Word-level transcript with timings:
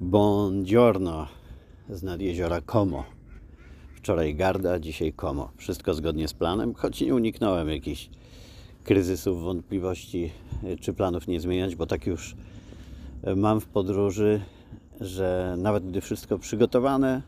Buongiorno 0.00 1.26
z 1.88 2.02
nad 2.02 2.20
jeziora 2.20 2.60
Como. 2.60 3.04
Wczoraj 3.96 4.34
Garda, 4.34 4.78
dzisiaj 4.78 5.12
Como. 5.12 5.50
Wszystko 5.56 5.94
zgodnie 5.94 6.28
z 6.28 6.34
planem, 6.34 6.74
choć 6.74 7.00
nie 7.00 7.14
uniknąłem 7.14 7.68
jakichś 7.68 8.10
kryzysów, 8.84 9.42
wątpliwości, 9.42 10.32
czy 10.80 10.92
planów 10.92 11.28
nie 11.28 11.40
zmieniać, 11.40 11.76
bo 11.76 11.86
tak 11.86 12.06
już 12.06 12.36
mam 13.36 13.60
w 13.60 13.66
podróży, 13.66 14.40
że 15.00 15.54
nawet 15.58 15.86
gdy 15.86 16.00
wszystko 16.00 16.38
przygotowane, 16.38 17.22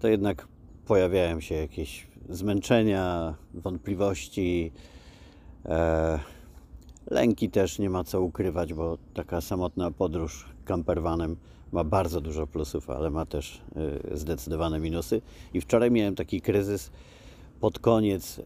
to 0.00 0.08
jednak 0.08 0.48
pojawiają 0.86 1.40
się 1.40 1.54
jakieś 1.54 2.06
zmęczenia, 2.28 3.34
wątpliwości, 3.54 4.72
e, 5.64 6.18
lęki 7.10 7.50
też 7.50 7.78
nie 7.78 7.90
ma 7.90 8.04
co 8.04 8.22
ukrywać, 8.22 8.74
bo 8.74 8.98
taka 9.14 9.40
samotna 9.40 9.90
podróż 9.90 10.48
campervanem 10.64 11.36
ma 11.72 11.84
bardzo 11.84 12.20
dużo 12.20 12.46
plusów, 12.46 12.90
ale 12.90 13.10
ma 13.10 13.26
też 13.26 13.60
y, 14.12 14.18
zdecydowane 14.18 14.80
minusy. 14.80 15.22
I 15.54 15.60
wczoraj 15.60 15.90
miałem 15.90 16.14
taki 16.14 16.40
kryzys 16.40 16.90
pod 17.60 17.78
koniec 17.78 18.38
y, 18.38 18.42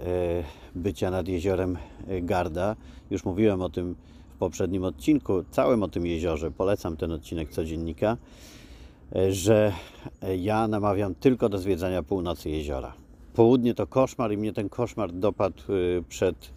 bycia 0.74 1.10
nad 1.10 1.28
jeziorem 1.28 1.78
y, 2.10 2.22
Garda. 2.22 2.76
Już 3.10 3.24
mówiłem 3.24 3.62
o 3.62 3.68
tym 3.68 3.96
w 4.34 4.38
poprzednim 4.38 4.84
odcinku, 4.84 5.44
całym 5.50 5.82
o 5.82 5.88
tym 5.88 6.06
jeziorze. 6.06 6.50
Polecam 6.50 6.96
ten 6.96 7.12
odcinek 7.12 7.50
codziennika, 7.50 8.16
że 9.30 9.72
ja 10.38 10.68
namawiam 10.68 11.14
tylko 11.14 11.48
do 11.48 11.58
zwiedzania 11.58 12.02
północy 12.02 12.50
jeziora. 12.50 12.92
Południe 13.34 13.74
to 13.74 13.86
koszmar 13.86 14.32
i 14.32 14.36
mnie 14.36 14.52
ten 14.52 14.68
koszmar 14.68 15.12
dopadł 15.12 15.62
przed 16.08 16.50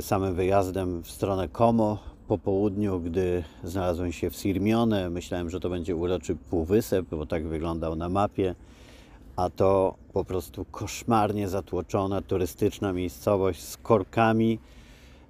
samym 0.00 0.34
wyjazdem 0.34 1.02
w 1.02 1.10
stronę 1.10 1.48
Como 1.48 1.98
po 2.28 2.38
południu, 2.38 3.00
gdy 3.00 3.44
znalazłem 3.64 4.12
się 4.12 4.30
w 4.30 4.36
Sirmione. 4.36 5.10
Myślałem, 5.10 5.50
że 5.50 5.60
to 5.60 5.70
będzie 5.70 5.96
uroczy 5.96 6.36
półwysep, 6.50 7.06
bo 7.10 7.26
tak 7.26 7.46
wyglądał 7.46 7.96
na 7.96 8.08
mapie, 8.08 8.54
a 9.36 9.50
to 9.50 9.94
po 10.12 10.24
prostu 10.24 10.64
koszmarnie 10.64 11.48
zatłoczona 11.48 12.22
turystyczna 12.22 12.92
miejscowość 12.92 13.62
z 13.62 13.76
korkami, 13.76 14.58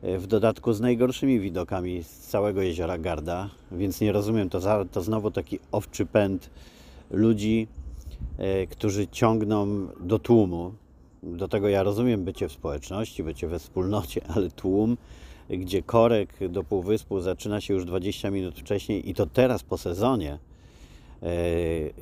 y, 0.05 0.19
w 0.19 0.27
dodatku 0.27 0.73
z 0.73 0.81
najgorszymi 0.81 1.41
widokami 1.41 2.03
z 2.03 2.09
całego 2.09 2.63
jeziora 2.63 2.99
Garda, 2.99 3.51
więc 3.73 4.01
nie 4.01 4.13
rozumiem, 4.13 4.51
to, 4.51 4.61
za, 4.61 4.85
to 4.93 5.03
znowu 5.03 5.31
taki 5.31 5.59
owczy 5.73 6.07
pęd 6.07 6.51
ludzi, 7.11 7.69
y, 8.63 8.67
którzy 8.67 9.09
ciągną 9.09 9.87
do 10.01 10.19
tłumu. 10.19 10.73
Do 11.23 11.49
tego 11.49 11.69
ja 11.69 11.83
rozumiem 11.83 12.25
bycie 12.25 12.49
w 12.49 12.53
społeczności, 12.53 13.23
bycie 13.23 13.49
we 13.49 13.59
wspólnocie, 13.59 14.21
ale 14.35 14.51
tłum, 14.51 14.97
gdzie 15.51 15.83
korek 15.83 16.49
do 16.49 16.65
półwyspu 16.65 17.21
zaczyna 17.21 17.61
się 17.61 17.75
już 17.75 17.85
20 17.85 18.31
minut 18.31 18.59
wcześniej 18.59 19.11
i 19.11 19.15
to 19.15 19.27
teraz 19.27 19.63
po 19.63 19.79
sezonie. 19.79 20.39
E, 21.23 21.29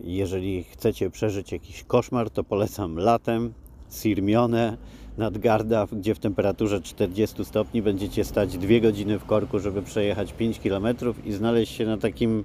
Jeżeli 0.05 0.65
chcecie 0.65 1.11
przeżyć 1.11 1.53
jakiś 1.53 1.85
koszmar, 1.85 2.31
to 2.31 2.45
polecam 2.45 2.97
latem 2.97 3.53
Sirmione 3.91 4.77
nad 5.19 5.39
Garda, 5.39 5.87
gdzie 5.93 6.15
w 6.15 6.19
temperaturze 6.19 6.81
40 6.81 7.45
stopni 7.45 7.83
będziecie 7.83 8.25
stać 8.25 8.59
2 8.59 8.81
godziny 8.81 9.19
w 9.19 9.25
korku, 9.25 9.59
żeby 9.59 9.83
przejechać 9.83 10.33
5 10.33 10.61
km 10.61 10.87
i 11.25 11.33
znaleźć 11.33 11.73
się 11.77 11.87
na 11.87 11.99
takim, 11.99 12.45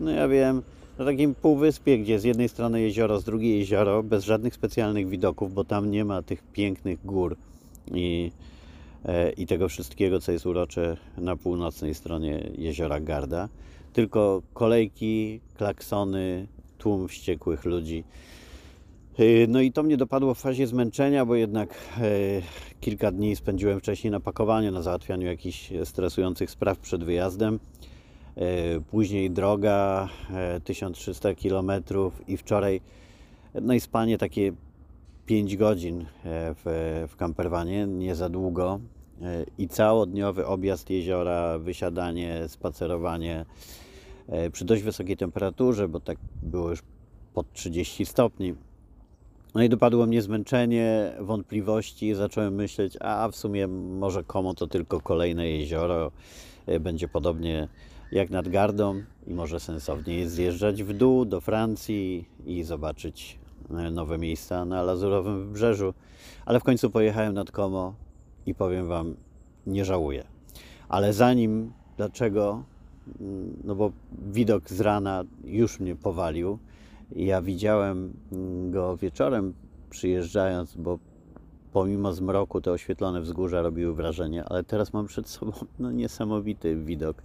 no 0.00 0.10
ja 0.10 0.28
wiem, 0.28 0.62
na 0.98 1.04
takim 1.04 1.34
półwyspie, 1.34 1.98
gdzie 1.98 2.20
z 2.20 2.24
jednej 2.24 2.48
strony 2.48 2.80
jezioro, 2.80 3.20
z 3.20 3.24
drugiej 3.24 3.58
jezioro, 3.58 4.02
bez 4.02 4.24
żadnych 4.24 4.54
specjalnych 4.54 5.08
widoków, 5.08 5.54
bo 5.54 5.64
tam 5.64 5.90
nie 5.90 6.04
ma 6.04 6.22
tych 6.22 6.42
pięknych 6.52 7.06
gór 7.06 7.36
i, 7.94 8.30
i 9.36 9.46
tego 9.46 9.68
wszystkiego, 9.68 10.20
co 10.20 10.32
jest 10.32 10.46
urocze 10.46 10.96
na 11.18 11.36
północnej 11.36 11.94
stronie 11.94 12.50
jeziora 12.58 13.00
Garda. 13.00 13.48
Tylko 13.92 14.42
kolejki, 14.54 15.40
klaksony, 15.56 16.46
tłum 16.78 17.08
wściekłych 17.08 17.64
ludzi. 17.64 18.04
Yy, 19.18 19.46
No 19.48 19.60
i 19.60 19.72
to 19.72 19.82
mnie 19.82 19.96
dopadło 19.96 20.34
w 20.34 20.38
fazie 20.38 20.66
zmęczenia, 20.66 21.26
bo 21.26 21.34
jednak 21.34 21.74
e, 22.00 22.02
kilka 22.80 23.10
dni 23.12 23.36
spędziłem 23.36 23.80
wcześniej 23.80 24.10
na 24.10 24.20
pakowaniu, 24.20 24.72
na 24.72 24.82
załatwianiu 24.82 25.26
jakichś 25.26 25.72
stresujących 25.84 26.50
spraw 26.50 26.78
przed 26.78 27.04
wyjazdem. 27.04 27.60
E, 28.36 28.80
Później 28.80 29.30
droga 29.30 30.08
e, 30.30 30.60
1300 30.60 31.34
km 31.34 31.70
i 32.28 32.36
wczoraj 32.36 32.80
no 33.62 33.74
i 33.74 33.80
spanie 33.80 34.18
takie 34.18 34.52
5 35.28 35.56
godzin 35.56 36.00
e, 36.00 36.06
w, 36.24 37.06
w 37.08 37.16
camperwanie, 37.16 37.86
nie 37.86 38.14
za 38.14 38.28
długo. 38.28 38.80
E, 39.22 39.44
I 39.58 39.68
całodniowy 39.68 40.46
objazd 40.46 40.90
jeziora, 40.90 41.58
wysiadanie, 41.58 42.48
spacerowanie 42.48 43.44
e, 44.28 44.50
przy 44.50 44.64
dość 44.64 44.82
wysokiej 44.82 45.16
temperaturze, 45.16 45.88
bo 45.88 46.00
tak 46.00 46.18
było 46.42 46.70
już 46.70 46.82
pod 47.34 47.52
30 47.52 48.06
stopni. 48.06 48.54
No 49.54 49.62
i 49.62 49.68
dopadło 49.68 50.06
mnie 50.06 50.22
zmęczenie, 50.22 51.12
wątpliwości. 51.20 52.14
Zacząłem 52.14 52.54
myśleć, 52.54 52.96
a 53.00 53.28
w 53.28 53.36
sumie 53.36 53.66
może 53.68 54.24
Komo 54.24 54.54
to 54.54 54.66
tylko 54.66 55.00
kolejne 55.00 55.48
jezioro. 55.48 56.10
Będzie 56.80 57.08
podobnie 57.08 57.68
jak 58.12 58.30
nad 58.30 58.48
Gardą 58.48 59.02
i 59.26 59.34
może 59.34 59.60
sensownie 59.60 60.14
jest 60.14 60.34
zjeżdżać 60.34 60.82
w 60.82 60.92
dół 60.92 61.24
do 61.24 61.40
Francji 61.40 62.28
i 62.46 62.62
zobaczyć 62.62 63.38
nowe 63.70 64.18
miejsca 64.18 64.64
na 64.64 64.82
Lazurowym 64.82 65.44
Wybrzeżu. 65.44 65.94
Ale 66.46 66.60
w 66.60 66.64
końcu 66.64 66.90
pojechałem 66.90 67.34
nad 67.34 67.50
Komo 67.50 67.94
i 68.46 68.54
powiem 68.54 68.88
Wam, 68.88 69.14
nie 69.66 69.84
żałuję. 69.84 70.24
Ale 70.88 71.12
zanim, 71.12 71.72
dlaczego? 71.96 72.62
Mm, 73.20 73.56
No 73.64 73.74
bo 73.74 73.92
widok 74.32 74.70
z 74.70 74.80
rana 74.80 75.24
już 75.44 75.80
mnie 75.80 75.96
powalił. 75.96 76.58
Ja 77.16 77.42
widziałem 77.42 78.12
mm, 78.32 78.70
go 78.70 78.96
wieczorem 78.96 79.54
przyjeżdżając, 79.90 80.76
bo 80.76 80.98
pomimo 81.72 82.12
zmroku 82.12 82.60
te 82.60 82.72
oświetlone 82.72 83.20
wzgórza 83.20 83.62
robiły 83.62 83.94
wrażenie, 83.94 84.44
ale 84.44 84.64
teraz 84.64 84.92
mam 84.92 85.06
przed 85.06 85.28
sobą 85.28 85.52
no, 85.78 85.90
niesamowity 85.90 86.76
widok 86.76 87.22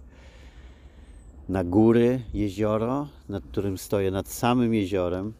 na 1.48 1.64
góry, 1.64 2.20
jezioro, 2.34 3.08
nad 3.28 3.44
którym 3.44 3.78
stoję, 3.78 4.10
nad 4.10 4.28
samym 4.28 4.74
jeziorem. 4.74 5.32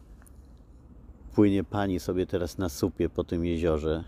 Płynie 1.35 1.63
pani 1.63 1.99
sobie 1.99 2.25
teraz 2.25 2.57
na 2.57 2.69
supie 2.69 3.09
po 3.09 3.23
tym 3.23 3.45
jeziorze, 3.45 4.03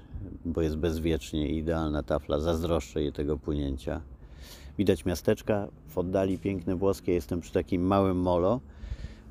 bo 0.46 0.62
jest 0.62 0.78
bezwiecznie 0.78 1.50
idealna 1.50 2.04
tafla. 2.04 2.40
Zazdroszczę 2.40 3.02
jej 3.02 3.14
tego 3.14 3.38
płynięcia. 3.38 4.02
Widać 4.78 5.06
miasteczka, 5.06 5.68
w 5.88 5.98
oddali 5.98 6.38
piękne 6.38 6.76
włoskie. 6.76 7.14
Jestem 7.14 7.42
przy 7.42 7.52
takim 7.52 7.82
małym 7.82 8.18
molo, 8.18 8.60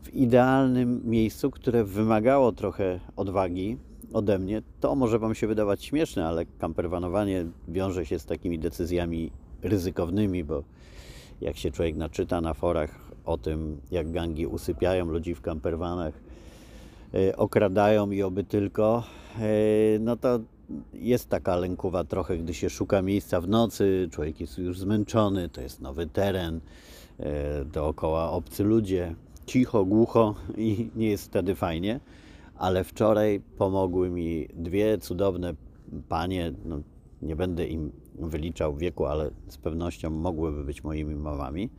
w 0.02 0.14
idealnym 0.14 1.00
miejscu, 1.04 1.50
które 1.50 1.84
wymagało 1.84 2.52
trochę 2.52 3.00
odwagi 3.16 3.76
ode 4.12 4.38
mnie. 4.38 4.62
To 4.80 4.94
może 4.94 5.18
Wam 5.18 5.34
się 5.34 5.46
wydawać 5.46 5.84
śmieszne, 5.84 6.26
ale 6.26 6.46
kamperwanowanie 6.46 7.46
wiąże 7.68 8.06
się 8.06 8.18
z 8.18 8.26
takimi 8.26 8.58
decyzjami 8.58 9.30
ryzykownymi, 9.62 10.44
bo 10.44 10.62
jak 11.40 11.56
się 11.56 11.70
człowiek 11.70 11.96
naczyta 11.96 12.40
na 12.40 12.54
forach 12.54 13.12
o 13.24 13.38
tym, 13.38 13.80
jak 13.90 14.10
gangi 14.10 14.46
usypiają 14.46 15.06
ludzi 15.06 15.34
w 15.34 15.40
kamperwanach, 15.40 16.25
okradają 17.36 18.10
i 18.10 18.22
oby 18.22 18.44
tylko, 18.44 19.04
e, 19.38 19.98
no 20.00 20.16
to 20.16 20.40
jest 20.94 21.28
taka 21.28 21.56
lękowa 21.56 22.04
trochę, 22.04 22.38
gdy 22.38 22.54
się 22.54 22.70
szuka 22.70 23.02
miejsca 23.02 23.40
w 23.40 23.48
nocy, 23.48 24.08
człowiek 24.12 24.40
jest 24.40 24.58
już 24.58 24.78
zmęczony, 24.78 25.48
to 25.48 25.60
jest 25.60 25.80
nowy 25.80 26.06
teren, 26.06 26.60
e, 27.18 27.64
dookoła 27.64 28.30
obcy 28.30 28.64
ludzie, 28.64 29.14
cicho, 29.46 29.84
głucho 29.84 30.34
i 30.56 30.90
nie 30.96 31.08
jest 31.08 31.24
wtedy 31.24 31.54
fajnie, 31.54 32.00
ale 32.58 32.84
wczoraj 32.84 33.40
pomogły 33.58 34.10
mi 34.10 34.48
dwie 34.54 34.98
cudowne 34.98 35.54
panie, 36.08 36.52
no, 36.64 36.80
nie 37.22 37.36
będę 37.36 37.66
im 37.66 37.92
wyliczał 38.14 38.76
wieku, 38.76 39.06
ale 39.06 39.30
z 39.48 39.56
pewnością 39.56 40.10
mogłyby 40.10 40.64
być 40.64 40.84
moimi 40.84 41.14
mamami 41.14 41.70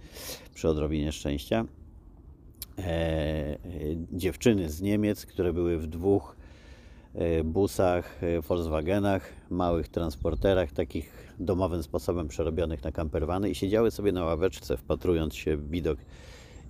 przy 0.53 0.69
odrobinie 0.69 1.11
szczęścia. 1.11 1.65
E, 2.77 3.57
dziewczyny 4.11 4.69
z 4.69 4.81
Niemiec, 4.81 5.25
które 5.25 5.53
były 5.53 5.77
w 5.77 5.87
dwóch 5.87 6.35
e, 7.15 7.43
busach, 7.43 8.23
e, 8.23 8.41
Volkswagenach, 8.41 9.29
małych 9.49 9.87
transporterach, 9.87 10.71
takich 10.71 11.33
domowym 11.39 11.83
sposobem 11.83 12.27
przerobionych 12.27 12.83
na 12.83 12.91
camperwany 12.91 13.49
i 13.49 13.55
siedziały 13.55 13.91
sobie 13.91 14.11
na 14.11 14.25
ławeczce, 14.25 14.77
wpatrując 14.77 15.35
się 15.35 15.57
w 15.57 15.69
widok 15.69 15.97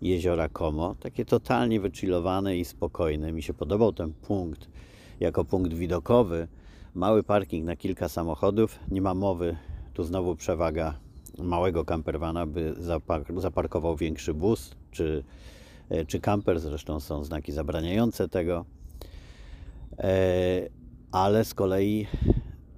jeziora 0.02 0.50
Como. 0.50 0.96
Takie 0.96 1.26
totalnie 1.26 1.80
wychillowane 1.80 2.58
i 2.58 2.66
spokojne. 2.66 3.32
Mi 3.32 3.44
się 3.44 3.54
podobał 3.54 3.94
ten 3.94 4.14
punkt 4.14 4.68
jako 5.20 5.46
punkt 5.46 5.74
widokowy. 5.74 6.48
Mały 6.96 7.24
parking 7.24 7.66
na 7.66 7.76
kilka 7.76 8.10
samochodów. 8.10 8.80
Nie 8.92 9.02
ma 9.02 9.14
mowy, 9.14 9.58
tu 9.94 10.04
znowu 10.04 10.36
przewaga 10.36 11.00
małego 11.38 11.86
campervana, 11.86 12.46
by 12.46 12.74
zapar- 12.74 13.40
zaparkował 13.42 13.96
większy 13.96 14.34
bus 14.34 14.76
czy, 14.92 15.24
czy 16.08 16.20
camper. 16.20 16.60
Zresztą 16.60 17.00
są 17.00 17.24
znaki 17.24 17.52
zabraniające 17.52 18.30
tego. 18.30 18.66
E, 19.98 20.70
ale 21.12 21.46
z 21.46 21.54
kolei 21.54 22.08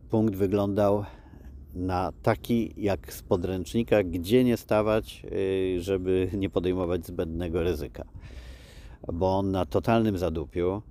punkt 0.09 0.35
wyglądał 0.35 1.05
na 1.73 2.11
taki 2.23 2.73
jak 2.77 3.13
z 3.13 3.21
podręcznika, 3.21 4.03
gdzie 4.03 4.43
nie 4.43 4.57
stawać, 4.57 5.23
y, 5.31 5.81
żeby 5.81 6.29
nie 6.33 6.49
podejmować 6.49 7.05
zbędnego 7.05 7.63
ryzyka. 7.63 8.05
Bo 9.13 9.37
on 9.37 9.51
na 9.51 9.65
totalnym 9.65 10.17
zadupiu, 10.17 10.81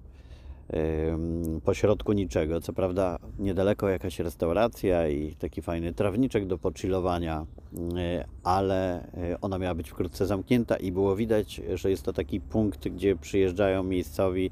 pośrodku 1.65 2.13
niczego. 2.13 2.61
Co 2.61 2.73
prawda, 2.73 3.19
niedaleko 3.39 3.89
jakaś 3.89 4.19
restauracja 4.19 5.09
i 5.09 5.35
taki 5.35 5.63
fajny 5.63 5.95
trawniczek 5.95 6.47
do 6.47 6.59
pochillowania, 6.59 7.47
y, 7.73 8.25
ale 8.43 9.05
y, 9.05 9.41
ona 9.41 9.59
miała 9.59 9.75
być 9.75 9.91
wkrótce 9.91 10.27
zamknięta 10.27 10.77
i 10.77 10.93
było 10.93 11.17
widać, 11.17 11.61
że 11.75 11.91
jest 11.91 12.03
to 12.03 12.13
taki 12.13 12.41
punkt, 12.41 12.89
gdzie 12.89 13.17
przyjeżdżają 13.17 13.83
miejscowi 13.83 14.51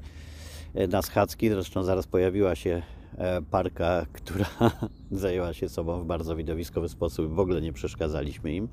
na 0.89 1.01
schadzki. 1.01 1.49
Zresztą 1.49 1.83
zaraz 1.83 2.07
pojawiła 2.07 2.55
się 2.55 2.81
E, 3.17 3.41
parka, 3.41 4.05
która 4.17 4.45
zajęła 5.11 5.53
się 5.53 5.69
sobą 5.69 6.01
w 6.01 6.05
bardzo 6.05 6.35
widowiskowy 6.35 6.89
sposób. 6.89 7.33
W 7.33 7.39
ogóle 7.39 7.61
nie 7.61 7.73
przeszkadzaliśmy 7.73 8.53
im. 8.53 8.67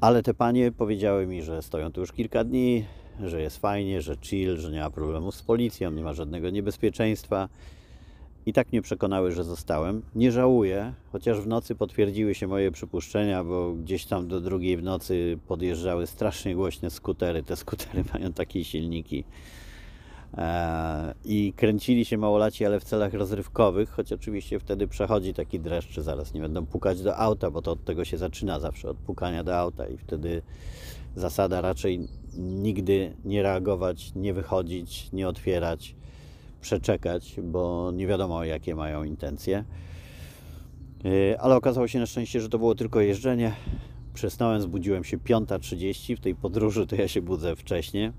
Ale 0.00 0.22
te 0.22 0.34
panie 0.34 0.72
powiedziały 0.72 1.26
mi, 1.26 1.42
że 1.42 1.62
stoją 1.62 1.92
tu 1.92 2.00
już 2.00 2.12
kilka 2.12 2.44
dni, 2.44 2.84
że 3.20 3.42
jest 3.42 3.58
fajnie, 3.58 4.02
że 4.02 4.16
chill, 4.20 4.56
że 4.56 4.70
nie 4.70 4.80
ma 4.80 4.90
problemu 4.90 5.32
z 5.32 5.42
policją, 5.42 5.90
nie 5.90 6.02
ma 6.02 6.12
żadnego 6.12 6.50
niebezpieczeństwa. 6.50 7.48
I 8.46 8.52
tak 8.52 8.72
mnie 8.72 8.82
przekonały, 8.82 9.32
że 9.32 9.44
zostałem. 9.44 10.02
Nie 10.14 10.32
żałuję, 10.32 10.92
chociaż 11.12 11.40
w 11.40 11.46
nocy 11.46 11.74
potwierdziły 11.74 12.34
się 12.34 12.46
moje 12.46 12.70
przypuszczenia, 12.70 13.44
bo 13.44 13.72
gdzieś 13.72 14.04
tam 14.04 14.28
do 14.28 14.40
drugiej 14.40 14.76
w 14.76 14.82
nocy 14.82 15.38
podjeżdżały 15.48 16.06
strasznie 16.06 16.54
głośne 16.54 16.90
skutery. 16.90 17.42
Te 17.42 17.56
skutery 17.56 18.04
mają 18.14 18.32
takie 18.32 18.64
silniki 18.64 19.24
E, 20.38 21.14
i 21.24 21.52
kręcili 21.56 22.04
się 22.04 22.18
małolaci, 22.18 22.66
ale 22.66 22.80
w 22.80 22.84
celach 22.84 23.14
rozrywkowych, 23.14 23.90
choć 23.90 24.12
oczywiście 24.12 24.58
wtedy 24.58 24.88
przechodzi 24.88 25.34
taki 25.34 25.60
dreszcz, 25.60 26.00
zaraz 26.00 26.34
nie 26.34 26.40
będą 26.40 26.66
pukać 26.66 27.02
do 27.02 27.16
auta, 27.16 27.50
bo 27.50 27.62
to 27.62 27.72
od 27.72 27.84
tego 27.84 28.04
się 28.04 28.18
zaczyna 28.18 28.60
zawsze, 28.60 28.90
od 28.90 28.96
pukania 28.96 29.44
do 29.44 29.58
auta 29.58 29.86
i 29.86 29.98
wtedy 29.98 30.42
zasada 31.16 31.60
raczej 31.60 32.08
nigdy 32.38 33.16
nie 33.24 33.42
reagować, 33.42 34.12
nie 34.14 34.34
wychodzić, 34.34 35.12
nie 35.12 35.28
otwierać, 35.28 35.94
przeczekać, 36.60 37.36
bo 37.42 37.90
nie 37.94 38.06
wiadomo 38.06 38.44
jakie 38.44 38.74
mają 38.74 39.04
intencje. 39.04 39.64
E, 41.04 41.40
ale 41.40 41.56
okazało 41.56 41.88
się 41.88 41.98
na 41.98 42.06
szczęście, 42.06 42.40
że 42.40 42.48
to 42.48 42.58
było 42.58 42.74
tylko 42.74 43.00
jeżdżenie. 43.00 43.52
Przesnąłem, 44.14 44.62
zbudziłem 44.62 45.04
się 45.04 45.18
5.30. 45.18 46.16
W 46.16 46.20
tej 46.20 46.34
podróży 46.34 46.86
to 46.86 46.96
ja 46.96 47.08
się 47.08 47.22
budzę 47.22 47.56
wcześniej 47.56 48.12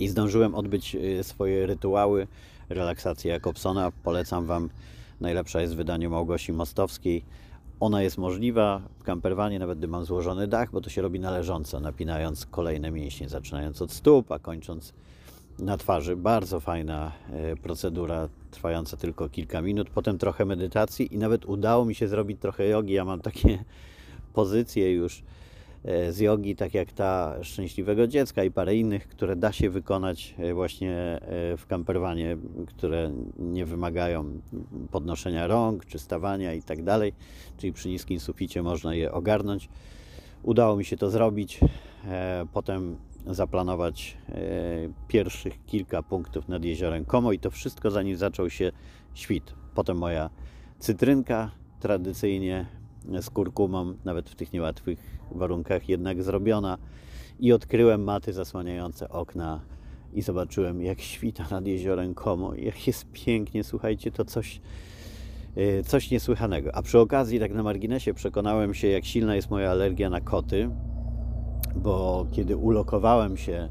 i 0.00 0.08
zdążyłem 0.08 0.54
odbyć 0.54 0.94
y, 0.94 1.24
swoje 1.24 1.66
rytuały, 1.66 2.26
relaksację 2.68 3.32
Jakobsona. 3.32 3.92
Polecam 4.02 4.46
Wam, 4.46 4.70
najlepsza 5.20 5.60
jest 5.60 5.74
w 5.74 5.76
wydaniu 5.76 6.10
Małgosi 6.10 6.52
Mostowskiej. 6.52 7.24
Ona 7.82 8.02
jest 8.02 8.18
możliwa 8.18 8.82
w 8.98 9.02
camperwanie, 9.02 9.58
nawet 9.58 9.78
gdy 9.78 9.88
mam 9.88 10.04
złożony 10.04 10.48
dach, 10.48 10.70
bo 10.70 10.80
to 10.80 10.90
się 10.90 11.02
robi 11.02 11.20
należąco, 11.20 11.80
napinając 11.80 12.46
kolejne 12.46 12.90
mięśnie, 12.90 13.28
zaczynając 13.28 13.82
od 13.82 13.92
stóp, 13.92 14.32
a 14.32 14.38
kończąc 14.38 14.92
na 15.58 15.76
twarzy. 15.76 16.16
Bardzo 16.16 16.60
fajna 16.60 17.12
y, 17.52 17.56
procedura, 17.56 18.28
trwająca 18.50 18.96
tylko 18.96 19.28
kilka 19.28 19.62
minut. 19.62 19.90
Potem 19.90 20.18
trochę 20.18 20.44
medytacji 20.44 21.14
i 21.14 21.18
nawet 21.18 21.44
udało 21.44 21.84
mi 21.84 21.94
się 21.94 22.08
zrobić 22.08 22.40
trochę 22.40 22.68
jogi. 22.68 22.92
Ja 22.92 23.04
mam 23.04 23.20
takie 23.20 23.64
pozycje 24.34 24.92
już 24.92 25.22
E, 25.22 25.41
z 25.84 26.18
jogi, 26.18 26.56
tak 26.56 26.74
jak 26.74 26.92
ta 26.92 27.36
szczęśliwego 27.42 28.06
dziecka 28.06 28.44
i 28.44 28.50
parę 28.50 28.76
innych, 28.76 29.08
które 29.08 29.36
da 29.36 29.52
się 29.52 29.70
wykonać 29.70 30.34
e, 30.38 30.54
właśnie 30.54 30.92
e, 30.92 31.20
w 31.56 31.66
kamperwanie, 31.66 32.36
które 32.66 33.12
nie 33.38 33.66
wymagają 33.66 34.40
podnoszenia 34.90 35.46
rąk 35.46 35.84
czy 35.84 35.98
stawania 35.98 36.54
i 36.54 36.62
tak 36.62 36.82
dalej, 36.82 37.12
czyli 37.58 37.72
przy 37.72 37.88
niskim 37.88 38.20
suficie 38.20 38.62
można 38.62 38.94
je 38.94 39.12
ogarnąć. 39.12 39.68
Udało 40.42 40.76
mi 40.76 40.84
się 40.84 40.96
to 40.96 41.10
zrobić. 41.10 41.60
Potem 42.52 42.96
zaplanować 43.26 44.16
pierwszych 45.08 45.64
kilka 45.66 46.02
punktów 46.02 46.48
nad 46.48 46.64
jeziorem 46.64 47.04
Komo 47.04 47.32
i 47.32 47.38
to 47.38 47.50
wszystko 47.50 47.90
zanim 47.90 48.16
zaczął 48.16 48.50
się 48.50 48.72
świt. 49.14 49.54
Potem 49.74 49.98
moja 49.98 50.30
cytrynka 50.78 51.50
tradycyjnie 51.80 52.66
z 53.20 53.30
kurkumą, 53.30 53.94
nawet 54.04 54.30
w 54.30 54.34
tych 54.34 54.52
niełatwych 54.52 55.20
warunkach 55.30 55.88
jednak 55.88 56.22
zrobiona 56.22 56.78
i 57.40 57.52
odkryłem 57.52 58.04
maty 58.04 58.32
zasłaniające 58.32 59.08
okna 59.08 59.60
i 60.12 60.22
zobaczyłem 60.22 60.82
jak 60.82 61.00
świta 61.00 61.44
nad 61.50 61.66
jeziorem 61.66 62.14
Komo, 62.14 62.54
jak 62.54 62.86
jest 62.86 63.06
pięknie, 63.12 63.64
słuchajcie, 63.64 64.10
to 64.10 64.24
coś 64.24 64.60
y, 65.56 65.82
coś 65.86 66.10
niesłychanego. 66.10 66.74
A 66.74 66.82
przy 66.82 66.98
okazji, 66.98 67.40
tak 67.40 67.52
na 67.52 67.62
marginesie, 67.62 68.14
przekonałem 68.14 68.74
się, 68.74 68.88
jak 68.88 69.04
silna 69.04 69.36
jest 69.36 69.50
moja 69.50 69.70
alergia 69.70 70.10
na 70.10 70.20
koty, 70.20 70.70
bo 71.76 72.26
kiedy 72.32 72.56
ulokowałem 72.56 73.36
się 73.36 73.68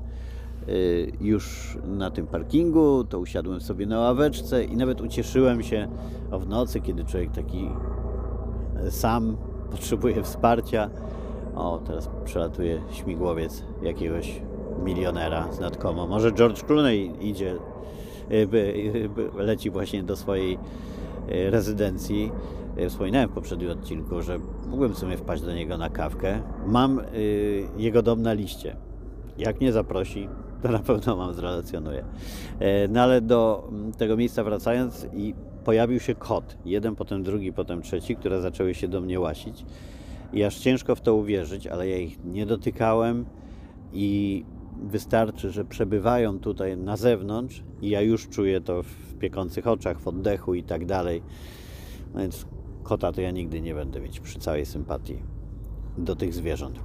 y, 0.67 1.11
już 1.21 1.77
na 1.87 2.11
tym 2.11 2.27
parkingu, 2.27 3.03
to 3.03 3.19
usiadłem 3.19 3.61
sobie 3.61 3.85
na 3.85 3.99
ławeczce 3.99 4.63
i 4.63 4.77
nawet 4.77 5.01
ucieszyłem 5.01 5.63
się 5.63 5.87
w 6.31 6.47
nocy, 6.47 6.81
kiedy 6.81 7.05
człowiek 7.05 7.31
taki 7.31 7.69
sam 8.89 9.37
potrzebuje 9.71 10.23
wsparcia. 10.23 10.89
O, 11.55 11.81
teraz 11.87 12.09
przelatuje 12.25 12.81
śmigłowiec 12.91 13.63
jakiegoś 13.81 14.41
milionera 14.83 15.51
z 15.51 15.59
nadkomo. 15.59 16.07
Może 16.07 16.31
George 16.31 16.63
Clooney 16.63 17.11
idzie, 17.21 17.55
y, 18.31 18.47
leci 19.35 19.69
właśnie 19.69 20.03
do 20.03 20.15
swojej 20.15 20.53
y, 20.53 21.49
rezydencji. 21.49 22.31
Y, 22.79 22.89
wspominałem 22.89 23.29
w 23.29 23.33
poprzednim 23.33 23.71
odcinku, 23.71 24.21
że 24.21 24.39
mógłbym 24.67 24.93
w 24.93 24.97
sumie 24.97 25.17
wpaść 25.17 25.43
do 25.43 25.53
niego 25.53 25.77
na 25.77 25.89
kawkę. 25.89 26.41
Mam 26.65 27.01
jego 27.77 28.01
dom 28.01 28.21
na 28.21 28.33
liście. 28.33 28.75
Jak 29.37 29.61
nie 29.61 29.71
zaprosi, 29.71 30.27
to 30.61 30.69
na 30.69 30.79
pewno 30.79 31.15
mam 31.15 31.33
zrelacjonuję. 31.33 32.05
No 32.89 33.01
ale 33.01 33.21
do 33.21 33.67
mm, 33.71 33.91
tego 33.91 34.17
miejsca 34.17 34.43
wracając 34.43 35.07
i 35.13 35.33
pojawił 35.65 35.99
się 35.99 36.15
kot. 36.15 36.57
Jeden, 36.65 36.95
potem 36.95 37.23
drugi, 37.23 37.53
potem 37.53 37.81
trzeci, 37.81 38.15
które 38.15 38.41
zaczęły 38.41 38.73
się 38.73 38.87
do 38.87 39.01
mnie 39.01 39.19
łasić. 39.19 39.65
I 40.33 40.43
aż 40.43 40.59
ciężko 40.59 40.95
w 40.95 41.01
to 41.01 41.15
uwierzyć, 41.15 41.67
ale 41.67 41.89
ja 41.89 41.97
ich 41.97 42.23
nie 42.25 42.45
dotykałem 42.45 43.25
i 43.93 44.43
wystarczy, 44.83 45.49
że 45.49 45.65
przebywają 45.65 46.39
tutaj 46.39 46.77
na 46.77 46.97
zewnątrz 46.97 47.63
i 47.81 47.89
ja 47.89 48.01
już 48.01 48.29
czuję 48.29 48.61
to 48.61 48.83
w 48.83 49.13
piekących 49.19 49.67
oczach, 49.67 49.99
w 49.99 50.07
oddechu 50.07 50.53
i 50.53 50.63
tak 50.63 50.85
dalej. 50.85 51.21
No 52.13 52.19
więc 52.19 52.45
kota 52.83 53.11
to 53.11 53.21
ja 53.21 53.31
nigdy 53.31 53.61
nie 53.61 53.75
będę 53.75 54.01
mieć 54.01 54.19
przy 54.19 54.39
całej 54.39 54.65
sympatii 54.65 55.17
do 55.97 56.15
tych 56.15 56.33
zwierząt. 56.33 56.79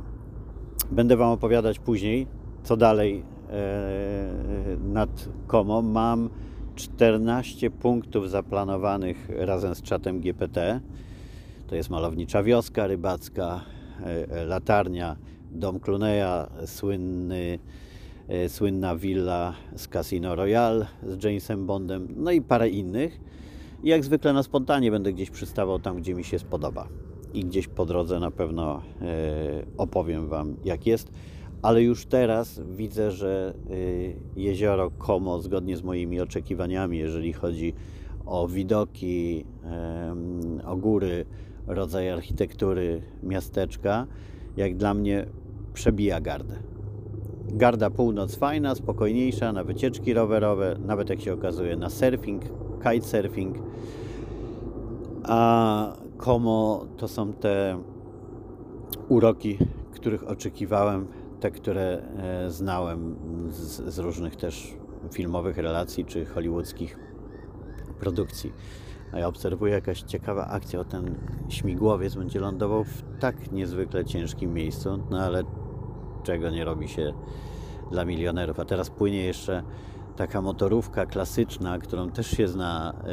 Będę 0.90 1.16
Wam 1.16 1.30
opowiadać 1.30 1.78
później, 1.78 2.26
co 2.62 2.76
dalej 2.76 3.22
e, 3.50 4.76
nad 4.84 5.28
Komą. 5.46 5.82
Mam 5.82 6.30
14 6.76 7.70
punktów 7.70 8.30
zaplanowanych 8.30 9.28
razem 9.28 9.74
z 9.74 9.82
czatem 9.82 10.20
GPT. 10.20 10.80
To 11.66 11.76
jest 11.76 11.90
malownicza 11.90 12.42
wioska 12.42 12.86
rybacka, 12.86 13.60
e, 14.00 14.30
e, 14.30 14.44
latarnia, 14.44 15.16
dom 15.52 15.80
Cluneya, 15.80 16.46
słynny, 16.66 17.58
e, 18.28 18.48
słynna 18.48 18.96
willa 18.96 19.54
z 19.76 19.88
Casino 19.88 20.34
Royale 20.34 20.86
z 21.02 21.24
Jamesem 21.24 21.66
Bondem, 21.66 22.08
no 22.16 22.30
i 22.30 22.40
parę 22.40 22.68
innych. 22.68 23.20
I 23.82 23.88
jak 23.88 24.04
zwykle 24.04 24.32
na 24.32 24.42
spontanie 24.42 24.90
będę 24.90 25.12
gdzieś 25.12 25.30
przystawał 25.30 25.78
tam, 25.78 25.96
gdzie 25.96 26.14
mi 26.14 26.24
się 26.24 26.38
spodoba. 26.38 26.88
I 27.34 27.44
gdzieś 27.44 27.68
po 27.68 27.86
drodze 27.86 28.20
na 28.20 28.30
pewno 28.30 28.82
opowiem 29.78 30.28
Wam, 30.28 30.56
jak 30.64 30.86
jest 30.86 31.10
ale 31.66 31.82
już 31.82 32.06
teraz 32.06 32.60
widzę, 32.76 33.10
że 33.10 33.54
y, 33.70 34.16
jezioro 34.36 34.90
Como, 34.90 35.40
zgodnie 35.40 35.76
z 35.76 35.82
moimi 35.82 36.20
oczekiwaniami, 36.20 36.98
jeżeli 36.98 37.32
chodzi 37.32 37.74
o 38.26 38.48
widoki, 38.48 39.44
o 40.66 40.76
góry, 40.76 41.24
rodzaj 41.66 42.10
architektury 42.10 43.02
miasteczka, 43.22 44.06
jak 44.56 44.76
dla 44.76 44.94
mnie 44.94 45.26
przebija 45.74 46.20
gardę. 46.20 46.54
Garda 47.48 47.90
północ 47.90 48.36
fajna, 48.36 48.74
spokojniejsza, 48.74 49.52
na 49.52 49.64
wycieczki 49.64 50.14
rowerowe, 50.14 50.76
nawet 50.86 51.10
jak 51.10 51.20
się 51.20 51.32
okazuje 51.32 51.76
na 51.76 51.90
surfing, 51.90 52.42
kitesurfing. 52.82 53.56
A 55.24 55.92
Como 56.16 56.86
to 56.96 57.08
są 57.08 57.32
te 57.32 57.78
uroki, 59.08 59.58
których 59.92 60.28
oczekiwałem 60.28 61.06
te, 61.40 61.50
które 61.50 62.02
e, 62.16 62.50
znałem 62.50 63.16
z, 63.50 63.94
z, 63.94 63.98
różnych 63.98 64.36
też 64.36 64.74
filmowych 65.12 65.58
relacji 65.58 66.04
czy 66.04 66.24
hollywoodzkich 66.24 66.98
produkcji. 68.00 68.52
A 69.12 69.18
ja 69.18 69.28
obserwuję 69.28 69.72
jakaś 69.72 70.02
ciekawa 70.02 70.46
akcja, 70.46 70.80
o 70.80 70.84
ten 70.84 71.14
śmigłowiec 71.48 72.14
będzie 72.14 72.40
lądował 72.40 72.84
w 72.84 73.02
tak 73.20 73.52
niezwykle 73.52 74.04
ciężkim 74.04 74.54
miejscu, 74.54 74.98
no 75.10 75.20
ale 75.20 75.44
czego 76.22 76.50
nie 76.50 76.64
robi 76.64 76.88
się 76.88 77.12
dla 77.90 78.04
milionerów. 78.04 78.60
A 78.60 78.64
teraz 78.64 78.90
płynie 78.90 79.24
jeszcze 79.24 79.62
taka 80.16 80.42
motorówka 80.42 81.06
klasyczna, 81.06 81.78
którą 81.78 82.10
też 82.10 82.30
się 82.30 82.48
zna 82.48 82.94
e, 82.94 83.06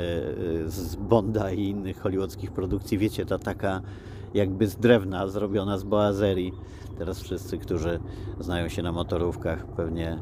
e, 0.66 0.70
z 0.70 0.96
Bonda 0.96 1.52
i 1.52 1.64
innych 1.64 2.00
hollywoodzkich 2.00 2.52
produkcji. 2.52 2.98
Wiecie, 2.98 3.26
ta 3.26 3.40
taka 3.40 3.82
jakby 4.34 4.68
z 4.68 4.76
drewna, 4.76 5.28
zrobiona 5.28 5.78
z 5.78 5.84
boazerii. 5.84 6.54
Teraz 6.98 7.20
wszyscy, 7.20 7.58
którzy 7.58 8.00
znają 8.40 8.70
się 8.70 8.84
na 8.84 8.92
motorówkach, 8.92 9.66
pewnie 9.66 10.20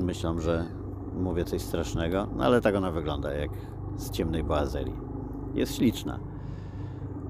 myślą, 0.00 0.40
że 0.40 0.66
mówię 1.14 1.44
coś 1.44 1.62
strasznego, 1.62 2.26
no 2.36 2.44
ale 2.44 2.60
tak 2.60 2.74
ona 2.74 2.90
wygląda, 2.90 3.32
jak 3.32 3.50
z 3.96 4.10
ciemnej 4.10 4.44
boazerii. 4.44 4.94
Jest 5.54 5.76
śliczna. 5.76 6.18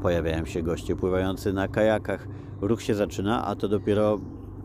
Pojawiają 0.03 0.45
się 0.45 0.63
goście 0.63 0.97
pływający 0.97 1.53
na 1.53 1.69
kajakach. 1.69 2.29
Ruch 2.61 2.83
się 2.83 2.95
zaczyna, 2.95 3.47
a 3.47 3.57
to 3.57 3.69
dopiero 3.69 4.19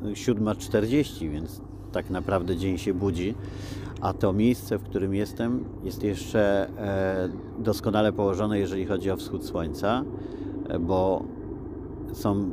7.40, 0.03 1.29
więc 1.29 1.61
tak 1.91 2.09
naprawdę 2.09 2.57
dzień 2.57 2.77
się 2.77 2.93
budzi. 2.93 3.35
A 4.01 4.13
to 4.13 4.33
miejsce, 4.33 4.77
w 4.77 4.83
którym 4.83 5.13
jestem, 5.13 5.65
jest 5.83 6.03
jeszcze 6.03 6.69
e, 6.77 7.29
doskonale 7.59 8.13
położone, 8.13 8.59
jeżeli 8.59 8.85
chodzi 8.85 9.11
o 9.11 9.17
wschód 9.17 9.45
słońca, 9.45 10.03
e, 10.69 10.79
bo 10.79 11.23
są 12.13 12.49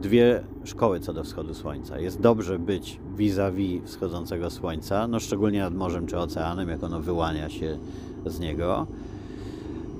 dwie 0.00 0.42
szkoły 0.64 1.00
co 1.00 1.12
do 1.12 1.24
wschodu 1.24 1.54
słońca. 1.54 1.98
Jest 1.98 2.20
dobrze 2.20 2.58
być 2.58 3.00
vis-a-vis 3.16 3.82
wschodzącego 3.84 4.50
słońca, 4.50 5.08
no 5.08 5.20
szczególnie 5.20 5.60
nad 5.60 5.74
morzem 5.74 6.06
czy 6.06 6.18
oceanem, 6.18 6.68
jak 6.68 6.84
ono 6.84 7.00
wyłania 7.00 7.48
się 7.48 7.78
z 8.26 8.40
niego, 8.40 8.86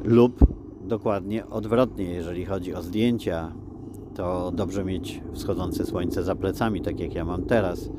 lub 0.05 0.39
dokładnie 0.85 1.47
odwrotnie, 1.47 2.05
jeżeli 2.05 2.45
chodzi 2.45 2.75
o 2.75 2.83
zdjęcia, 2.83 3.53
to 4.15 4.53
dobrze 4.55 4.85
mieć 4.85 5.21
wschodzące 5.33 5.87
słońce 5.87 6.25
za 6.25 6.35
plecami, 6.35 6.81
tak 6.81 7.01
jak 7.01 7.15
ja 7.15 7.25
mam 7.25 7.43
teraz. 7.43 7.91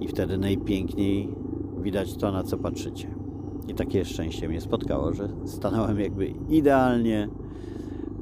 I 0.00 0.08
wtedy 0.08 0.38
najpiękniej 0.38 1.28
widać 1.80 2.16
to, 2.16 2.32
na 2.32 2.42
co 2.42 2.58
patrzycie. 2.58 3.08
I 3.68 3.74
takie 3.74 4.04
szczęście 4.04 4.48
mnie 4.48 4.60
spotkało, 4.60 5.12
że 5.12 5.28
stanąłem 5.44 6.00
jakby 6.00 6.26
idealnie 6.48 7.28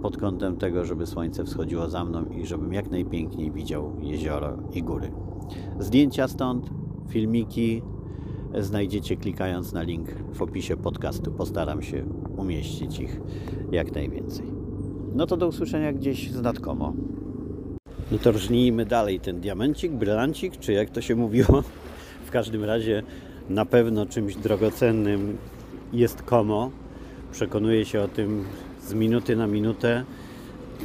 pod 0.06 0.16
kątem 0.16 0.56
tego, 0.56 0.84
żeby 0.84 1.06
słońce 1.06 1.44
wschodziło 1.44 1.88
za 1.88 2.04
mną 2.04 2.24
i 2.24 2.46
żebym 2.46 2.72
jak 2.72 2.90
najpiękniej 2.90 3.50
widział 3.50 3.92
jezioro 4.00 4.58
i 4.74 4.82
góry. 4.82 5.12
Zdjęcia 5.78 6.28
stąd, 6.28 6.70
filmiki 7.08 7.82
znajdziecie 8.58 9.16
klikając 9.16 9.72
na 9.72 9.82
link 9.82 10.08
w 10.34 10.42
opisie 10.42 10.76
podcastu. 10.76 11.32
Postaram 11.32 11.82
się 11.82 12.04
umieścić 12.36 12.98
ich 12.98 13.20
jak 13.72 13.94
najwięcej. 13.94 14.46
No 15.14 15.26
to 15.26 15.36
do 15.36 15.48
usłyszenia 15.48 15.92
gdzieś 15.92 16.30
z 16.30 16.42
Nadkomo. 16.42 16.92
No 18.12 18.18
to 18.18 18.32
rżnijmy 18.32 18.86
dalej 18.86 19.20
ten 19.20 19.40
diamencik, 19.40 19.92
brylancik, 19.92 20.56
czy 20.56 20.72
jak 20.72 20.90
to 20.90 21.00
się 21.00 21.16
mówiło. 21.16 21.62
W 22.26 22.30
każdym 22.30 22.64
razie 22.64 23.02
na 23.48 23.64
pewno 23.64 24.06
czymś 24.06 24.36
drogocennym 24.36 25.36
jest 25.92 26.22
Komo. 26.22 26.70
Przekonuję 27.32 27.84
się 27.84 28.00
o 28.00 28.08
tym 28.08 28.44
z 28.86 28.94
minuty 28.94 29.36
na 29.36 29.46
minutę 29.46 30.04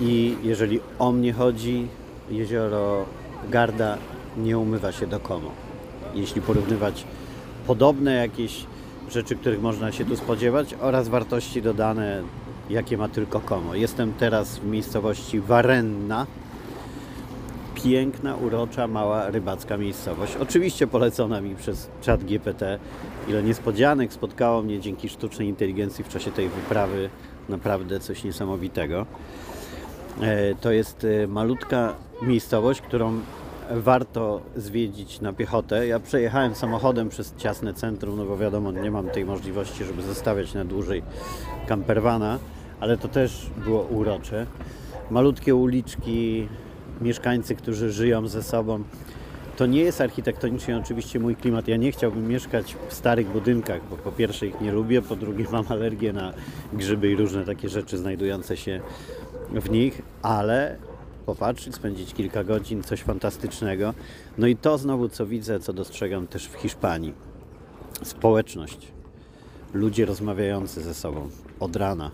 i 0.02 0.36
jeżeli 0.44 0.80
o 1.00 1.12
mnie 1.12 1.34
chodzi, 1.34 1.88
jezioro 2.30 3.06
Garda 3.50 3.98
nie 4.38 4.58
umywa 4.58 4.92
się 4.92 5.08
do 5.08 5.20
Komo. 5.20 5.52
Jeśli 6.16 6.42
porównywać 6.42 7.06
podobne 7.68 8.14
jakieś 8.14 8.66
rzeczy, 9.10 9.36
których 9.36 9.62
można 9.62 9.92
się 9.92 10.06
tu 10.06 10.18
spodziewać 10.18 10.76
oraz 10.82 11.08
wartości 11.08 11.62
dodane, 11.62 12.24
jakie 12.70 12.98
ma 12.98 13.08
tylko 13.10 13.40
Komo. 13.40 13.76
Jestem 13.76 14.14
teraz 14.14 14.60
w 14.60 14.66
miejscowości 14.66 15.40
Warenna. 15.40 16.28
Piękna, 17.84 18.36
urocza, 18.36 18.88
mała 18.88 19.30
rybacka 19.30 19.78
miejscowość. 19.78 20.36
Oczywiście 20.36 20.88
polecona 20.88 21.42
mi 21.42 21.56
przez 21.56 21.90
czat 22.02 22.24
GPT. 22.24 22.80
Ile 23.28 23.44
niespodzianek 23.44 24.14
spotkało 24.14 24.62
mnie 24.62 24.80
dzięki 24.80 25.10
sztucznej 25.10 25.48
inteligencji 25.48 26.04
w 26.04 26.10
czasie 26.10 26.32
tej 26.32 26.50
wyprawy. 26.50 27.10
Naprawdę 27.52 28.00
coś 28.00 28.24
niesamowitego. 28.24 29.06
E, 30.22 30.56
To 30.56 30.72
jest 30.72 31.04
e, 31.24 31.28
malutka 31.28 31.96
miejscowość, 32.22 32.82
którą 32.82 33.20
warto 33.72 34.42
zwiedzić 34.56 35.22
na 35.22 35.34
piechotę. 35.34 35.88
Ja 35.88 36.00
przejechałem 36.00 36.56
samochodem 36.56 37.10
przez 37.10 37.36
ciasne 37.38 37.74
centrum, 37.74 38.18
no 38.18 38.26
bo 38.26 38.38
wiadomo, 38.38 38.72
nie 38.72 38.92
mam 38.92 39.10
tej 39.10 39.26
możliwości, 39.26 39.84
żeby 39.84 40.02
zostawiać 40.02 40.54
na 40.54 40.66
dłużej 40.66 41.04
campervana, 41.68 42.40
ale 42.80 42.98
to 42.98 43.08
też 43.08 43.50
było 43.58 43.82
urocze. 43.82 44.46
Malutkie 45.10 45.56
uliczki, 45.56 46.48
mieszkańcy, 47.02 47.56
którzy 47.56 47.92
żyją 47.92 48.28
ze 48.28 48.44
sobą. 48.44 48.84
To 49.62 49.66
nie 49.66 49.82
jest 49.82 50.02
architektonicznie 50.02 50.78
oczywiście 50.78 51.20
mój 51.20 51.36
klimat. 51.36 51.68
Ja 51.68 51.78
nie 51.78 51.92
chciałbym 51.92 52.28
mieszkać 52.28 52.76
w 52.90 52.94
starych 52.94 53.28
budynkach, 53.28 53.82
bo 53.90 53.98
po 53.98 54.12
pierwsze 54.12 54.48
ich 54.48 54.62
nie 54.62 54.72
lubię, 54.72 55.02
po 55.02 55.16
drugie 55.16 55.46
mam 55.52 55.66
alergię 55.70 56.14
na 56.14 56.34
grzyby 56.74 57.12
i 57.12 57.16
różne 57.16 57.46
takie 57.46 57.70
rzeczy 57.70 57.98
znajdujące 57.98 58.58
się 58.58 58.82
w 59.52 59.70
nich, 59.70 60.02
ale 60.22 60.78
popatrzeć, 61.26 61.76
spędzić 61.76 62.14
kilka 62.14 62.44
godzin, 62.44 62.84
coś 62.84 63.02
fantastycznego. 63.02 63.94
No 64.38 64.48
i 64.48 64.56
to 64.56 64.78
znowu, 64.78 65.10
co 65.10 65.26
widzę, 65.26 65.60
co 65.60 65.74
dostrzegam 65.74 66.28
też 66.28 66.48
w 66.48 66.54
Hiszpanii. 66.54 67.14
Społeczność. 68.04 68.88
Ludzie 69.74 70.06
rozmawiający 70.06 70.82
ze 70.82 70.94
sobą 70.94 71.30
od 71.60 71.76
rana, 71.76 72.12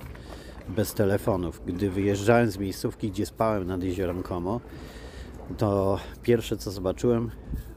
bez 0.70 0.94
telefonów. 0.94 1.62
Gdy 1.66 1.90
wyjeżdżałem 1.90 2.52
z 2.52 2.58
miejscówki, 2.58 3.12
gdzie 3.12 3.26
spałem 3.26 3.68
nad 3.68 3.84
jeziorem 3.84 4.24
Como, 4.24 4.62
to 5.58 6.00
pierwsze 6.24 6.58
co 6.58 6.72
zobaczyłem, 6.72 7.32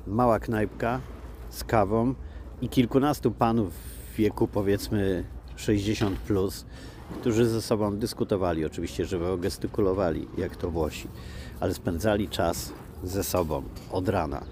mała 0.06 0.38
knajpka 0.38 1.00
z 1.50 1.64
kawą 1.64 2.14
i 2.62 2.68
kilkunastu 2.68 3.30
panów 3.30 3.72
w 3.74 4.16
wieku 4.16 4.48
powiedzmy 4.48 5.24
60 5.56 6.18
plus, 6.18 6.66
którzy 7.20 7.46
ze 7.46 7.62
sobą 7.62 7.96
dyskutowali, 7.96 8.64
oczywiście 8.64 9.04
żywo 9.04 9.36
gestykulowali, 9.36 10.28
jak 10.38 10.56
to 10.56 10.70
Włosi, 10.70 11.08
ale 11.60 11.74
spędzali 11.74 12.28
czas 12.28 12.72
ze 13.04 13.24
sobą 13.24 13.62
od 13.92 14.08
rana. 14.08 14.42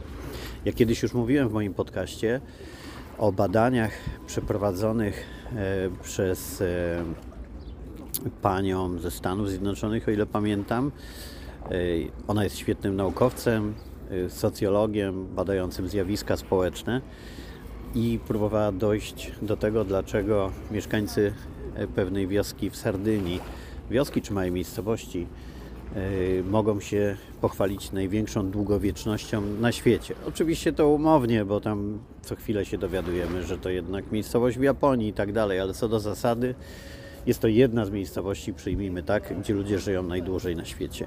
Ja 0.65 0.73
kiedyś 0.73 1.03
już 1.03 1.15
mówiłem 1.15 1.49
w 1.49 1.53
moim 1.53 1.75
podcaście 1.75 2.41
o 3.19 3.33
badaniach 3.33 3.93
przeprowadzonych 4.27 5.25
e, 5.53 5.57
przez 6.03 6.61
e, 6.61 7.05
panią 8.43 8.99
ze 8.99 9.11
Stanów 9.11 9.49
Zjednoczonych, 9.49 10.09
o 10.09 10.11
ile 10.11 10.27
pamiętam. 10.27 10.91
Ona 12.29 12.45
jest 12.45 12.59
świetnym 12.59 12.97
naukowcem, 12.97 13.75
e, 14.11 14.31
socjologiem 14.31 15.27
badającym 15.27 15.89
zjawiska 15.89 16.37
społeczne 16.37 17.01
i 17.95 18.19
próbowała 18.29 18.73
dojść 18.73 19.33
do 19.43 19.57
tego, 19.57 19.85
dlaczego 19.85 20.51
mieszkańcy 20.71 21.33
e, 21.75 21.87
pewnej 21.87 22.29
wioski 22.29 22.71
w 22.71 22.77
Sardynii, 22.77 23.41
wioski 23.91 24.23
czy 24.23 24.33
małej 24.33 24.53
miejscowości, 24.53 25.27
e, 25.95 26.43
mogą 26.43 26.81
się 26.81 27.17
pochwalić 27.41 27.93
największą 27.93 28.51
długowiecznością 28.51 29.43
na 29.61 29.73
świecie. 29.73 30.15
Oczywiście 30.27 30.73
to 30.73 30.89
umownie, 30.89 31.45
bo 31.45 31.61
tam 31.61 31.99
co 32.23 32.37
chwilę 32.37 32.65
się 32.65 32.79
dowiadujemy, 32.79 33.43
że 33.43 33.59
to 33.59 33.71
jednak 33.71 34.13
miejscowość 34.13 34.59
w 34.59 34.63
Japonii 34.63 35.09
i 35.09 35.13
tak 35.13 35.33
dalej, 35.33 35.61
ale 35.61 35.75
co 35.75 35.89
do 35.89 36.01
zasady, 36.01 36.55
jest 37.29 37.41
to 37.41 37.49
jedna 37.49 37.85
z 37.85 37.91
miejscowości, 37.91 38.55
przyjmijmy 38.55 39.03
tak, 39.03 39.41
gdzie 39.41 39.55
ludzie 39.55 39.79
żyją 39.79 40.03
najdłużej 40.03 40.57
na 40.57 40.65
świecie. 40.65 41.07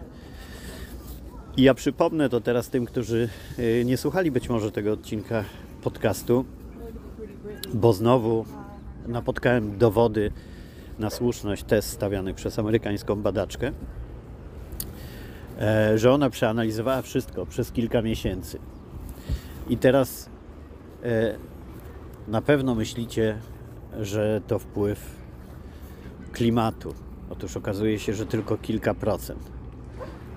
I 1.57 1.63
ja 1.63 1.73
przypomnę 1.73 2.29
to 2.29 2.41
teraz 2.41 2.69
tym, 2.69 2.85
którzy 2.85 3.29
y, 3.59 3.83
nie 3.85 3.97
słuchali 3.97 4.31
być 4.31 4.49
może 4.49 4.71
tego 4.71 4.93
odcinka 4.93 5.43
podcastu, 5.83 6.45
bo 7.73 7.93
znowu 7.93 8.45
napotkałem 9.07 9.77
dowody 9.77 10.31
na 10.99 11.09
słuszność 11.09 11.63
test 11.63 11.89
stawianych 11.89 12.35
przez 12.35 12.59
amerykańską 12.59 13.15
badaczkę, 13.15 13.71
e, 15.59 15.97
że 15.97 16.11
ona 16.11 16.29
przeanalizowała 16.29 17.01
wszystko 17.01 17.45
przez 17.45 17.71
kilka 17.71 18.01
miesięcy. 18.01 18.59
I 19.69 19.77
teraz 19.77 20.29
e, 21.03 21.35
na 22.27 22.41
pewno 22.41 22.75
myślicie, 22.75 23.37
że 23.99 24.41
to 24.47 24.59
wpływ 24.59 25.20
klimatu. 26.31 26.93
Otóż 27.29 27.57
okazuje 27.57 27.99
się, 27.99 28.13
że 28.13 28.25
tylko 28.25 28.57
kilka 28.57 28.93
procent 28.93 29.51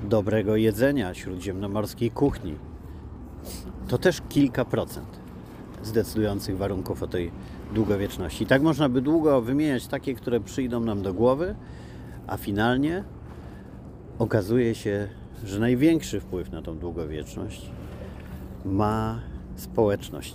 dobrego 0.03 0.57
jedzenia 0.57 1.15
śródziemnomorskiej 1.15 2.11
kuchni 2.11 2.55
to 3.89 3.99
też 3.99 4.23
kilka 4.29 4.65
procent 4.65 5.21
zdecydujących 5.83 6.57
warunków 6.57 7.03
o 7.03 7.07
tej 7.07 7.31
długowieczności. 7.75 8.45
I 8.45 8.47
tak 8.47 8.63
można 8.63 8.89
by 8.89 9.03
długo 9.03 9.43
wymieniać 9.43 9.87
takie, 9.87 10.15
które 10.15 10.41
przyjdą 10.41 10.81
nam 10.81 11.03
do 11.03 11.15
głowy, 11.15 11.55
a 12.27 12.37
finalnie 12.37 13.05
okazuje 14.19 14.75
się, 14.75 15.09
że 15.45 15.61
największy 15.61 16.21
wpływ 16.21 16.53
na 16.53 16.63
tą 16.63 16.79
długowieczność 16.79 17.71
ma 18.65 19.21
społeczność. 19.57 20.35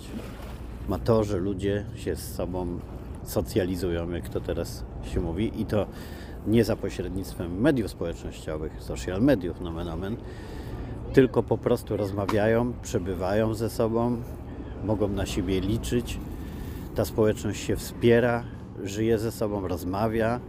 Ma 0.88 0.98
to, 0.98 1.24
że 1.24 1.38
ludzie 1.38 1.84
się 1.94 2.16
z 2.16 2.34
sobą 2.34 2.78
socjalizują, 3.30 4.10
jak 4.10 4.28
to 4.28 4.40
teraz 4.40 4.84
się 5.02 5.20
mówi, 5.20 5.60
i 5.60 5.66
to 5.66 5.86
nie 6.46 6.64
za 6.64 6.76
pośrednictwem 6.76 7.60
mediów 7.60 7.90
społecznościowych, 7.90 8.72
social 8.82 9.22
mediów, 9.22 9.60
nomen 9.60 9.88
omen, 9.88 10.16
tylko 11.12 11.42
po 11.42 11.58
prostu 11.58 11.96
rozmawiają, 11.96 12.72
przebywają 12.82 13.54
ze 13.54 13.70
sobą, 13.70 14.16
mogą 14.84 15.08
na 15.08 15.26
siebie 15.26 15.60
liczyć. 15.60 16.18
ta 16.94 17.04
społeczność 17.04 17.60
się 17.60 17.76
wspiera, 17.76 18.44
żyje 18.82 19.18
ze 19.18 19.32
sobą, 19.32 19.68
rozmawia. 19.68 20.40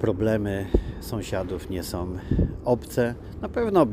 Problemy 0.00 0.66
sąsiadów 1.00 1.70
nie 1.70 1.82
są 1.82 2.18
obce. 2.64 3.14
Na 3.40 3.48
pewno 3.48 3.86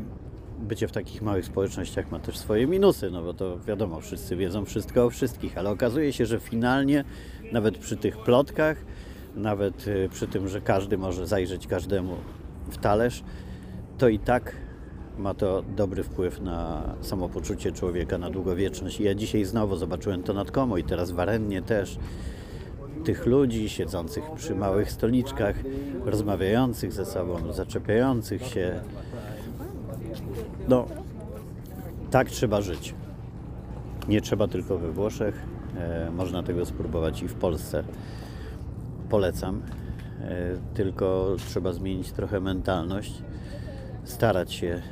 bycie 0.60 0.88
w 0.88 0.92
takich 0.92 1.22
małych 1.22 1.44
społecznościach 1.44 2.10
ma 2.10 2.18
też 2.18 2.38
swoje 2.38 2.66
minusy, 2.66 3.10
no 3.10 3.22
bo 3.22 3.34
to 3.34 3.58
wiadomo, 3.58 4.00
wszyscy 4.00 4.36
wiedzą 4.36 4.64
wszystko 4.64 5.04
o 5.04 5.10
wszystkich, 5.10 5.58
ale 5.58 5.70
okazuje 5.70 6.12
się, 6.12 6.26
że 6.26 6.40
finalnie 6.40 7.04
nawet 7.52 7.78
przy 7.78 7.96
tych 7.96 8.18
plotkach, 8.18 8.76
nawet 9.36 9.86
y, 9.86 10.08
przy 10.12 10.26
tym, 10.26 10.48
że 10.48 10.60
każdy 10.60 10.98
może 10.98 11.26
zajrzeć 11.26 11.66
każdemu 11.66 12.16
w 12.70 12.78
talerz, 12.78 13.22
to 13.98 14.08
i 14.08 14.18
tak 14.18 14.56
ma 15.18 15.34
to 15.34 15.62
dobry 15.76 16.02
wpływ 16.02 16.40
na 16.40 16.82
samopoczucie 17.00 17.72
człowieka, 17.72 18.18
na 18.18 18.30
długowieczność. 18.30 19.00
I 19.00 19.04
ja 19.04 19.14
dzisiaj 19.14 19.44
znowu 19.44 19.76
zobaczyłem 19.76 20.22
to 20.22 20.34
nad 20.34 20.50
Komo 20.50 20.76
i 20.76 20.84
teraz 20.84 21.10
w 21.10 21.20
Arennie 21.20 21.62
też 21.62 21.98
tych 23.04 23.26
ludzi 23.26 23.68
siedzących 23.68 24.24
przy 24.36 24.54
małych 24.54 24.90
stoliczkach, 24.90 25.56
rozmawiających 26.04 26.92
ze 26.92 27.06
sobą, 27.06 27.52
zaczepiających 27.52 28.46
się. 28.46 28.80
No, 30.68 30.86
tak 32.10 32.30
trzeba 32.30 32.60
żyć. 32.60 32.94
Nie 34.08 34.20
trzeba 34.20 34.48
tylko 34.48 34.78
we 34.78 34.92
Włoszech, 34.92 35.46
można 36.12 36.42
tego 36.42 36.66
spróbować 36.66 37.22
i 37.22 37.28
w 37.28 37.34
Polsce. 37.34 37.84
Polecam, 39.08 39.62
e, 40.20 40.74
tylko 40.74 41.36
trzeba 41.48 41.72
zmienić 41.72 42.12
trochę 42.12 42.40
mentalność, 42.40 43.22
starać 44.04 44.52
się 44.52 44.82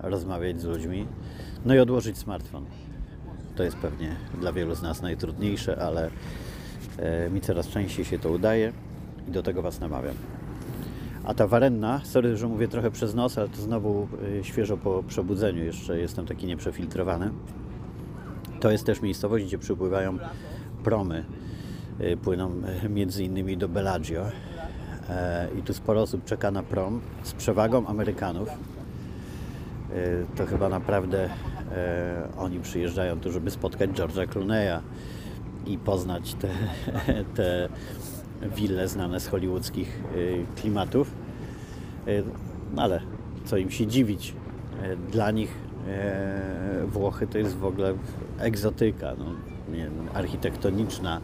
rozmawiać 0.00 0.60
z 0.60 0.64
ludźmi, 0.64 1.06
no 1.64 1.74
i 1.74 1.78
odłożyć 1.78 2.18
smartfon. 2.18 2.64
To 3.56 3.62
jest 3.62 3.76
pewnie 3.76 4.16
dla 4.40 4.52
wielu 4.52 4.74
z 4.74 4.82
nas 4.82 5.02
najtrudniejsze, 5.02 5.82
ale 5.82 6.10
e, 6.98 7.30
mi 7.30 7.40
coraz 7.40 7.68
częściej 7.68 8.04
się 8.04 8.18
to 8.18 8.30
udaje 8.30 8.72
i 9.28 9.30
do 9.30 9.42
tego 9.42 9.62
Was 9.62 9.80
namawiam. 9.80 10.14
A 11.24 11.34
ta 11.34 11.46
warenna, 11.46 12.00
sorry, 12.04 12.36
że 12.36 12.48
mówię 12.48 12.68
trochę 12.68 12.90
przez 12.90 13.14
nos, 13.14 13.38
ale 13.38 13.48
to 13.48 13.56
znowu 13.56 14.08
e, 14.40 14.44
świeżo 14.44 14.76
po 14.76 15.02
przebudzeniu, 15.02 15.64
jeszcze 15.64 15.98
jestem 15.98 16.26
taki 16.26 16.46
nieprzefiltrowany. 16.46 17.30
To 18.60 18.70
jest 18.70 18.86
też 18.86 19.02
miejscowość, 19.02 19.44
gdzie 19.44 19.58
przypływają 19.58 20.18
promy. 20.84 21.24
E, 22.00 22.16
Płyną 22.16 22.50
e, 22.84 22.88
między 22.88 23.24
innymi 23.24 23.56
do 23.56 23.68
Bellagio. 23.68 24.24
E, 25.08 25.48
I 25.58 25.62
tu 25.62 25.74
sporo 25.74 26.02
osób 26.02 26.24
czeka 26.24 26.50
na 26.50 26.62
prom 26.62 27.00
z 27.22 27.32
przewagą 27.32 27.86
Amerykanów. 27.86 28.48
E, 28.48 28.54
To 30.36 30.46
chyba 30.46 30.68
naprawdę 30.68 31.24
e, 31.72 32.28
oni 32.38 32.60
przyjeżdżają 32.60 33.20
tu, 33.20 33.32
żeby 33.32 33.50
spotkać 33.50 33.90
George'a 33.90 34.26
Clooney'a 34.26 34.80
i 35.66 35.78
poznać 35.78 36.34
te, 36.34 36.48
te 37.36 37.68
wille 38.56 38.88
znane 38.88 39.20
z 39.20 39.26
hollywoodzkich 39.26 40.02
e, 40.12 40.60
klimatów. 40.60 41.10
No 42.74 42.82
ale 42.82 43.00
co 43.44 43.56
im 43.56 43.70
się 43.70 43.86
dziwić? 43.86 44.34
Dla 45.12 45.30
nich 45.30 45.54
Włochy 46.86 47.26
to 47.26 47.38
jest 47.38 47.56
w 47.56 47.64
ogóle 47.64 47.94
egzotyka, 48.38 49.12
no, 49.18 49.24
architektoniczna, 50.14 51.20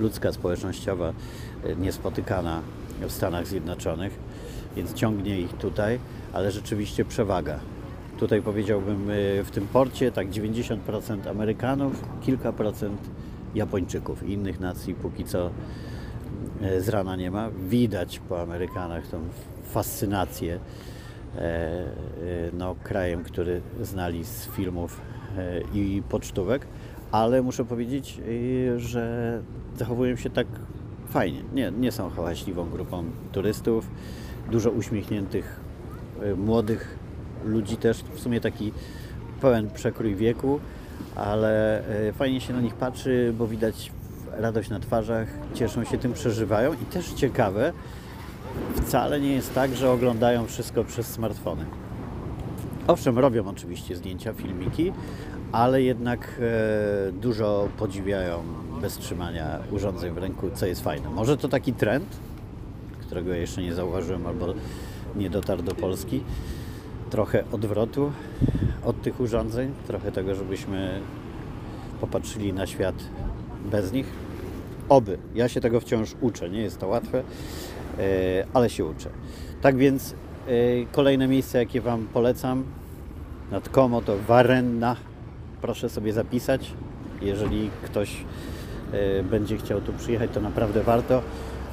ludzka, 0.00 0.32
społecznościowa, 0.32 1.12
e, 1.64 1.76
niespotykana 1.76 2.62
w 3.00 3.12
Stanach 3.12 3.46
Zjednoczonych, 3.46 4.18
więc 4.76 4.94
ciągnie 4.94 5.40
ich 5.40 5.52
tutaj, 5.52 5.98
ale 6.32 6.52
rzeczywiście 6.52 7.04
przewaga. 7.04 7.60
Tutaj 8.18 8.42
powiedziałbym 8.42 9.10
e, 9.10 9.44
w 9.44 9.50
tym 9.50 9.66
porcie 9.66 10.12
tak 10.12 10.30
90% 10.30 11.28
Amerykanów, 11.30 12.04
kilka 12.22 12.52
procent 12.52 13.00
Japończyków 13.54 14.22
innych 14.22 14.60
nacji 14.60 14.94
póki 14.94 15.24
co 15.24 15.50
e, 16.62 16.80
z 16.80 16.88
rana 16.88 17.16
nie 17.16 17.30
ma. 17.30 17.50
Widać 17.50 18.18
po 18.18 18.40
Amerykanach 18.40 19.06
tą 19.06 19.20
fascynację 19.72 20.58
no, 22.52 22.74
krajem, 22.82 23.24
który 23.24 23.60
znali 23.82 24.24
z 24.24 24.46
filmów 24.46 25.00
e, 25.38 25.60
i 25.74 26.02
pocztówek, 26.08 26.66
ale 27.12 27.42
muszę 27.42 27.64
powiedzieć, 27.64 28.20
e, 28.74 28.80
że 28.80 29.42
zachowują 29.76 30.16
się 30.16 30.30
tak 30.30 30.46
fajnie. 31.08 31.42
Nie, 31.54 31.72
nie 31.80 31.92
są 31.92 32.10
hałaśliwą 32.10 32.70
grupą 32.70 33.04
turystów, 33.32 33.88
dużo 34.50 34.70
uśmiechniętych 34.70 35.60
e, 36.22 36.34
młodych 36.34 36.98
ludzi 37.44 37.76
też, 37.76 38.02
w 38.14 38.20
sumie 38.20 38.40
taki 38.40 38.72
pełen 39.40 39.70
przekrój 39.70 40.14
wieku, 40.14 40.60
ale 41.16 41.84
e, 42.08 42.12
fajnie 42.12 42.40
się 42.40 42.52
na 42.52 42.60
nich 42.60 42.74
patrzy, 42.74 43.34
bo 43.38 43.46
widać 43.46 43.92
radość 44.32 44.70
na 44.70 44.80
twarzach, 44.80 45.28
cieszą 45.54 45.84
się 45.84 45.98
tym, 45.98 46.12
przeżywają 46.12 46.72
i 46.72 46.84
też 46.92 47.12
ciekawe, 47.12 47.72
wcale 48.74 49.20
nie 49.20 49.32
jest 49.32 49.54
tak, 49.54 49.74
że 49.74 49.90
oglądają 49.90 50.46
wszystko 50.46 50.84
przez 50.84 51.06
smartfony. 51.06 51.64
Owszem, 52.86 53.18
robią 53.18 53.48
oczywiście 53.48 53.96
zdjęcia, 53.96 54.32
filmiki, 54.32 54.92
ale 55.52 55.82
jednak 55.82 56.40
e, 56.40 57.12
dużo 57.12 57.68
podziwiają 57.78 58.42
bez 58.80 58.98
trzymania 58.98 59.58
urządzeń 59.70 60.14
w 60.14 60.18
ręku, 60.18 60.50
co 60.54 60.66
jest 60.66 60.84
fajne. 60.84 61.10
Może 61.10 61.36
to 61.36 61.48
taki 61.48 61.72
trend, 61.72 62.16
którego 63.00 63.30
ja 63.30 63.36
jeszcze 63.36 63.62
nie 63.62 63.74
zauważyłem 63.74 64.26
albo 64.26 64.54
nie 65.16 65.30
dotarł 65.30 65.62
do 65.62 65.74
Polski. 65.74 66.22
Trochę 67.10 67.44
odwrotu 67.52 68.12
od 68.84 69.02
tych 69.02 69.20
urządzeń, 69.20 69.72
trochę 69.86 70.12
tego, 70.12 70.34
żebyśmy 70.34 71.00
popatrzyli 72.00 72.52
na 72.52 72.66
świat 72.66 72.94
bez 73.70 73.92
nich. 73.92 74.06
Oby. 74.88 75.18
Ja 75.34 75.48
się 75.48 75.60
tego 75.60 75.80
wciąż 75.80 76.14
uczę. 76.20 76.50
Nie 76.50 76.60
jest 76.60 76.78
to 76.78 76.88
łatwe, 76.88 77.22
ale 78.54 78.70
się 78.70 78.84
uczę. 78.84 79.10
Tak 79.62 79.76
więc 79.76 80.12
e, 80.12 80.52
kolejne 80.92 81.28
miejsce, 81.28 81.58
jakie 81.58 81.80
Wam 81.80 82.06
polecam 82.12 82.64
nad 83.50 83.68
Como 83.68 84.02
to 84.02 84.16
Warenna. 84.28 84.96
Proszę 85.60 85.88
sobie 85.88 86.12
zapisać. 86.12 86.72
Jeżeli 87.22 87.70
ktoś 87.82 88.24
e, 88.92 89.22
będzie 89.22 89.56
chciał 89.56 89.80
tu 89.80 89.92
przyjechać, 89.92 90.30
to 90.34 90.40
naprawdę 90.40 90.82
warto. 90.82 91.22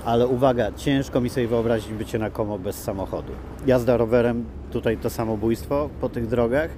Ale 0.06 0.28
uwaga, 0.28 0.72
ciężko 0.72 1.22
mi 1.22 1.30
sobie 1.30 1.48
wyobrazić 1.48 1.94
bycie 1.94 2.20
na 2.20 2.30
Como 2.30 2.60
bez 2.60 2.84
samochodu. 2.84 3.32
Jazda 3.66 3.98
rowerem, 3.98 4.46
tutaj 4.72 4.98
to 4.98 5.10
samobójstwo 5.10 5.90
po 6.02 6.10
tych 6.10 6.28
drogach. 6.28 6.70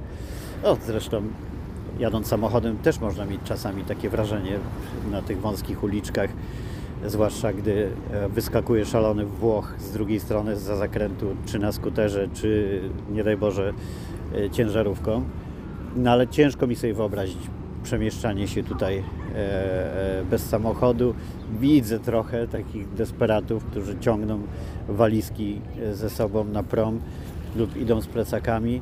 O, 0.63 0.77
zresztą 0.85 1.23
jadąc 1.99 2.27
samochodem 2.27 2.77
też 2.77 2.99
można 2.99 3.25
mieć 3.25 3.41
czasami 3.43 3.83
takie 3.83 4.09
wrażenie 4.09 4.59
na 5.11 5.21
tych 5.21 5.41
wąskich 5.41 5.83
uliczkach, 5.83 6.29
zwłaszcza 7.05 7.53
gdy 7.53 7.89
e, 8.11 8.29
wyskakuje 8.29 8.85
szalony 8.85 9.25
Włoch 9.25 9.73
z 9.79 9.91
drugiej 9.91 10.19
strony 10.19 10.55
za 10.55 10.75
zakrętu, 10.75 11.35
czy 11.45 11.59
na 11.59 11.71
skuterze, 11.71 12.27
czy 12.33 12.81
nie 13.11 13.23
daj 13.23 13.37
Boże 13.37 13.73
e, 14.35 14.49
ciężarówką. 14.49 15.23
No 15.95 16.11
ale 16.11 16.27
ciężko 16.27 16.67
mi 16.67 16.75
sobie 16.75 16.93
wyobrazić 16.93 17.37
przemieszczanie 17.83 18.47
się 18.47 18.63
tutaj 18.63 19.03
e, 19.35 20.23
bez 20.29 20.49
samochodu. 20.49 21.13
Widzę 21.59 21.99
trochę 21.99 22.47
takich 22.47 22.93
desperatów, 22.93 23.65
którzy 23.65 23.99
ciągną 23.99 24.41
walizki 24.87 25.61
ze 25.91 26.09
sobą 26.09 26.43
na 26.43 26.63
prom 26.63 26.99
lub 27.55 27.77
idą 27.77 28.01
z 28.01 28.07
plecakami, 28.07 28.81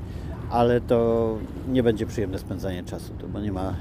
ale 0.50 0.82
to 0.82 1.38
nie 1.68 1.84
będzie 1.84 2.06
przyjemne 2.06 2.40
spędzanie 2.40 2.84
czasu, 2.84 3.14
tu, 3.20 3.28
bo 3.28 3.40
nie 3.40 3.52
ma 3.52 3.74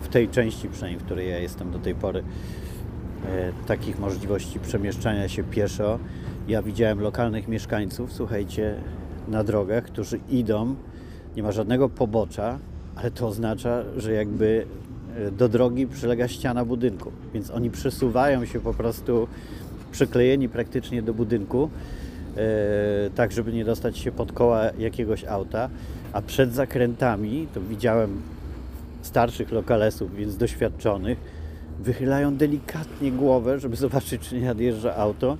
w 0.00 0.08
tej 0.08 0.28
części 0.28 0.68
przynajmniej, 0.68 1.00
w 1.00 1.04
której 1.04 1.30
ja 1.30 1.38
jestem 1.38 1.70
do 1.70 1.78
tej 1.78 1.94
pory, 1.94 2.22
takich 3.66 3.98
możliwości 3.98 4.60
przemieszczania 4.60 5.28
się 5.28 5.44
pieszo. 5.44 5.98
Ja 6.48 6.62
widziałem 6.62 7.00
lokalnych 7.00 7.48
mieszkańców, 7.48 8.12
słuchajcie, 8.12 8.74
na 9.28 9.44
drogach, 9.44 9.84
którzy 9.84 10.20
idą, 10.30 10.74
nie 11.36 11.42
ma 11.42 11.52
żadnego 11.52 11.88
pobocza, 11.88 12.58
ale 12.96 13.10
to 13.10 13.26
oznacza, 13.26 13.84
że 13.96 14.12
jakby 14.12 14.66
e, 15.16 15.30
do 15.30 15.48
drogi 15.48 15.86
przylega 15.86 16.28
ściana 16.28 16.64
budynku, 16.64 17.12
więc 17.34 17.50
oni 17.50 17.70
przesuwają 17.70 18.44
się 18.44 18.60
po 18.60 18.74
prostu 18.74 19.28
przyklejeni 19.92 20.48
praktycznie 20.48 21.02
do 21.02 21.14
budynku, 21.14 21.70
e, 22.36 23.10
tak 23.14 23.32
żeby 23.32 23.52
nie 23.52 23.64
dostać 23.64 23.98
się 23.98 24.12
pod 24.12 24.32
koła 24.32 24.64
jakiegoś 24.78 25.24
auta, 25.24 25.70
a 26.12 26.22
przed 26.22 26.52
zakrętami, 26.54 27.46
to 27.54 27.60
widziałem 27.60 28.22
starszych 29.02 29.52
lokalesów, 29.52 30.16
więc 30.16 30.36
doświadczonych, 30.36 31.37
wychylają 31.78 32.36
delikatnie 32.36 33.12
głowę, 33.12 33.60
żeby 33.60 33.76
zobaczyć, 33.76 34.22
czy 34.22 34.40
nie 34.40 34.46
nadjeżdża 34.46 34.96
auto. 34.96 35.36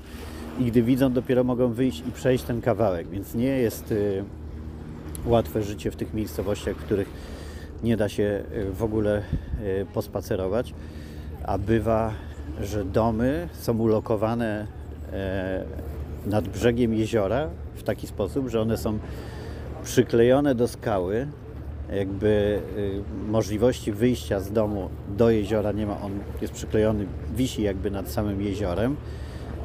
I 0.58 0.64
gdy 0.64 0.82
widzą, 0.82 1.12
dopiero 1.12 1.44
mogą 1.44 1.72
wyjść 1.72 2.02
i 2.08 2.12
przejść 2.12 2.44
ten 2.44 2.60
kawałek, 2.60 3.08
więc 3.08 3.34
nie 3.34 3.58
jest 3.58 3.92
y, 3.92 4.24
łatwe 5.26 5.62
życie 5.62 5.90
w 5.90 5.96
tych 5.96 6.14
miejscowościach, 6.14 6.76
w 6.76 6.84
których 6.84 7.08
nie 7.82 7.96
da 7.96 8.08
się 8.08 8.42
y, 8.52 8.72
w 8.72 8.82
ogóle 8.82 9.22
y, 9.62 9.86
pospacerować, 9.94 10.74
a 11.44 11.58
bywa, 11.58 12.12
że 12.60 12.84
domy 12.84 13.48
są 13.52 13.78
ulokowane 13.78 14.66
e, 15.12 15.64
nad 16.26 16.48
brzegiem 16.48 16.94
jeziora 16.94 17.48
w 17.74 17.82
taki 17.82 18.06
sposób, 18.06 18.48
że 18.48 18.60
one 18.60 18.76
są 18.76 18.98
przyklejone 19.84 20.54
do 20.54 20.68
skały 20.68 21.26
jakby 21.92 22.60
y, 22.76 23.30
możliwości 23.30 23.92
wyjścia 23.92 24.40
z 24.40 24.52
domu 24.52 24.90
do 25.16 25.30
jeziora 25.30 25.72
nie 25.72 25.86
ma. 25.86 26.00
On 26.00 26.12
jest 26.42 26.52
przyklejony, 26.52 27.06
wisi 27.36 27.62
jakby 27.62 27.90
nad 27.90 28.10
samym 28.10 28.42
jeziorem. 28.42 28.96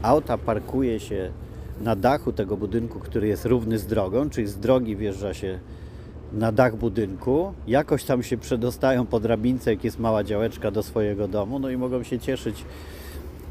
Auta 0.02 0.38
parkuje 0.38 1.00
się 1.00 1.32
na 1.82 1.96
dachu 1.96 2.34
tego 2.34 2.58
budynku, 2.58 3.00
który 3.00 3.28
jest 3.28 3.46
równy 3.46 3.80
z 3.80 3.88
drogą, 3.88 4.30
czyli 4.30 4.48
z 4.48 4.58
drogi 4.58 4.96
wjeżdża 4.96 5.34
się 5.34 5.60
na 6.34 6.52
dach 6.52 6.76
budynku, 6.76 7.54
jakoś 7.68 8.04
tam 8.04 8.24
się 8.24 8.38
przedostają 8.38 9.06
po 9.06 9.20
drabince, 9.20 9.74
jak 9.74 9.84
jest 9.84 10.00
mała 10.00 10.24
działeczka 10.24 10.72
do 10.72 10.84
swojego 10.84 11.28
domu, 11.28 11.60
no 11.60 11.70
i 11.70 11.78
mogą 11.78 12.04
się 12.04 12.20
cieszyć 12.20 12.66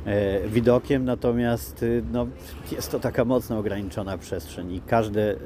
e, 0.07 0.49
widokiem, 0.49 1.05
natomiast 1.05 1.83
y, 1.83 2.03
no, 2.13 2.27
jest 2.73 2.91
to 2.91 3.01
taka 3.01 3.25
mocno 3.25 3.59
ograniczona 3.59 4.19
przestrzeń 4.19 4.73
i 4.73 4.81
każde 4.81 5.33
y, 5.33 5.37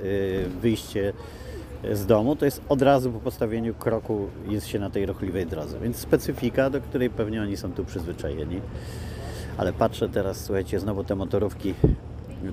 wyjście 0.60 1.12
z 1.92 2.06
domu 2.06 2.36
to 2.36 2.44
jest 2.44 2.60
od 2.68 2.82
razu 2.82 3.12
po 3.12 3.20
postawieniu 3.20 3.74
kroku 3.74 4.28
jest 4.48 4.66
się 4.66 4.78
na 4.78 4.90
tej 4.90 5.06
ruchliwej 5.06 5.46
drodze, 5.46 5.80
więc 5.80 5.96
specyfika, 5.96 6.70
do 6.70 6.80
której 6.80 7.10
pewnie 7.10 7.42
oni 7.42 7.56
są 7.56 7.72
tu 7.72 7.84
przyzwyczajeni. 7.84 8.60
Ale 9.58 9.72
patrzę 9.72 10.08
teraz, 10.08 10.44
słuchajcie, 10.44 10.80
znowu 10.80 11.04
te 11.04 11.14
motorówki, 11.14 11.74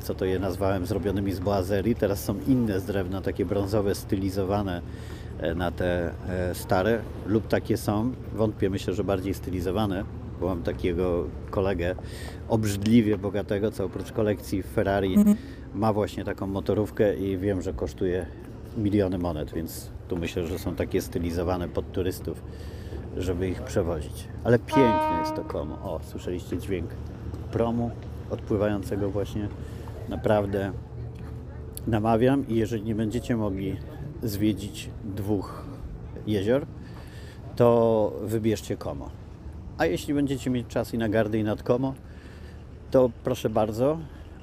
co 0.02 0.15
to 0.15 0.26
je 0.26 0.39
nazwałem, 0.39 0.86
zrobionymi 0.86 1.34
z 1.34 1.39
boazerii. 1.39 1.96
Teraz 1.96 2.24
są 2.24 2.36
inne 2.48 2.80
z 2.80 2.86
drewna, 2.86 3.22
takie 3.22 3.46
brązowe, 3.46 3.96
stylizowane 3.96 4.82
e, 5.39 5.56
na 5.56 5.72
te 5.72 6.12
e, 6.30 6.56
stare, 6.56 7.00
lub 7.28 7.48
takie 7.48 7.78
są, 7.78 8.12
wątpię, 8.34 8.69
myślę, 8.69 8.93
że 8.93 9.04
bardziej 9.04 9.34
stylizowane, 9.34 10.04
bo 10.39 10.48
mam 10.48 10.63
takiego 10.63 11.26
kolegę 11.52 11.96
obrzydliwie 12.50 13.17
bogatego, 13.17 13.72
co 13.72 13.86
oprócz 13.86 14.12
kolekcji 14.12 14.63
Ferrari 14.63 15.15
ma 15.76 15.93
właśnie 15.93 16.26
taką 16.26 16.48
motorówkę 16.48 17.15
i 17.15 17.38
wiem, 17.38 17.62
że 17.62 17.74
kosztuje 17.74 18.26
miliony 18.77 19.17
monet, 19.17 19.53
więc 19.53 19.89
tu 20.07 20.17
myślę, 20.17 20.47
że 20.47 20.59
są 20.59 20.75
takie 20.75 21.01
stylizowane 21.01 21.69
pod 21.69 21.91
turystów, 21.91 22.43
żeby 23.17 23.49
ich 23.49 23.62
przewozić. 23.62 24.27
Ale 24.43 24.59
piękne 24.59 25.17
jest 25.19 25.36
to 25.36 25.43
komo. 25.43 25.75
O, 25.75 25.99
słyszeliście 26.03 26.57
dźwięk 26.57 26.89
promu 27.51 27.91
odpływającego 28.29 29.09
właśnie. 29.09 29.47
Naprawdę 30.09 30.71
namawiam 31.88 32.47
i 32.47 32.55
jeżeli 32.55 32.83
nie 32.83 32.95
będziecie 32.95 33.36
mogli 33.36 33.77
zwiedzić 34.23 34.89
dwóch 35.03 35.65
jezior, 36.27 36.65
to 37.55 38.12
wybierzcie 38.23 38.77
Komo. 38.77 39.09
A 39.77 39.86
jeśli 39.86 40.13
będziecie 40.13 40.49
mieć 40.49 40.67
czas 40.67 40.93
i 40.93 40.97
na 40.97 41.09
Gardy 41.09 41.39
i 41.39 41.43
nad 41.43 41.63
Komo, 41.63 41.93
to 42.91 43.09
proszę 43.23 43.49
bardzo, 43.49 43.97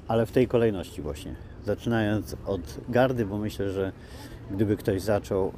ale 0.07 0.25
w 0.25 0.31
tej 0.31 0.47
kolejności 0.47 1.01
właśnie. 1.01 1.50
Zaczynając 1.65 2.35
od 2.45 2.61
Gardy, 2.89 3.25
bo 3.25 3.37
myślę, 3.37 3.69
że 3.69 3.91
gdyby 4.51 4.77
ktoś 4.77 5.01
zaczął 5.01 5.51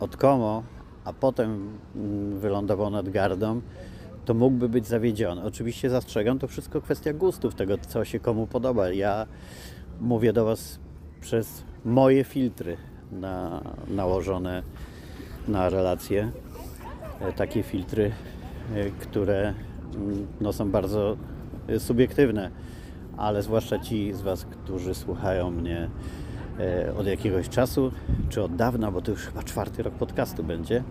od 0.00 0.16
Komo, 0.16 0.62
a 1.04 1.12
potem 1.12 1.78
mm, 1.96 2.38
wylądował 2.38 2.90
nad 2.90 3.08
Gardą, 3.08 3.60
to 4.24 4.34
mógłby 4.34 4.68
być 4.68 4.86
zawiedziony. 4.86 5.42
Oczywiście 5.42 5.90
zastrzegam, 5.90 6.38
to 6.38 6.48
wszystko 6.48 6.80
kwestia 6.80 7.12
gustów, 7.12 7.54
tego 7.54 7.78
co 7.78 8.04
się 8.04 8.20
komu 8.20 8.46
podoba. 8.46 8.90
Ja 8.90 9.26
mówię 10.00 10.32
do 10.32 10.44
Was 10.44 10.78
przez 11.20 11.62
moje 11.84 12.24
filtry 12.24 12.76
na, 13.12 13.62
nałożone 13.88 14.62
na 15.48 15.68
relacje. 15.68 16.30
E, 17.20 17.32
Takie 17.32 17.62
filtry, 17.62 18.12
e, 18.74 18.90
które 18.90 19.54
mm, 19.94 20.26
no, 20.40 20.52
są 20.52 20.70
bardzo 20.70 21.16
e, 21.68 21.80
subiektywne, 21.80 22.50
ale 23.16 23.42
zwłaszcza 23.42 23.78
ci 23.78 24.12
z 24.12 24.20
Was, 24.20 24.44
którzy 24.44 24.94
słuchają 24.94 25.50
mnie 25.50 25.88
e, 26.58 26.94
od 26.98 27.06
jakiegoś 27.06 27.48
czasu, 27.48 27.92
czy 28.28 28.42
od 28.42 28.56
dawna, 28.56 28.90
bo 28.90 29.00
to 29.00 29.10
już 29.10 29.20
chyba 29.20 29.42
czwarty 29.42 29.82
rok 29.82 29.94
podcastu 29.94 30.44
będzie, 30.44 30.76
e, 30.76 30.82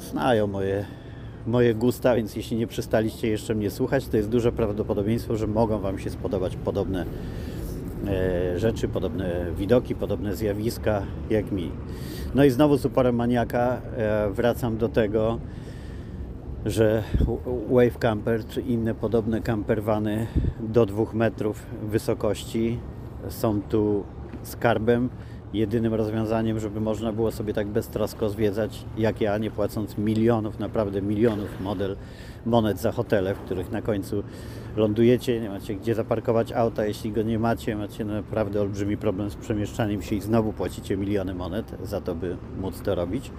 znają 0.00 0.46
moje, 0.46 0.84
moje 1.46 1.74
gusta, 1.74 2.16
więc 2.16 2.36
jeśli 2.36 2.56
nie 2.56 2.66
przestaliście 2.66 3.28
jeszcze 3.28 3.54
mnie 3.54 3.70
słuchać, 3.70 4.08
to 4.08 4.16
jest 4.16 4.28
duże 4.28 4.52
prawdopodobieństwo, 4.52 5.36
że 5.36 5.46
mogą 5.46 5.78
Wam 5.78 5.98
się 5.98 6.10
spodobać 6.10 6.56
podobne 6.56 7.06
e, 8.06 8.58
rzeczy, 8.58 8.88
podobne 8.88 9.46
widoki, 9.58 9.94
podobne 9.94 10.36
zjawiska 10.36 11.02
jak 11.30 11.52
mi. 11.52 11.70
No 12.34 12.44
i 12.44 12.50
znowu 12.50 12.76
z 12.76 12.84
uporem 12.84 13.16
maniaka 13.16 13.80
wracam 14.30 14.76
do 14.76 14.88
tego, 14.88 15.38
że 16.66 17.02
Wave 17.70 17.98
Camper 17.98 18.46
czy 18.46 18.60
inne 18.60 18.94
podobne 18.94 19.40
camperwany 19.40 20.26
do 20.60 20.86
2 20.86 21.04
metrów 21.12 21.66
wysokości 21.82 22.78
są 23.28 23.62
tu 23.62 24.04
skarbem, 24.42 25.08
jedynym 25.52 25.94
rozwiązaniem, 25.94 26.60
żeby 26.60 26.80
można 26.80 27.12
było 27.12 27.30
sobie 27.30 27.54
tak 27.54 27.66
beztrosko 27.66 28.28
zwiedzać, 28.28 28.84
jak 28.98 29.20
ja, 29.20 29.38
nie 29.38 29.50
płacąc 29.50 29.98
milionów, 29.98 30.58
naprawdę 30.58 31.02
milionów 31.02 31.60
model, 31.60 31.96
monet 32.46 32.80
za 32.80 32.92
hotele, 32.92 33.34
w 33.34 33.38
których 33.38 33.70
na 33.70 33.82
końcu 33.82 34.22
lądujecie, 34.76 35.40
nie 35.40 35.50
macie 35.50 35.74
gdzie 35.74 35.94
zaparkować 35.94 36.52
auta, 36.52 36.86
jeśli 36.86 37.12
go 37.12 37.22
nie 37.22 37.38
macie, 37.38 37.76
macie 37.76 38.04
naprawdę 38.04 38.60
olbrzymi 38.60 38.96
problem 38.96 39.30
z 39.30 39.36
przemieszczaniem 39.36 40.02
się 40.02 40.16
i 40.16 40.20
znowu 40.20 40.52
płacicie 40.52 40.96
miliony 40.96 41.34
monet 41.34 41.74
za 41.82 42.00
to, 42.00 42.14
by 42.14 42.36
móc 42.60 42.80
to 42.80 42.94
robić. 42.94 43.30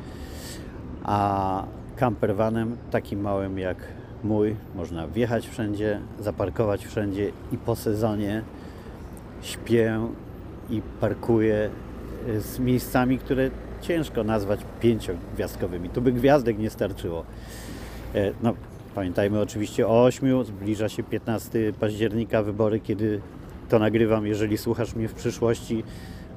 A 1.03 1.63
campervanem 1.99 2.77
takim 2.91 3.21
małym 3.21 3.59
jak 3.59 3.77
mój 4.23 4.55
można 4.75 5.07
wjechać 5.07 5.47
wszędzie, 5.47 5.99
zaparkować 6.19 6.85
wszędzie 6.85 7.31
i 7.51 7.57
po 7.57 7.75
sezonie 7.75 8.43
śpię 9.41 9.99
i 10.69 10.81
parkuję 11.01 11.69
y, 12.29 12.41
z 12.41 12.59
miejscami, 12.59 13.19
które 13.19 13.49
ciężko 13.81 14.23
nazwać 14.23 14.59
pięciogwiazdkowymi. 14.81 15.89
Tu 15.89 16.01
by 16.01 16.11
gwiazdek 16.11 16.59
nie 16.59 16.69
starczyło. 16.69 17.23
E, 18.15 18.31
No, 18.43 18.53
pamiętajmy 18.95 19.41
oczywiście 19.41 19.87
o 19.87 20.03
8. 20.03 20.43
Zbliża 20.43 20.89
się 20.89 21.03
15 21.03 21.73
października, 21.79 22.43
wybory, 22.43 22.79
kiedy 22.79 23.21
to 23.69 23.79
nagrywam. 23.79 24.27
Jeżeli 24.27 24.57
słuchasz 24.57 24.95
mnie 24.95 25.07
w 25.07 25.13
przyszłości, 25.13 25.83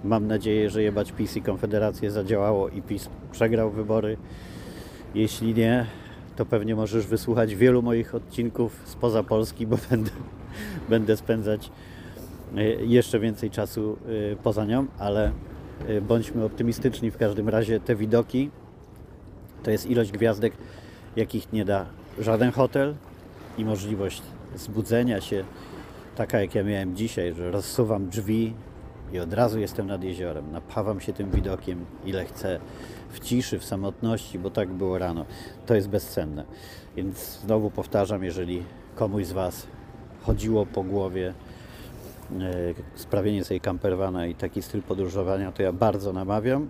mam 0.04 0.26
nadzieję, 0.26 0.70
że 0.70 0.82
jebać 0.82 1.12
PiS 1.12 1.36
i 1.36 1.42
Konfederację 1.42 2.10
zadziałało 2.10 2.68
i 2.68 2.82
PiS 2.82 3.08
przegrał 3.32 3.70
wybory. 3.70 4.16
Jeśli 5.14 5.54
nie, 5.54 5.86
to 6.36 6.46
pewnie 6.46 6.76
możesz 6.76 7.06
wysłuchać 7.06 7.54
wielu 7.54 7.82
moich 7.82 8.14
odcinków 8.14 8.82
spoza 8.84 9.22
Polski, 9.22 9.66
bo 9.66 9.76
będę, 9.90 10.10
będę 10.88 11.16
spędzać 11.16 11.70
e, 12.56 12.62
jeszcze 12.64 13.20
więcej 13.20 13.50
czasu 13.50 13.96
e, 14.32 14.36
poza 14.36 14.64
nią, 14.64 14.86
ale 14.98 15.32
e, 15.88 16.00
bądźmy 16.00 16.44
optymistyczni 16.44 17.10
w 17.10 17.16
każdym 17.16 17.48
razie. 17.48 17.80
Te 17.80 17.96
widoki 17.96 18.50
to 19.62 19.70
jest 19.70 19.86
ilość 19.86 20.12
gwiazdek, 20.12 20.52
jakich 21.16 21.52
nie 21.52 21.64
da 21.64 21.86
żaden 22.18 22.52
hotel 22.52 22.94
i 23.58 23.64
możliwość 23.64 24.22
zbudzenia 24.56 25.20
się 25.20 25.44
taka 26.16 26.40
jak 26.40 26.54
ja 26.54 26.64
miałem 26.64 26.96
dzisiaj, 26.96 27.34
że 27.34 27.50
rozsuwam 27.50 28.08
drzwi 28.08 28.54
i 29.12 29.18
od 29.18 29.32
razu 29.32 29.60
jestem 29.60 29.86
nad 29.86 30.04
jeziorem. 30.04 30.52
Napawam 30.52 31.00
się 31.00 31.12
tym 31.12 31.30
widokiem 31.30 31.84
ile 32.04 32.24
chcę 32.24 32.60
w 33.10 33.20
ciszy, 33.20 33.58
w 33.58 33.64
samotności, 33.64 34.38
bo 34.38 34.50
tak 34.50 34.68
było 34.68 34.98
rano. 34.98 35.24
To 35.66 35.74
jest 35.74 35.88
bezcenne. 35.88 36.44
Więc 36.96 37.40
znowu 37.44 37.70
powtarzam, 37.70 38.24
jeżeli 38.24 38.62
komuś 38.96 39.26
z 39.26 39.32
Was 39.32 39.66
chodziło 40.22 40.66
po 40.66 40.82
głowie 40.82 41.34
e, 42.40 42.44
sprawienie 42.94 43.44
sobie 43.44 43.60
campervana 43.60 44.26
i 44.26 44.34
taki 44.34 44.62
styl 44.62 44.82
podróżowania, 44.82 45.52
to 45.52 45.62
ja 45.62 45.72
bardzo 45.72 46.12
namawiam. 46.12 46.68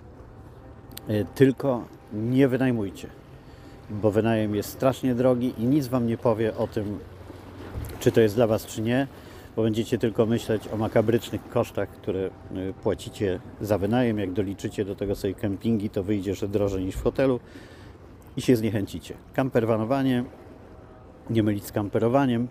E, 1.08 1.24
Tylko 1.24 1.84
nie 2.12 2.48
wynajmujcie, 2.48 3.08
bo 3.90 4.10
wynajem 4.10 4.54
jest 4.54 4.70
strasznie 4.70 5.14
drogi 5.14 5.54
i 5.58 5.64
nic 5.64 5.86
Wam 5.86 6.06
nie 6.06 6.18
powie 6.18 6.56
o 6.56 6.66
tym, 6.66 6.98
czy 8.00 8.12
to 8.12 8.20
jest 8.20 8.34
dla 8.34 8.46
Was, 8.46 8.66
czy 8.66 8.82
nie, 8.82 9.06
bo 9.56 9.62
będziecie 9.62 9.98
tylko 9.98 10.26
myśleć 10.26 10.68
o 10.68 10.76
makabrycznych 10.76 11.48
kosztach, 11.48 11.88
które 11.88 12.20
y, 12.26 12.30
płacicie 12.82 13.40
za 13.60 13.78
wynajem. 13.78 14.18
Jak 14.18 14.32
doliczycie 14.32 14.84
do 14.84 14.94
tego 14.94 15.14
sobie 15.14 15.34
kempingi, 15.34 15.90
to 15.90 16.02
wyjdzie, 16.02 16.34
że 16.34 16.48
drożej 16.48 16.84
niż 16.84 16.96
w 16.96 17.02
hotelu 17.02 17.40
i 18.36 18.42
się 18.42 18.56
zniechęcicie. 18.56 19.14
Kamperwanowanie, 19.34 20.24
nie 21.30 21.42
mylić 21.42 21.66
z 21.66 21.72
kamperowaniem, 21.72 22.48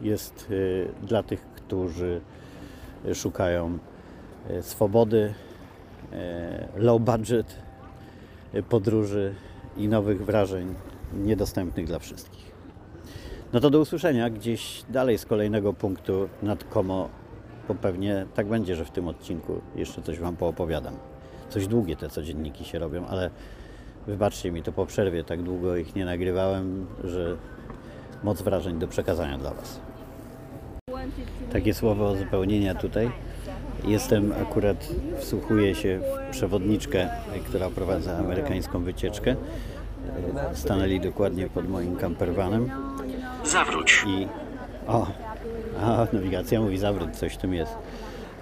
jest 0.00 0.46
y, 0.50 0.88
dla 1.02 1.22
tych, 1.22 1.40
którzy 1.40 2.20
y, 3.06 3.14
szukają 3.14 3.78
swobody, 4.60 5.34
low 6.76 7.02
budget 7.02 7.56
podróży 8.68 9.34
i 9.76 9.88
nowych 9.88 10.24
wrażeń 10.24 10.74
niedostępnych 11.14 11.86
dla 11.86 11.98
wszystkich. 11.98 12.59
No 13.52 13.60
to 13.60 13.70
do 13.70 13.80
usłyszenia 13.80 14.30
gdzieś 14.30 14.84
dalej 14.88 15.18
z 15.18 15.26
kolejnego 15.26 15.72
punktu 15.72 16.28
nad 16.42 16.64
Komo, 16.64 17.08
bo 17.68 17.74
pewnie 17.74 18.26
tak 18.34 18.46
będzie, 18.46 18.76
że 18.76 18.84
w 18.84 18.90
tym 18.90 19.08
odcinku 19.08 19.60
jeszcze 19.76 20.02
coś 20.02 20.18
Wam 20.18 20.36
poopowiadam. 20.36 20.94
Coś 21.48 21.66
długie 21.66 21.96
te 21.96 22.08
codzienniki 22.08 22.64
się 22.64 22.78
robią, 22.78 23.06
ale 23.06 23.30
wybaczcie 24.06 24.52
mi 24.52 24.62
to 24.62 24.72
po 24.72 24.86
przerwie, 24.86 25.24
tak 25.24 25.42
długo 25.42 25.76
ich 25.76 25.94
nie 25.94 26.04
nagrywałem, 26.04 26.86
że 27.04 27.36
moc 28.22 28.42
wrażeń 28.42 28.78
do 28.78 28.88
przekazania 28.88 29.38
dla 29.38 29.54
Was. 29.54 29.80
Takie 31.52 31.74
słowo 31.74 32.12
uzupełnienia 32.12 32.74
tutaj. 32.74 33.10
Jestem 33.84 34.32
akurat, 34.42 34.88
wsłuchuję 35.18 35.74
się 35.74 36.00
w 36.00 36.30
przewodniczkę, 36.30 37.08
która 37.48 37.70
prowadza 37.70 38.18
amerykańską 38.18 38.84
wycieczkę. 38.84 39.36
Stanęli 40.52 41.00
dokładnie 41.00 41.48
pod 41.48 41.68
moim 41.68 41.96
campervanem 41.96 42.70
Zawróć. 43.44 44.04
i 44.06 44.28
o, 44.88 45.06
a 45.82 46.06
nawigacja 46.12 46.60
mówi 46.60 46.78
zawrót, 46.78 47.16
coś 47.16 47.34
w 47.34 47.36
tym 47.36 47.54
jest. 47.54 47.72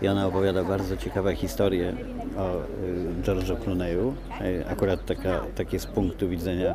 I 0.03 0.09
ona 0.09 0.27
opowiada 0.27 0.65
bardzo 0.65 0.97
ciekawe 0.97 1.37
historie 1.37 1.93
o 2.37 2.57
y, 2.57 3.23
George'u 3.23 3.57
Clooney'u. 3.57 4.13
Y, 4.45 4.65
Akurat 4.71 5.05
taka, 5.07 5.41
takie 5.55 5.79
z 5.79 5.87
punktu 5.87 6.29
widzenia 6.29 6.75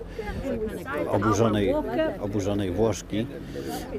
oburzonej, 1.10 1.74
oburzonej 2.22 2.72
Włoszki, 2.72 3.28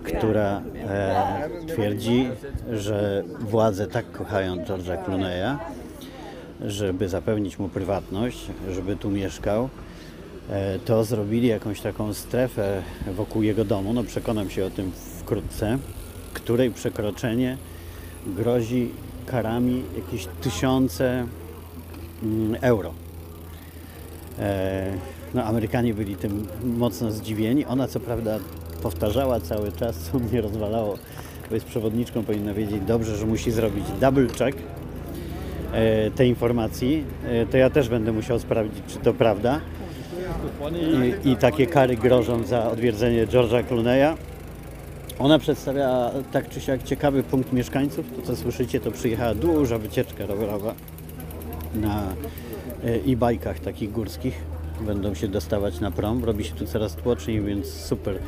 która 0.05 0.63
e, 0.89 1.49
twierdzi, 1.69 2.29
że 2.73 3.23
władze 3.41 3.87
tak 3.87 4.13
kochają 4.13 4.57
George'a 4.57 5.05
Clooney'a, 5.05 5.57
żeby 6.67 7.09
zapewnić 7.09 7.59
mu 7.59 7.69
prywatność, 7.69 8.47
żeby 8.71 8.97
tu 8.97 9.11
mieszkał, 9.11 9.69
to 10.85 11.05
zrobili 11.05 11.49
jakąś 11.49 11.81
taką 11.81 12.15
strefę 12.15 12.83
wokół 13.17 13.43
jego 13.43 13.65
domu, 13.65 13.93
no 13.93 14.05
przekonam 14.05 14.51
się 14.51 14.67
o 14.67 14.71
tym 14.71 14.93
wkrótce, 15.21 15.79
której 16.35 16.71
przekroczenie 16.71 17.57
grozi 18.27 18.91
karami 19.27 19.83
jakieś 19.97 20.27
tysiące 20.41 21.27
mm, 22.23 22.57
euro. 22.61 22.93
E, 24.39 24.93
No, 25.35 25.45
Amerykanie 25.45 25.95
byli 25.95 26.17
tym 26.17 26.47
mocno 26.65 27.11
zdziwieni. 27.11 27.65
Ona 27.65 27.89
co 27.89 28.01
prawda 28.01 28.39
powtarzała 28.83 29.41
cały 29.41 29.73
czas, 29.73 29.97
co 29.99 30.19
mnie 30.19 30.41
rozwalało, 30.41 30.99
bo 31.49 31.55
jest 31.55 31.67
przewodniczką, 31.67 32.25
powinna 32.25 32.55
wiedzieć 32.55 32.83
dobrze, 32.87 33.17
że 33.17 33.27
musi 33.27 33.51
zrobić 33.51 33.85
double 34.01 34.27
check 34.39 34.59
e, 35.73 36.11
tej 36.11 36.29
informacji. 36.29 37.05
E, 37.27 37.47
To 37.47 37.57
ja 37.57 37.71
też 37.71 37.89
będę 37.89 38.13
musiał 38.13 38.39
sprawdzić, 38.39 38.83
czy 38.89 38.99
to 38.99 39.15
prawda. 39.15 39.61
I, 41.25 41.31
i 41.31 41.37
takie 41.37 41.67
kary 41.67 41.97
grożą 41.97 42.45
za 42.45 42.71
odwiedzenie 42.71 43.27
George'a 43.27 43.65
Clooney'a. 43.65 44.17
Ona 45.19 45.39
przedstawia 45.39 46.11
tak 46.33 46.49
czy 46.49 46.61
siak 46.61 46.83
ciekawy 46.83 47.23
punkt 47.23 47.53
mieszkańców. 47.53 48.07
To 48.17 48.23
co 48.23 48.37
słyszycie, 48.37 48.81
to 48.81 48.91
przyjechała 48.91 49.35
duża 49.35 49.79
wycieczka 49.79 50.27
rowerowa 50.27 50.75
na 51.75 52.03
e-bajkach 53.07 53.61
takich 53.61 53.93
górskich. 53.93 54.43
Będą 54.81 55.15
się 55.15 55.29
dostawać 55.29 55.81
na 55.81 55.91
prom. 55.91 56.25
Robi 56.25 56.45
się 56.45 56.55
tu 56.55 56.67
coraz 56.67 56.95
tłoczniej, 56.95 57.41
więc 57.41 57.67
super, 57.67 58.19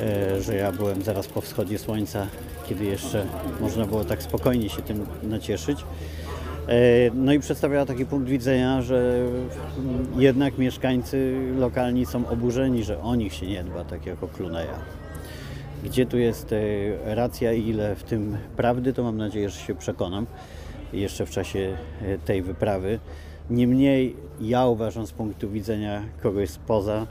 e, 0.00 0.42
że 0.42 0.54
ja 0.54 0.72
byłem 0.72 1.02
zaraz 1.02 1.26
po 1.26 1.40
wschodzie 1.40 1.78
słońca, 1.78 2.26
kiedy 2.68 2.84
jeszcze 2.84 3.26
można 3.60 3.86
było 3.86 4.04
tak 4.04 4.22
spokojnie 4.22 4.68
się 4.68 4.82
tym 4.82 5.06
nacieszyć. 5.22 5.84
E, 6.68 7.10
No 7.14 7.32
i 7.32 7.40
przedstawiała 7.40 7.86
taki 7.86 8.06
punkt 8.06 8.28
widzenia, 8.28 8.82
że 8.82 9.26
mm, 9.78 10.06
jednak 10.22 10.58
mieszkańcy 10.58 11.36
lokalni 11.58 12.06
są 12.06 12.28
oburzeni, 12.28 12.84
że 12.84 13.00
o 13.00 13.14
nich 13.14 13.34
się 13.34 13.46
nie 13.46 13.64
dba, 13.64 13.84
tak 13.84 14.06
jak 14.06 14.22
o 14.22 14.28
Cluneya. 14.28 14.78
Gdzie 15.84 16.06
tu 16.06 16.18
jest 16.18 16.52
e, 16.52 17.14
racja 17.14 17.52
i 17.52 17.68
ile 17.68 17.96
w 17.96 18.02
tym 18.02 18.36
prawdy, 18.56 18.92
to 18.92 19.02
mam 19.02 19.16
nadzieję, 19.16 19.50
że 19.50 19.60
się 19.60 19.74
przekonam 19.74 20.26
jeszcze 20.92 21.26
w 21.26 21.30
czasie 21.30 21.76
e, 22.02 22.18
tej 22.18 22.42
wyprawy. 22.42 22.98
Niemniej 23.50 24.16
ja 24.40 24.66
uważam 24.66 25.06
z 25.06 25.12
punktu 25.12 25.50
widzenia 25.50 26.02
kogoś 26.22 26.50
spoza, 26.50 27.06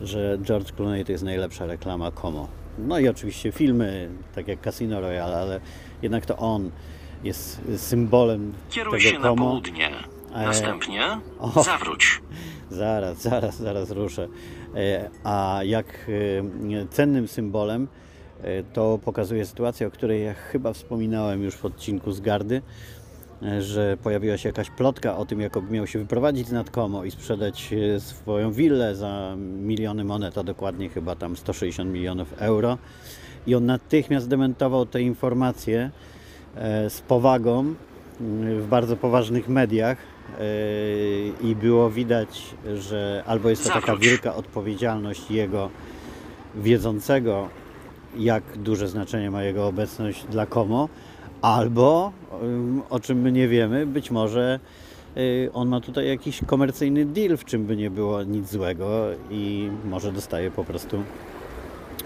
że 0.00 0.38
George 0.42 0.72
Clooney 0.72 1.04
to 1.04 1.12
jest 1.12 1.24
najlepsza 1.24 1.66
reklama 1.66 2.10
Como. 2.10 2.48
No 2.78 2.98
i 2.98 3.08
oczywiście 3.08 3.52
filmy, 3.52 4.08
tak 4.34 4.48
jak 4.48 4.60
Casino 4.60 5.00
Royale, 5.00 5.36
ale 5.36 5.60
jednak 6.02 6.26
to 6.26 6.36
on 6.36 6.70
jest 7.24 7.60
symbolem 7.76 8.52
Kieruj 8.70 8.92
tego 9.00 9.10
się 9.12 9.18
na 9.18 9.28
Como. 9.28 9.44
południe. 9.50 9.90
E, 10.34 10.44
Następnie 10.46 11.02
o. 11.38 11.62
zawróć. 11.62 12.22
Zaraz, 12.70 13.22
zaraz, 13.22 13.56
zaraz 13.58 13.90
ruszę. 13.90 14.28
E, 14.74 15.10
A 15.24 15.60
jak 15.64 15.86
e, 16.82 16.86
cennym 16.90 17.28
symbolem 17.28 17.88
to 18.72 18.98
pokazuje 19.04 19.46
sytuację, 19.46 19.86
o 19.86 19.90
której 19.90 20.24
ja 20.24 20.34
chyba 20.34 20.72
wspominałem 20.72 21.42
już 21.42 21.54
w 21.56 21.64
odcinku 21.64 22.12
z 22.12 22.20
Gardy, 22.20 22.62
że 23.60 23.96
pojawiła 24.02 24.36
się 24.36 24.48
jakaś 24.48 24.70
plotka 24.70 25.16
o 25.16 25.26
tym, 25.26 25.40
jakoby 25.40 25.72
miał 25.72 25.86
się 25.86 25.98
wyprowadzić 25.98 26.48
z 26.48 26.52
Nadkomo 26.52 27.04
i 27.04 27.10
sprzedać 27.10 27.74
swoją 27.98 28.52
willę 28.52 28.94
za 28.96 29.34
miliony 29.38 30.04
monet, 30.04 30.38
a 30.38 30.42
dokładnie 30.42 30.88
chyba 30.88 31.16
tam 31.16 31.36
160 31.36 31.90
milionów 31.92 32.34
euro. 32.38 32.78
I 33.46 33.54
on 33.54 33.66
natychmiast 33.66 34.28
dementował 34.28 34.86
te 34.86 35.02
informacje 35.02 35.90
z 36.88 37.00
powagą 37.00 37.60
m, 37.60 37.74
w 38.60 38.66
bardzo 38.66 38.96
poważnych 38.96 39.48
mediach 39.48 39.98
e, 39.98 40.42
i 41.48 41.56
było 41.56 41.90
widać, 41.90 42.54
że 42.76 43.22
albo 43.26 43.50
jest 43.50 43.64
to 43.64 43.70
taka 43.70 43.96
wielka 43.96 44.34
odpowiedzialność 44.34 45.30
jego 45.30 45.70
wiedzącego, 46.54 47.48
jak 48.16 48.42
duże 48.56 48.88
znaczenie 48.88 49.30
ma 49.30 49.42
jego 49.42 49.66
obecność 49.66 50.24
dla 50.30 50.46
Komo, 50.46 50.88
albo, 51.42 52.12
o 52.90 53.00
czym 53.00 53.20
my 53.20 53.32
nie 53.32 53.48
wiemy, 53.48 53.86
być 53.86 54.10
może 54.10 54.60
y, 55.16 55.50
on 55.54 55.68
ma 55.68 55.80
tutaj 55.80 56.08
jakiś 56.08 56.40
komercyjny 56.46 57.04
deal, 57.04 57.36
w 57.36 57.44
czym 57.44 57.64
by 57.64 57.76
nie 57.76 57.90
było 57.90 58.22
nic 58.22 58.50
złego 58.50 59.06
i 59.30 59.70
może 59.84 60.12
dostaje 60.12 60.50
po 60.50 60.64
prostu 60.64 61.02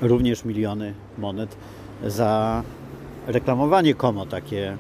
również 0.00 0.44
miliony 0.44 0.94
monet 1.18 1.57
za 2.07 2.62
reklamowanie 3.27 3.95
Komo 3.95 4.27
takie, 4.27 4.77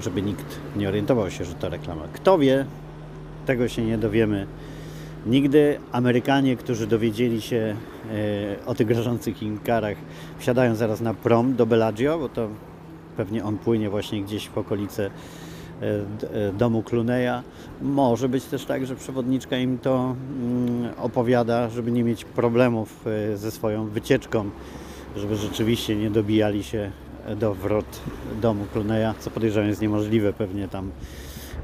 żeby 0.00 0.22
nikt 0.22 0.60
nie 0.76 0.88
orientował 0.88 1.30
się, 1.30 1.44
że 1.44 1.54
to 1.54 1.68
reklama. 1.68 2.02
Kto 2.12 2.38
wie, 2.38 2.66
tego 3.46 3.68
się 3.68 3.82
nie 3.82 3.98
dowiemy 3.98 4.46
nigdy. 5.26 5.78
Amerykanie, 5.92 6.56
którzy 6.56 6.86
dowiedzieli 6.86 7.40
się 7.40 7.76
e, 8.10 8.66
o 8.66 8.74
tych 8.74 8.86
grożących 8.86 9.42
im 9.42 9.58
karach, 9.58 9.96
wsiadają 10.38 10.74
zaraz 10.74 11.00
na 11.00 11.14
prom 11.14 11.56
do 11.56 11.66
Bellagio, 11.66 12.18
bo 12.18 12.28
to 12.28 12.48
pewnie 13.16 13.44
on 13.44 13.58
płynie 13.58 13.90
właśnie 13.90 14.22
gdzieś 14.22 14.48
w 14.48 14.58
okolice 14.58 15.06
e, 15.06 15.86
e, 16.48 16.52
domu 16.52 16.82
Cluneya. 16.82 17.42
Może 17.82 18.28
być 18.28 18.44
też 18.44 18.64
tak, 18.64 18.86
że 18.86 18.96
przewodniczka 18.96 19.58
im 19.58 19.78
to 19.78 20.16
mm, 20.40 20.92
opowiada, 20.98 21.68
żeby 21.68 21.92
nie 21.92 22.04
mieć 22.04 22.24
problemów 22.24 23.04
ze 23.34 23.50
swoją 23.50 23.88
wycieczką, 23.88 24.50
żeby 25.16 25.36
rzeczywiście 25.36 25.96
nie 25.96 26.10
dobijali 26.10 26.62
się 26.62 26.90
do 27.36 27.54
wrot 27.54 28.00
domu 28.40 28.66
Cluneya, 28.72 29.14
co 29.18 29.30
podejrzewam 29.30 29.68
jest 29.68 29.80
niemożliwe, 29.80 30.32
pewnie 30.32 30.68
tam 30.68 30.90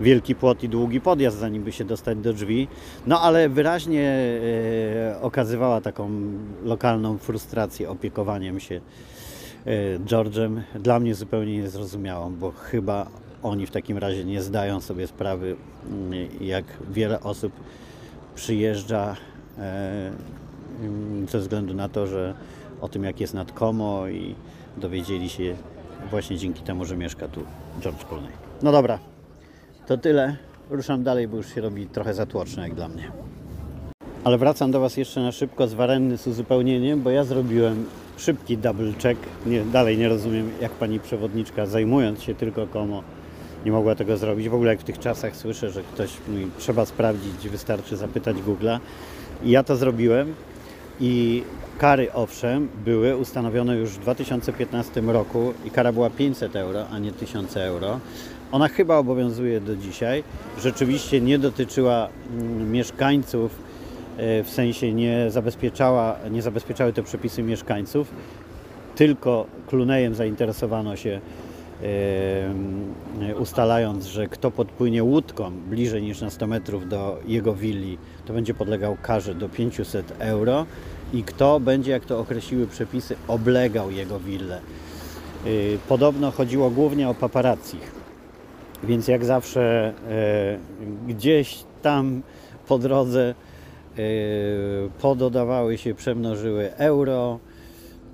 wielki 0.00 0.34
płot 0.34 0.64
i 0.64 0.68
długi 0.68 1.00
podjazd, 1.00 1.38
zanim 1.38 1.62
by 1.62 1.72
się 1.72 1.84
dostać 1.84 2.18
do 2.18 2.32
drzwi. 2.32 2.68
No 3.06 3.20
ale 3.20 3.48
wyraźnie 3.48 4.10
e, 5.12 5.20
okazywała 5.20 5.80
taką 5.80 6.10
lokalną 6.64 7.18
frustrację 7.18 7.90
opiekowaniem 7.90 8.60
się 8.60 8.80
e, 9.66 9.98
George'em. 9.98 10.60
Dla 10.74 11.00
mnie 11.00 11.14
zupełnie 11.14 11.58
niezrozumiałą, 11.58 12.34
bo 12.34 12.50
chyba 12.50 13.06
oni 13.42 13.66
w 13.66 13.70
takim 13.70 13.98
razie 13.98 14.24
nie 14.24 14.42
zdają 14.42 14.80
sobie 14.80 15.06
sprawy, 15.06 15.56
mm, 15.90 16.28
jak 16.40 16.64
wiele 16.90 17.20
osób 17.20 17.52
przyjeżdża 18.34 19.16
e, 19.58 20.12
mm, 20.80 21.28
ze 21.28 21.38
względu 21.38 21.74
na 21.74 21.88
to, 21.88 22.06
że 22.06 22.34
o 22.80 22.88
tym 22.88 23.04
jak 23.04 23.20
jest 23.20 23.34
nad 23.34 23.52
Como 23.52 24.08
i 24.08 24.34
dowiedzieli 24.76 25.28
się 25.28 25.56
właśnie 26.10 26.38
dzięki 26.38 26.62
temu, 26.62 26.84
że 26.84 26.96
mieszka 26.96 27.28
tu 27.28 27.40
George 27.80 28.04
Clooney. 28.04 28.32
No 28.62 28.72
dobra, 28.72 28.98
to 29.86 29.98
tyle. 29.98 30.36
Ruszam 30.70 31.02
dalej, 31.02 31.28
bo 31.28 31.36
już 31.36 31.54
się 31.54 31.60
robi 31.60 31.86
trochę 31.86 32.14
zatłoczne 32.14 32.62
jak 32.62 32.74
dla 32.74 32.88
mnie. 32.88 33.12
Ale 34.24 34.38
wracam 34.38 34.70
do 34.70 34.80
Was 34.80 34.96
jeszcze 34.96 35.20
na 35.20 35.32
szybko 35.32 35.68
z 35.68 35.74
warenny 35.74 36.18
z 36.18 36.26
uzupełnieniem, 36.26 37.02
bo 37.02 37.10
ja 37.10 37.24
zrobiłem 37.24 37.86
szybki 38.16 38.58
double 38.58 38.92
check. 38.92 39.20
Nie, 39.46 39.64
dalej 39.64 39.98
nie 39.98 40.08
rozumiem, 40.08 40.50
jak 40.60 40.72
Pani 40.72 41.00
przewodniczka, 41.00 41.66
zajmując 41.66 42.22
się 42.22 42.34
tylko 42.34 42.66
komo, 42.66 43.02
nie 43.64 43.72
mogła 43.72 43.94
tego 43.94 44.16
zrobić. 44.16 44.48
W 44.48 44.54
ogóle 44.54 44.70
jak 44.70 44.80
w 44.80 44.84
tych 44.84 44.98
czasach 44.98 45.36
słyszę, 45.36 45.70
że 45.70 45.82
ktoś 45.82 46.10
mówi, 46.28 46.50
trzeba 46.58 46.86
sprawdzić, 46.86 47.48
wystarczy 47.48 47.96
zapytać 47.96 48.36
Google'a. 48.36 48.78
I 49.44 49.50
ja 49.50 49.62
to 49.62 49.76
zrobiłem 49.76 50.34
i 51.00 51.42
kary 51.78 52.12
owszem 52.12 52.68
były 52.84 53.16
ustanowione 53.16 53.76
już 53.76 53.90
w 53.90 53.98
2015 53.98 55.00
roku 55.00 55.52
i 55.64 55.70
kara 55.70 55.92
była 55.92 56.10
500 56.10 56.56
euro, 56.56 56.86
a 56.92 56.98
nie 56.98 57.12
1000 57.12 57.56
euro. 57.56 58.00
Ona 58.52 58.68
chyba 58.68 58.96
obowiązuje 58.96 59.60
do 59.60 59.76
dzisiaj. 59.76 60.24
Rzeczywiście 60.58 61.20
nie 61.20 61.38
dotyczyła 61.38 62.08
mm, 62.32 62.72
mieszkańców, 62.72 63.58
e, 64.16 64.42
w 64.42 64.50
sensie 64.50 64.92
nie 64.92 65.30
zabezpieczała, 65.30 66.16
nie 66.30 66.42
zabezpieczały 66.42 66.92
te 66.92 67.02
przepisy 67.02 67.42
mieszkańców, 67.42 68.08
tylko 68.96 69.46
Cluneyem 69.68 70.14
zainteresowano 70.14 70.96
się 70.96 71.20
ustalając, 73.38 74.06
że 74.06 74.28
kto 74.28 74.50
podpłynie 74.50 75.04
łódką 75.04 75.50
bliżej 75.50 76.02
niż 76.02 76.20
na 76.20 76.30
100 76.30 76.46
metrów 76.46 76.88
do 76.88 77.18
jego 77.26 77.54
willi, 77.54 77.98
to 78.26 78.32
będzie 78.32 78.54
podlegał 78.54 78.96
karze 79.02 79.34
do 79.34 79.48
500 79.48 80.12
euro 80.18 80.66
i 81.12 81.22
kto 81.22 81.60
będzie, 81.60 81.90
jak 81.90 82.04
to 82.04 82.18
określiły 82.18 82.66
przepisy, 82.66 83.16
oblegał 83.28 83.90
jego 83.90 84.18
willę. 84.18 84.60
Y, 85.46 85.78
Podobno 85.88 86.30
chodziło 86.30 86.70
głównie 86.70 87.08
o 87.08 87.14
paparazzi. 87.14 87.78
Więc 88.84 89.08
jak 89.08 89.24
zawsze 89.24 89.92
e, 90.08 90.58
gdzieś 91.08 91.64
tam 91.82 92.22
po 92.68 92.78
drodze 92.78 93.34
e, 93.98 94.02
pododawały 95.00 95.78
się, 95.78 95.94
przemnożyły 95.94 96.76
euro. 96.76 97.38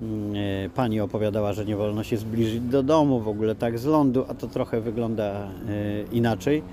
E, 0.01 0.69
Pani 0.69 1.01
opowiadała, 1.01 1.53
że 1.53 1.65
nie 1.65 1.75
wolno 1.75 2.03
się 2.03 2.17
zbliżyć 2.17 2.59
do 2.59 2.83
domu, 2.83 3.19
w 3.19 3.27
ogóle 3.27 3.55
tak 3.55 3.79
z 3.79 3.85
lądu, 3.85 4.25
a 4.27 4.33
to 4.33 4.47
trochę 4.47 4.81
wygląda 4.81 5.23
e, 5.23 5.47
inaczej. 6.11 6.63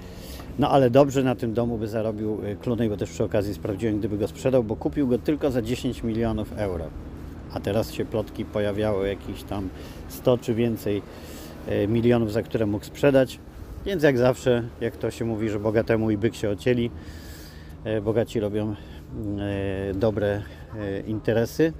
No 0.58 0.70
ale 0.70 0.90
dobrze 0.90 1.22
na 1.22 1.34
tym 1.34 1.54
domu 1.54 1.78
by 1.78 1.88
zarobił 1.88 2.38
e, 2.44 2.56
Clooney, 2.56 2.88
bo 2.88 2.96
też 2.96 3.10
przy 3.10 3.24
okazji 3.24 3.54
sprawdziłem, 3.54 3.98
gdyby 3.98 4.18
go 4.18 4.28
sprzedał, 4.28 4.64
bo 4.64 4.76
kupił 4.76 5.08
go 5.08 5.18
tylko 5.18 5.50
za 5.50 5.62
10 5.62 6.02
milionów 6.02 6.52
euro. 6.56 6.84
A 7.52 7.60
teraz 7.60 7.92
się 7.92 8.04
plotki 8.04 8.44
pojawiały 8.44 9.08
jakieś 9.08 9.42
tam 9.42 9.68
100 10.08 10.38
czy 10.38 10.54
więcej 10.54 11.02
e, 11.66 11.88
milionów, 11.88 12.32
za 12.32 12.42
które 12.42 12.66
mógł 12.66 12.84
sprzedać. 12.84 13.38
Więc 13.86 14.02
jak 14.02 14.18
zawsze, 14.18 14.62
jak 14.80 14.96
to 14.96 15.10
się 15.10 15.24
mówi, 15.24 15.48
że 15.50 15.60
bogatemu 15.60 16.10
i 16.10 16.16
byk 16.16 16.34
się 16.34 16.50
ocieli, 16.50 16.90
e, 17.84 18.00
bogaci 18.00 18.40
robią 18.40 18.70
e, 18.70 19.94
dobre 19.94 20.42
e, 20.78 21.00
interesy. 21.00 21.72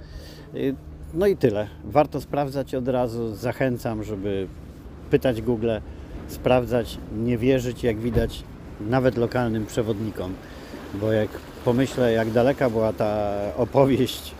No 1.15 1.27
i 1.27 1.37
tyle. 1.37 1.67
Warto 1.85 2.21
sprawdzać 2.21 2.75
od 2.75 2.87
razu. 2.87 3.35
Zachęcam, 3.35 4.03
żeby 4.03 4.47
pytać 5.09 5.41
Google, 5.41 5.69
sprawdzać, 6.27 6.97
nie 7.17 7.37
wierzyć, 7.37 7.83
jak 7.83 7.97
widać, 7.97 8.43
nawet 8.81 9.17
lokalnym 9.17 9.65
przewodnikom. 9.65 10.33
Bo 10.93 11.11
jak 11.11 11.29
pomyślę, 11.65 12.11
jak 12.11 12.31
daleka 12.31 12.69
była 12.69 12.93
ta 12.93 13.31
opowieść 13.57 14.31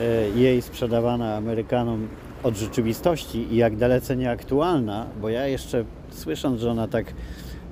e, 0.00 0.30
jej 0.30 0.62
sprzedawana 0.62 1.36
Amerykanom 1.36 2.08
od 2.42 2.56
rzeczywistości 2.56 3.52
i 3.52 3.56
jak 3.56 3.76
dalece 3.76 4.16
nieaktualna, 4.16 5.06
bo 5.20 5.28
ja 5.28 5.46
jeszcze 5.46 5.84
słysząc, 6.10 6.60
że 6.60 6.70
ona 6.70 6.88
tak 6.88 7.06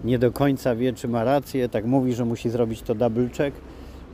nie 0.04 0.18
do 0.18 0.32
końca 0.32 0.74
wie, 0.74 0.92
czy 0.92 1.08
ma 1.08 1.24
rację, 1.24 1.68
tak 1.68 1.84
mówi, 1.84 2.14
że 2.14 2.24
musi 2.24 2.50
zrobić 2.50 2.82
to 2.82 2.94
double 2.94 3.28
check, 3.28 3.56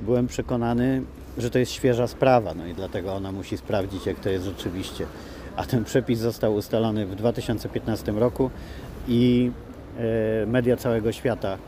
byłem 0.02 0.26
przekonany, 0.26 1.02
że 1.38 1.50
to 1.50 1.58
jest 1.58 1.72
świeża 1.72 2.06
sprawa, 2.06 2.54
no 2.54 2.66
i 2.66 2.74
dlatego 2.74 3.14
ona 3.14 3.32
musi 3.32 3.56
sprawdzić, 3.56 4.06
jak 4.06 4.20
to 4.20 4.30
jest 4.30 4.44
rzeczywiście. 4.44 5.06
A 5.56 5.64
ten 5.64 5.84
przepis 5.84 6.18
został 6.18 6.54
ustalony 6.54 7.06
w 7.06 7.14
2015 7.14 8.12
roku 8.12 8.50
i 9.08 9.50
e, 10.42 10.46
media 10.46 10.76
całego 10.76 11.12
świata 11.12 11.58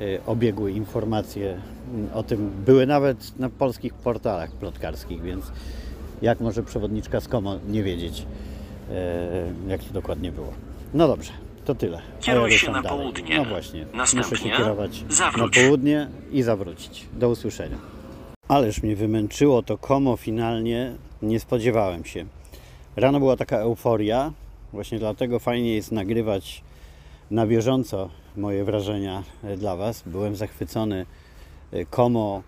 e, 0.00 0.04
obiegły 0.26 0.72
informacje 0.72 1.60
mm, 1.94 2.08
o 2.14 2.22
tym. 2.22 2.50
Były 2.66 2.86
nawet 2.86 3.38
na 3.38 3.48
polskich 3.50 3.94
portalach 3.94 4.50
plotkarskich, 4.50 5.22
więc 5.22 5.44
jak 6.22 6.40
może 6.40 6.62
przewodniczka 6.62 7.20
z 7.20 7.28
Komo 7.28 7.58
nie 7.68 7.82
wiedzieć, 7.82 8.26
e, 8.90 9.52
jak 9.68 9.84
to 9.84 9.92
dokładnie 9.92 10.32
było. 10.32 10.52
No 10.94 11.08
dobrze, 11.08 11.32
to 11.64 11.74
tyle. 11.74 12.00
Kieruj 12.20 12.52
się 12.52 12.72
na 12.72 12.82
dalej. 12.82 12.98
południe. 12.98 13.36
No 13.38 13.44
właśnie, 13.44 13.86
Następnie 13.94 14.30
muszę 14.30 14.42
się 14.42 14.56
kierować 14.56 15.04
zawróć. 15.08 15.56
na 15.56 15.62
południe 15.62 16.08
i 16.32 16.42
zawrócić. 16.42 17.06
Do 17.12 17.28
usłyszenia. 17.28 17.76
Ależ 18.48 18.82
mnie 18.82 18.96
wymęczyło 18.96 19.62
to 19.62 19.78
komo 19.78 20.16
finalnie, 20.16 20.94
nie 21.22 21.40
spodziewałem 21.40 22.04
się. 22.04 22.26
Rano 22.96 23.18
była 23.18 23.36
taka 23.36 23.56
euforia, 23.56 24.32
właśnie 24.72 24.98
dlatego 24.98 25.38
fajnie 25.38 25.74
jest 25.74 25.92
nagrywać 25.92 26.62
na 27.30 27.46
bieżąco 27.46 28.10
moje 28.36 28.64
wrażenia 28.64 29.22
e, 29.44 29.56
dla 29.56 29.76
Was. 29.76 30.02
Byłem 30.06 30.36
zachwycony 30.36 31.06
e, 31.72 31.84
komo. 31.84 32.42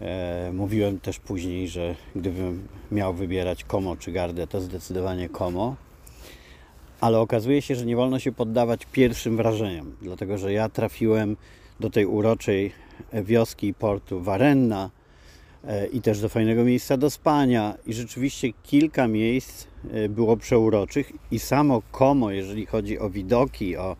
E, 0.00 0.50
mówiłem 0.52 1.00
też 1.00 1.18
później, 1.18 1.68
że 1.68 1.94
gdybym 2.16 2.68
miał 2.92 3.14
wybierać 3.14 3.64
komo 3.64 3.96
czy 3.96 4.12
gardę, 4.12 4.46
to 4.46 4.60
zdecydowanie 4.60 5.28
komo. 5.28 5.76
Ale 7.00 7.18
okazuje 7.18 7.62
się, 7.62 7.74
że 7.74 7.86
nie 7.86 7.96
wolno 7.96 8.18
się 8.18 8.32
poddawać 8.32 8.86
pierwszym 8.92 9.36
wrażeniom, 9.36 9.96
dlatego 10.02 10.38
że 10.38 10.52
ja 10.52 10.68
trafiłem 10.68 11.36
do 11.80 11.90
tej 11.90 12.06
uroczej 12.06 12.72
wioski 13.12 13.74
portu 13.74 14.20
Varenna 14.20 14.90
i 15.92 16.00
też 16.00 16.20
do 16.20 16.28
fajnego 16.28 16.64
miejsca 16.64 16.96
do 16.96 17.10
spania 17.10 17.74
i 17.86 17.94
rzeczywiście 17.94 18.48
kilka 18.62 19.08
miejsc 19.08 19.66
e, 19.92 20.08
było 20.08 20.36
przeuroczych 20.36 21.12
i 21.30 21.38
samo 21.38 21.82
Komo, 21.92 22.30
jeżeli 22.30 22.66
chodzi 22.66 22.98
o 22.98 23.10
widoki, 23.10 23.76
o, 23.76 23.96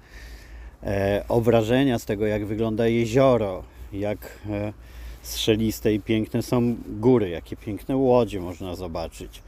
e, 0.83 1.25
o 1.29 1.41
wrażenia 1.41 1.99
z 1.99 2.05
tego, 2.05 2.27
jak 2.27 2.47
wygląda 2.47 2.87
jezioro, 2.87 3.63
jak 3.93 4.39
e, 4.51 4.73
strzeliste 5.23 5.95
i 5.95 6.01
piękne 6.01 6.43
są 6.43 6.77
góry, 6.89 7.29
jakie 7.29 7.57
piękne 7.57 7.97
łodzie 7.97 8.41
można 8.41 8.75
zobaczyć. 8.75 9.43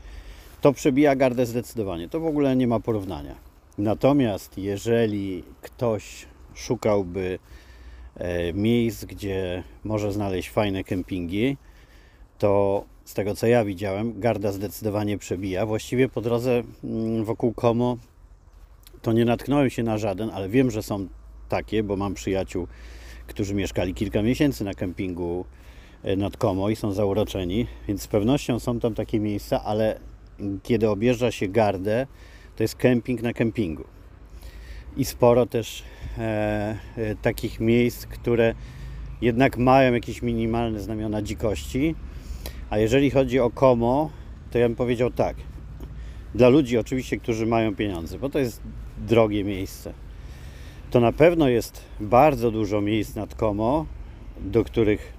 To 0.61 0.73
przebija 0.73 1.17
gardę 1.17 1.47
zdecydowanie. 1.47 2.09
To 2.09 2.21
w 2.21 2.27
ogóle 2.27 2.57
nie 2.57 2.67
ma 2.67 2.81
porównania. 2.81 3.35
Natomiast 3.79 4.59
jeżeli 4.59 5.43
ktoś 5.63 6.27
szukałby 6.55 7.39
miejsc, 8.55 9.05
gdzie 9.05 9.63
może 9.85 10.13
znaleźć 10.13 10.51
fajne 10.51 10.85
kempingi, 10.85 11.57
to 12.45 12.85
z 13.05 13.15
tego 13.15 13.35
co 13.35 13.47
ja 13.47 13.65
widziałem, 13.65 14.21
garda 14.21 14.53
zdecydowanie 14.53 15.19
przebija. 15.19 15.67
Właściwie 15.67 16.09
po 16.09 16.21
drodze 16.21 16.63
mm, 16.85 17.25
wokół 17.25 17.53
Komo 17.55 17.97
to 19.03 19.13
nie 19.13 19.25
natknąłem 19.25 19.71
się 19.71 19.83
na 19.83 19.99
żaden, 19.99 20.31
ale 20.31 20.49
wiem, 20.49 20.71
że 20.71 20.83
są 20.83 21.09
takie, 21.49 21.83
bo 21.83 21.97
mam 21.97 22.15
przyjaciół, 22.15 22.67
którzy 23.27 23.55
mieszkali 23.55 23.95
kilka 23.95 24.23
miesięcy 24.23 24.65
na 24.65 24.75
kempingu 24.75 25.45
e, 26.03 26.17
nad 26.17 26.37
Komo 26.37 26.69
i 26.69 26.77
są 26.77 26.93
zauroczeni, 26.93 27.67
więc 27.89 28.03
z 28.03 28.07
pewnością 28.07 28.59
są 28.59 28.81
tam 28.81 28.95
takie 28.95 29.21
miejsca, 29.21 29.65
ale 29.65 30.01
kiedy 30.63 30.91
objeżdża 30.91 31.31
się 31.31 31.49
gardę, 31.49 32.07
to 32.57 32.63
jest 32.65 32.77
kemping 32.77 33.23
na 33.23 33.33
kempingu. 33.33 33.85
I 34.97 35.05
sporo 35.05 35.47
też 35.47 35.83
e, 36.19 36.79
e, 36.97 37.15
takich 37.23 37.61
miejsc, 37.61 38.07
które 38.07 38.55
jednak 39.21 39.59
mają 39.59 39.95
jakieś 39.95 40.23
minimalne 40.23 40.81
znamiona 40.81 41.23
dzikości. 41.23 41.95
A 42.75 42.79
jeżeli 42.79 43.11
chodzi 43.11 43.41
o 43.41 43.51
Komo, 43.51 44.11
to 44.51 44.59
ja 44.59 44.69
bym 44.69 44.77
powiedział 44.77 45.11
tak. 45.11 45.37
Dla 46.35 46.49
ludzi 46.49 46.79
oczywiście, 46.79 47.19
którzy 47.19 47.47
mają 47.47 47.77
pieniądze, 47.77 48.19
bo 48.19 48.29
to 48.29 48.39
jest 48.39 48.61
drogie 48.99 49.45
miejsce. 49.45 49.93
To 50.91 51.01
na 51.01 51.13
pewno 51.13 51.49
jest 51.49 51.85
bardzo 52.01 52.51
dużo 52.51 52.81
miejsc 52.81 53.15
nad 53.15 53.35
Komo, 53.35 53.87
do 54.41 54.65
których 54.65 55.13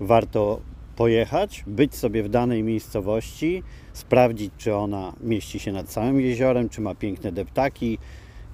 warto 0.00 0.60
pojechać, 0.96 1.64
być 1.66 1.94
sobie 1.94 2.22
w 2.22 2.28
danej 2.28 2.62
miejscowości, 2.62 3.62
sprawdzić, 3.92 4.52
czy 4.58 4.74
ona 4.74 5.12
mieści 5.20 5.58
się 5.58 5.72
nad 5.72 5.88
całym 5.88 6.20
jeziorem, 6.20 6.68
czy 6.68 6.80
ma 6.80 6.94
piękne 6.94 7.32
deptaki, 7.32 7.98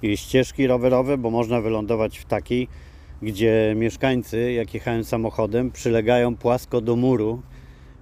i 0.01 0.17
ścieżki 0.17 0.67
rowerowe, 0.67 1.17
bo 1.17 1.29
można 1.29 1.61
wylądować 1.61 2.17
w 2.17 2.25
takiej, 2.25 2.67
gdzie 3.21 3.73
mieszkańcy, 3.77 4.51
jak 4.51 4.73
jechałem 4.73 5.03
samochodem, 5.03 5.71
przylegają 5.71 6.35
płasko 6.35 6.81
do 6.81 6.95
muru, 6.95 7.41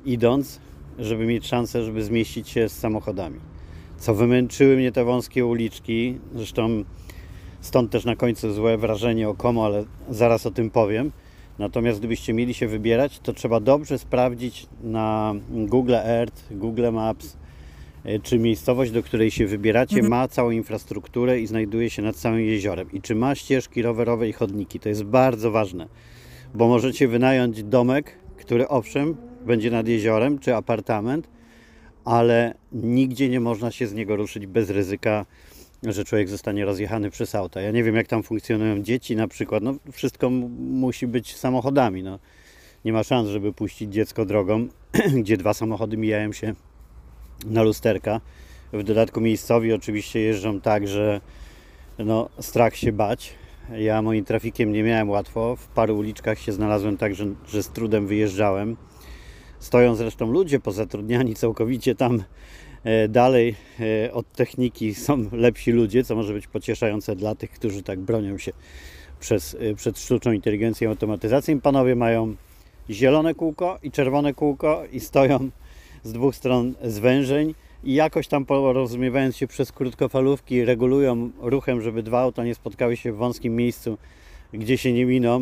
idąc, 0.09 0.59
żeby 0.99 1.25
mieć 1.25 1.47
szansę, 1.47 1.83
żeby 1.83 2.03
zmieścić 2.03 2.49
się 2.49 2.69
z 2.69 2.77
samochodami. 2.79 3.39
Co 3.97 4.15
wymęczyły 4.15 4.77
mnie 4.77 4.91
te 4.91 5.03
wąskie 5.03 5.45
uliczki, 5.45 6.17
zresztą 6.35 6.83
stąd 7.61 7.91
też 7.91 8.05
na 8.05 8.15
końcu 8.15 8.53
złe 8.53 8.77
wrażenie 8.77 9.29
o 9.29 9.33
Komo, 9.33 9.65
ale 9.65 9.85
zaraz 10.09 10.45
o 10.45 10.51
tym 10.51 10.69
powiem. 10.69 11.11
Natomiast 11.59 11.99
gdybyście 11.99 12.33
mieli 12.33 12.53
się 12.53 12.67
wybierać, 12.67 13.19
to 13.19 13.33
trzeba 13.33 13.59
dobrze 13.59 13.97
sprawdzić 13.97 14.67
na 14.83 15.33
Google 15.49 15.95
Earth, 15.95 16.43
Google 16.51 16.91
Maps, 16.91 17.37
e, 18.03 18.19
czy 18.19 18.39
miejscowość, 18.39 18.91
do 18.91 19.03
której 19.03 19.31
się 19.31 19.47
wybieracie, 19.47 20.03
ma 20.03 20.27
całą 20.27 20.51
infrastrukturę 20.51 21.39
i 21.39 21.47
znajduje 21.47 21.89
się 21.89 22.01
nad 22.01 22.15
całym 22.15 22.39
jeziorem. 22.39 22.91
I 22.91 23.01
czy 23.01 23.15
ma 23.15 23.35
ścieżki 23.35 23.81
rowerowe 23.81 24.29
i 24.29 24.33
chodniki. 24.33 24.79
To 24.79 24.89
jest 24.89 25.03
bardzo 25.03 25.51
ważne, 25.51 25.87
bo 26.53 26.67
możecie 26.67 27.07
wynająć 27.07 27.63
domek, 27.63 28.17
który 28.37 28.67
owszem 28.67 29.28
będzie 29.45 29.71
nad 29.71 29.87
jeziorem, 29.87 30.39
czy 30.39 30.55
apartament, 30.55 31.27
ale 32.05 32.53
nigdzie 32.71 33.29
nie 33.29 33.39
można 33.39 33.71
się 33.71 33.87
z 33.87 33.93
niego 33.93 34.15
ruszyć 34.15 34.47
bez 34.47 34.69
ryzyka, 34.69 35.25
że 35.83 36.05
człowiek 36.05 36.29
zostanie 36.29 36.65
rozjechany 36.65 37.11
przez 37.11 37.35
auta. 37.35 37.61
Ja 37.61 37.71
nie 37.71 37.83
wiem, 37.83 37.95
jak 37.95 38.07
tam 38.07 38.23
funkcjonują 38.23 38.83
dzieci 38.83 39.15
na 39.15 39.27
przykład. 39.27 39.63
No, 39.63 39.75
wszystko 39.91 40.29
musi 40.59 41.07
być 41.07 41.35
samochodami. 41.35 42.03
No. 42.03 42.19
Nie 42.85 42.93
ma 42.93 43.03
szans, 43.03 43.27
żeby 43.27 43.53
puścić 43.53 43.93
dziecko 43.93 44.25
drogą, 44.25 44.67
gdzie 45.21 45.37
dwa 45.37 45.53
samochody 45.53 45.97
mijają 45.97 46.31
się 46.31 46.53
na 47.45 47.63
lusterka. 47.63 48.21
W 48.73 48.83
dodatku 48.83 49.21
miejscowi 49.21 49.73
oczywiście 49.73 50.19
jeżdżą 50.19 50.61
tak, 50.61 50.87
że 50.87 51.21
no, 51.99 52.29
strach 52.39 52.75
się 52.75 52.91
bać. 52.91 53.33
Ja 53.77 54.01
moim 54.01 54.25
trafikiem 54.25 54.71
nie 54.71 54.83
miałem 54.83 55.09
łatwo. 55.09 55.55
W 55.55 55.67
paru 55.67 55.97
uliczkach 55.97 56.39
się 56.39 56.51
znalazłem 56.51 56.97
tak, 56.97 57.15
że, 57.15 57.25
że 57.47 57.63
z 57.63 57.69
trudem 57.69 58.07
wyjeżdżałem. 58.07 58.77
Stoją 59.59 59.95
zresztą 59.95 60.31
ludzie 60.31 60.59
pozatrudniani 60.59 61.35
całkowicie 61.35 61.95
tam 61.95 62.23
e, 62.83 63.07
dalej 63.07 63.55
e, 64.05 64.13
od 64.13 64.31
techniki 64.31 64.95
są 64.95 65.25
lepsi 65.31 65.71
ludzie, 65.71 66.03
co 66.03 66.15
może 66.15 66.33
być 66.33 66.47
pocieszające 66.47 67.15
dla 67.15 67.35
tych, 67.35 67.51
którzy 67.51 67.83
tak 67.83 67.99
bronią 67.99 68.37
się 68.37 68.51
przez, 69.19 69.57
e, 69.59 69.75
przed 69.75 69.99
sztuczną 69.99 70.31
inteligencją 70.31 70.87
i 70.87 70.91
automatyzacją. 70.91 71.61
Panowie 71.61 71.95
mają 71.95 72.35
zielone 72.89 73.35
kółko 73.35 73.79
i 73.83 73.91
czerwone 73.91 74.33
kółko 74.33 74.83
i 74.91 74.99
stoją 74.99 75.49
z 76.03 76.13
dwóch 76.13 76.35
stron 76.35 76.73
zwężeń 76.83 77.53
i 77.83 77.93
jakoś 77.93 78.27
tam 78.27 78.45
porozumiewając 78.45 79.37
się 79.37 79.47
przez 79.47 79.71
krótkofalówki 79.71 80.65
regulują 80.65 81.29
ruchem, 81.41 81.81
żeby 81.81 82.03
dwa 82.03 82.19
auta 82.19 82.43
nie 82.43 82.55
spotkały 82.55 82.97
się 82.97 83.13
w 83.13 83.17
wąskim 83.17 83.55
miejscu, 83.55 83.97
gdzie 84.53 84.77
się 84.77 84.93
nie 84.93 85.05
miną, 85.05 85.41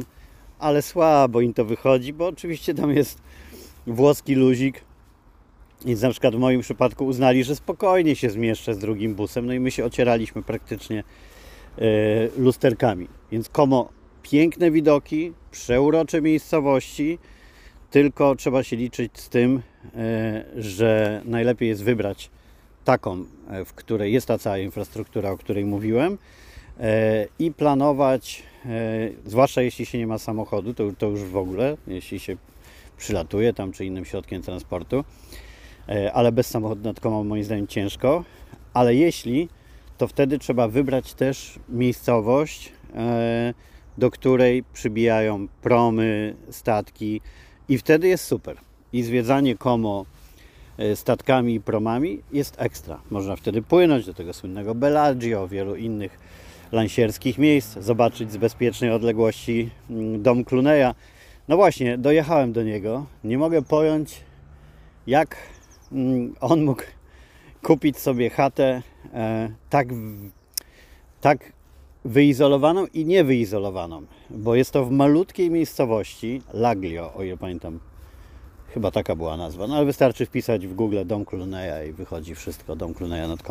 ale 0.60 0.82
słabo 0.82 1.42
im 1.42 1.54
to 1.54 1.66
wychodzi, 1.66 2.14
bo 2.14 2.28
oczywiście 2.28 2.74
tam 2.74 2.92
jest 2.92 3.22
włoski 3.88 4.36
luzik, 4.36 4.82
więc 5.86 6.02
na 6.02 6.10
przykład 6.10 6.36
w 6.36 6.40
moim 6.40 6.62
przypadku 6.62 7.06
uznali, 7.06 7.44
że 7.44 7.56
spokojnie 7.56 8.16
się 8.16 8.30
zmieszczę 8.30 8.74
z 8.74 8.80
drugim 8.80 9.16
busem, 9.16 9.46
no 9.46 9.54
i 9.54 9.60
my 9.60 9.72
się 9.72 9.86
ocieraliśmy 9.86 10.44
praktycznie 10.44 11.04
e, 11.78 11.84
lusterkami. 12.38 13.08
Więc 13.32 13.50
komo 13.50 13.90
piękne 14.24 14.72
widoki, 14.72 15.34
przeurocze 15.52 16.22
miejscowości, 16.22 17.20
tylko 17.92 18.36
trzeba 18.36 18.64
się 18.64 18.76
liczyć 18.76 19.12
z 19.20 19.30
tym, 19.30 19.62
e, 19.96 20.46
że 20.58 21.22
najlepiej 21.26 21.70
jest 21.70 21.84
wybrać 21.84 22.30
taką, 22.86 23.26
e, 23.50 23.66
w 23.66 23.74
której 23.74 24.14
jest 24.14 24.28
ta 24.28 24.38
cała 24.38 24.58
infrastruktura, 24.58 25.32
o 25.32 25.38
której 25.38 25.66
mówiłem 25.66 26.18
e, 26.80 27.28
i 27.40 27.52
planować, 27.52 28.44
zwłaszcza 29.26 29.62
jeśli 29.62 29.86
się 29.86 29.98
nie 29.98 30.08
ma 30.08 30.18
samochodu, 30.18 30.74
to, 30.74 30.84
to 30.98 31.06
już 31.08 31.24
w 31.24 31.38
ogóle, 31.38 31.78
jeśli 31.88 32.20
się 32.20 32.38
przylatuje 32.98 33.54
tam 33.54 33.72
czy 33.72 33.86
innym 33.86 34.06
środkiem 34.06 34.42
transportu, 34.42 35.04
ale 36.14 36.32
bez 36.32 36.48
samochodu 36.48 36.84
nad 36.84 37.00
komą 37.00 37.24
moim 37.24 37.44
zdaniem 37.44 37.68
ciężko, 37.68 38.24
ale 38.74 38.96
jeśli, 38.96 39.50
to 39.98 40.08
wtedy 40.08 40.40
trzeba 40.40 40.68
wybrać 40.68 41.14
też 41.14 41.60
miejscowość, 41.70 42.72
do 43.98 44.12
której 44.12 44.64
przybijają 44.74 45.48
promy, 45.62 46.36
statki 46.50 47.22
i 47.70 47.78
wtedy 47.78 48.08
jest 48.08 48.26
super. 48.26 48.58
I 48.94 49.04
zwiedzanie 49.04 49.56
Komo 49.56 50.06
e, 50.78 50.96
statkami 50.96 51.56
i 51.56 51.62
promami 51.62 52.22
jest 52.34 52.56
ekstra. 52.62 53.02
Można 53.10 53.36
wtedy 53.36 53.62
płynąć 53.62 54.06
do 54.06 54.14
tego 54.14 54.34
słynnego 54.34 54.76
Bellagio, 54.76 55.48
wielu 55.48 55.76
innych 55.76 56.20
lansierskich 56.72 57.38
miejsc, 57.38 57.80
zobaczyć 57.80 58.32
z 58.32 58.38
bezpiecznej 58.38 58.92
odległości 58.92 59.70
mm, 59.90 60.24
dom 60.24 60.46
Cluneya. 60.46 60.94
No 61.48 61.56
właśnie, 61.56 61.98
dojechałem 61.98 62.54
do 62.54 62.64
niego. 62.64 63.06
Nie 63.24 63.38
mogę 63.38 63.62
pojąć, 63.62 64.24
jak 65.08 65.38
mm, 65.92 66.36
on 66.40 66.64
mógł 66.64 66.84
kupić 67.64 67.98
sobie 67.98 68.30
chatę 68.30 68.82
e, 69.14 69.50
tak, 69.70 69.88
tak 71.22 71.52
wyizolowaną 72.06 72.86
i 72.94 73.06
niewyizolowaną, 73.06 74.06
bo 74.30 74.56
jest 74.56 74.72
to 74.72 74.86
w 74.86 74.92
malutkiej 74.92 75.52
miejscowości, 75.52 76.42
Laglio, 76.54 77.14
o 77.14 77.24
ile 77.24 77.38
pamiętam, 77.38 77.80
chyba 78.74 78.92
taka 78.92 79.16
była 79.16 79.38
nazwa, 79.38 79.68
no 79.68 79.76
ale 79.76 79.86
wystarczy 79.86 80.26
wpisać 80.26 80.68
w 80.68 80.74
Google 80.74 80.98
Dom 81.06 81.26
Cluneya 81.26 81.90
i 81.90 81.94
wychodzi 81.94 82.36
wszystko, 82.36 82.76
Dom 82.76 82.94
Cluneya 82.94 83.28
nad. 83.28 83.44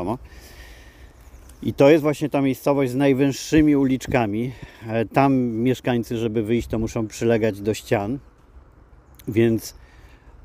I 1.62 1.74
to 1.74 1.90
jest 1.90 2.02
właśnie 2.02 2.28
ta 2.28 2.42
miejscowość 2.42 2.92
z 2.92 2.94
najwęższymi 2.94 3.76
uliczkami. 3.76 4.52
E, 4.86 5.04
tam 5.04 5.34
mieszkańcy, 5.36 6.16
żeby 6.16 6.42
wyjść, 6.42 6.68
to 6.68 6.78
muszą 6.78 7.06
przylegać 7.06 7.60
do 7.60 7.74
ścian, 7.74 8.18
więc 9.28 9.74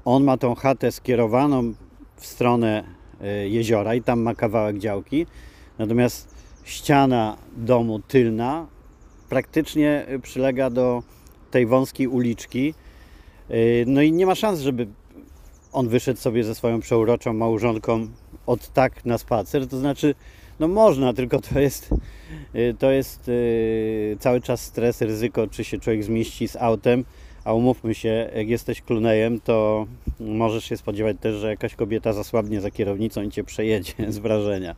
on 0.05 0.23
ma 0.23 0.37
tą 0.37 0.55
chatę 0.55 0.91
skierowaną 0.91 1.73
w 2.15 2.25
stronę 2.25 2.83
e, 3.21 3.49
jeziora 3.49 3.95
i 3.95 4.01
tam 4.01 4.21
ma 4.21 4.35
kawałek 4.35 4.77
działki. 4.77 5.25
Natomiast 5.77 6.35
ściana 6.63 7.37
domu 7.57 7.99
tylna 7.99 8.67
praktycznie 9.29 10.05
przylega 10.21 10.69
do 10.69 11.03
tej 11.51 11.65
wąskiej 11.65 12.07
uliczki. 12.07 12.73
No 13.85 14.01
i 14.01 14.11
nie 14.11 14.25
ma 14.25 14.35
szans, 14.35 14.59
żeby 14.59 14.87
on 15.73 15.87
wyszedł 15.87 16.19
sobie 16.19 16.43
ze 16.43 16.55
swoją 16.55 16.79
przeuroczą 16.79 17.33
małżonką 17.33 18.07
od 18.45 18.73
tak 18.73 19.05
na 19.05 19.17
spacer. 19.17 19.67
To 19.67 19.77
znaczy, 19.77 20.15
no 20.61 20.67
można, 20.67 21.13
tylko 21.13 21.39
to 21.39 21.59
jest, 21.59 21.89
y, 22.55 22.75
to 22.79 22.91
jest 22.91 23.29
y, 23.29 24.17
cały 24.19 24.41
czas 24.41 24.61
stres, 24.61 25.01
ryzyko, 25.01 25.47
czy 25.47 25.63
się 25.63 25.79
człowiek 25.79 26.03
zmieści 26.03 26.47
z 26.47 26.55
autem. 26.55 27.05
A 27.43 27.53
umówmy 27.53 27.95
się, 27.95 28.29
jak 28.35 28.49
jesteś 28.49 28.81
klunejem, 28.81 29.39
to 29.39 29.87
możesz 30.19 30.65
się 30.65 30.77
spodziewać 30.77 31.17
też, 31.19 31.35
że 31.35 31.49
jakaś 31.49 31.75
kobieta 31.75 32.13
zasłabnie 32.13 32.61
za 32.61 32.71
kierownicą 32.71 33.21
i 33.21 33.29
cię 33.29 33.43
przejedzie 33.43 33.93
z 34.13 34.17
wrażenia. 34.17 34.75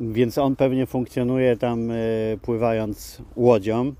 Więc 0.00 0.38
on 0.38 0.56
pewnie 0.56 0.86
funkcjonuje 0.86 1.56
tam 1.56 1.92
pływając 2.42 3.22
łodzią 3.36 3.92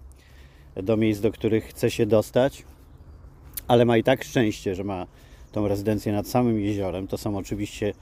do 0.77 0.97
miejsc, 0.97 1.21
do 1.21 1.33
których 1.33 1.65
chce 1.65 1.91
się 1.91 2.07
dostać, 2.07 2.65
ale 3.69 3.85
ma 3.85 3.97
i 3.97 4.03
tak 4.03 4.25
szczęście, 4.25 4.75
że 4.75 4.85
ma 4.85 5.07
tą 5.53 5.69
rezydencję 5.69 6.13
nad 6.13 6.29
samym 6.29 6.61
jeziorem. 6.61 7.07
To 7.07 7.19
są 7.19 7.37
oczywiście 7.37 7.95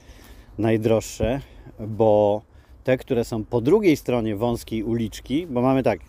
najdroższe, 0.59 1.41
bo 1.81 2.43
te, 2.85 2.97
które 2.97 3.25
są 3.25 3.45
po 3.45 3.61
drugiej 3.61 3.97
stronie 3.97 4.37
wąskiej 4.37 4.83
uliczki, 4.83 5.47
bo 5.47 5.63
mamy 5.63 5.83
tak 5.83 6.01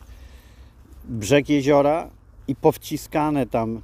brzeg 1.05 1.49
jeziora 1.49 2.09
i 2.47 2.55
powciskane 2.55 3.45
tam 3.45 3.81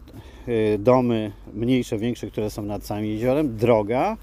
e, 0.47 0.77
domy 0.77 1.31
mniejsze, 1.53 1.97
większe, 1.97 2.27
które 2.27 2.49
są 2.49 2.61
nad 2.63 2.85
samym 2.85 3.05
jeziorem, 3.05 3.57
droga, 3.57 4.17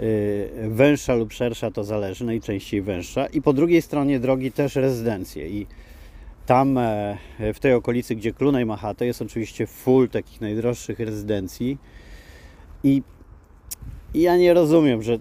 Y, 0.00 0.68
węższa 0.68 1.14
lub 1.14 1.32
szersza, 1.32 1.70
to 1.70 1.84
zależy, 1.84 2.24
najczęściej 2.24 2.82
węższa. 2.82 3.26
I 3.26 3.42
po 3.42 3.52
drugiej 3.52 3.82
stronie 3.82 4.20
drogi 4.20 4.52
też 4.52 4.76
rezydencje. 4.76 5.48
I 5.48 5.66
tam 6.46 6.78
e, 6.78 7.18
w 7.54 7.60
tej 7.60 7.74
okolicy, 7.74 8.14
gdzie 8.14 8.32
Klunej 8.32 8.66
ma 8.66 8.76
chatę, 8.76 9.06
jest 9.06 9.22
oczywiście 9.22 9.66
full 9.66 10.08
takich 10.08 10.40
najdroższych 10.40 10.98
rezydencji. 11.00 11.78
I 12.84 13.02
ja 14.14 14.36
nie 14.36 14.54
rozumiem, 14.54 15.02
że 15.02 15.18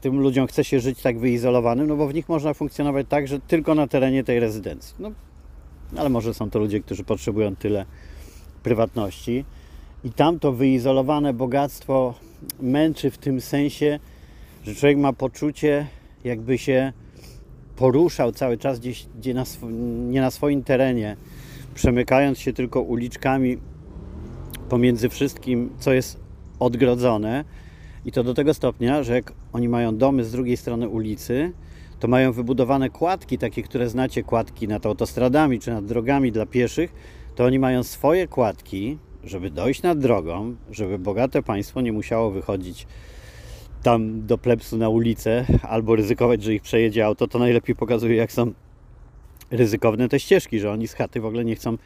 tym 0.00 0.20
ludziom 0.20 0.46
chce 0.46 0.64
się 0.64 0.80
żyć 0.80 1.02
tak 1.02 1.18
wyizolowanym, 1.18 1.86
no 1.86 1.96
bo 1.96 2.08
w 2.08 2.14
nich 2.14 2.28
można 2.28 2.54
funkcjonować 2.54 3.06
tak, 3.08 3.28
że 3.28 3.40
tylko 3.40 3.74
na 3.74 3.86
terenie 3.86 4.24
tej 4.24 4.40
rezydencji. 4.40 4.94
No, 4.98 5.10
ale 5.96 6.08
może 6.08 6.34
są 6.34 6.50
to 6.50 6.58
ludzie, 6.58 6.80
którzy 6.80 7.04
potrzebują 7.04 7.56
tyle 7.56 7.86
prywatności. 8.62 9.44
I 10.04 10.10
tam 10.10 10.38
to 10.38 10.52
wyizolowane 10.52 11.32
bogactwo 11.32 12.14
męczy 12.60 13.10
w 13.10 13.18
tym 13.18 13.40
sensie, 13.40 13.98
że 14.64 14.74
człowiek 14.74 14.98
ma 14.98 15.12
poczucie, 15.12 15.86
jakby 16.24 16.58
się 16.58 16.92
poruszał 17.76 18.32
cały 18.32 18.58
czas 18.58 18.80
gdzieś 18.80 19.06
gdzie 19.18 19.34
na 19.34 19.44
nie 20.10 20.20
na 20.20 20.30
swoim 20.30 20.62
terenie, 20.62 21.16
przemykając 21.74 22.38
się 22.38 22.52
tylko 22.52 22.80
uliczkami 22.80 23.58
pomiędzy 24.68 25.08
wszystkim, 25.08 25.70
co 25.78 25.92
jest 25.92 26.20
odgrodzone. 26.58 27.44
I 28.04 28.12
to 28.12 28.24
do 28.24 28.34
tego 28.34 28.54
stopnia, 28.54 29.02
że 29.02 29.14
jak 29.14 29.32
oni 29.52 29.68
mają 29.68 29.96
domy 29.96 30.24
z 30.24 30.32
drugiej 30.32 30.56
strony 30.56 30.88
ulicy, 30.88 31.52
to 32.00 32.08
mają 32.08 32.32
wybudowane 32.32 32.90
kładki, 32.90 33.38
takie, 33.38 33.62
które 33.62 33.88
znacie, 33.88 34.22
kładki 34.22 34.68
nad 34.68 34.86
autostradami 34.86 35.60
czy 35.60 35.70
nad 35.70 35.84
drogami 35.84 36.32
dla 36.32 36.46
pieszych, 36.46 36.92
to 37.34 37.44
oni 37.44 37.58
mają 37.58 37.82
swoje 37.82 38.28
kładki, 38.28 38.98
żeby 39.24 39.50
dojść 39.50 39.82
nad 39.82 39.98
drogą, 39.98 40.56
żeby 40.70 40.98
bogate 40.98 41.42
państwo 41.42 41.80
nie 41.80 41.92
musiało 41.92 42.30
wychodzić 42.30 42.86
tam 43.82 44.26
do 44.26 44.38
plepsu 44.38 44.76
na 44.76 44.88
ulicę 44.88 45.44
albo 45.62 45.96
ryzykować, 45.96 46.42
że 46.42 46.54
ich 46.54 46.62
przejedzie 46.62 47.06
auto, 47.06 47.28
to 47.28 47.38
najlepiej 47.38 47.76
pokazuje, 47.76 48.16
jak 48.16 48.32
są 48.32 48.52
ryzykowne 49.50 50.08
te 50.08 50.20
ścieżki, 50.20 50.60
że 50.60 50.70
oni 50.70 50.88
z 50.88 50.94
chaty 50.94 51.20
w 51.20 51.26
ogóle 51.26 51.44
nie 51.44 51.56
chcą 51.56 51.78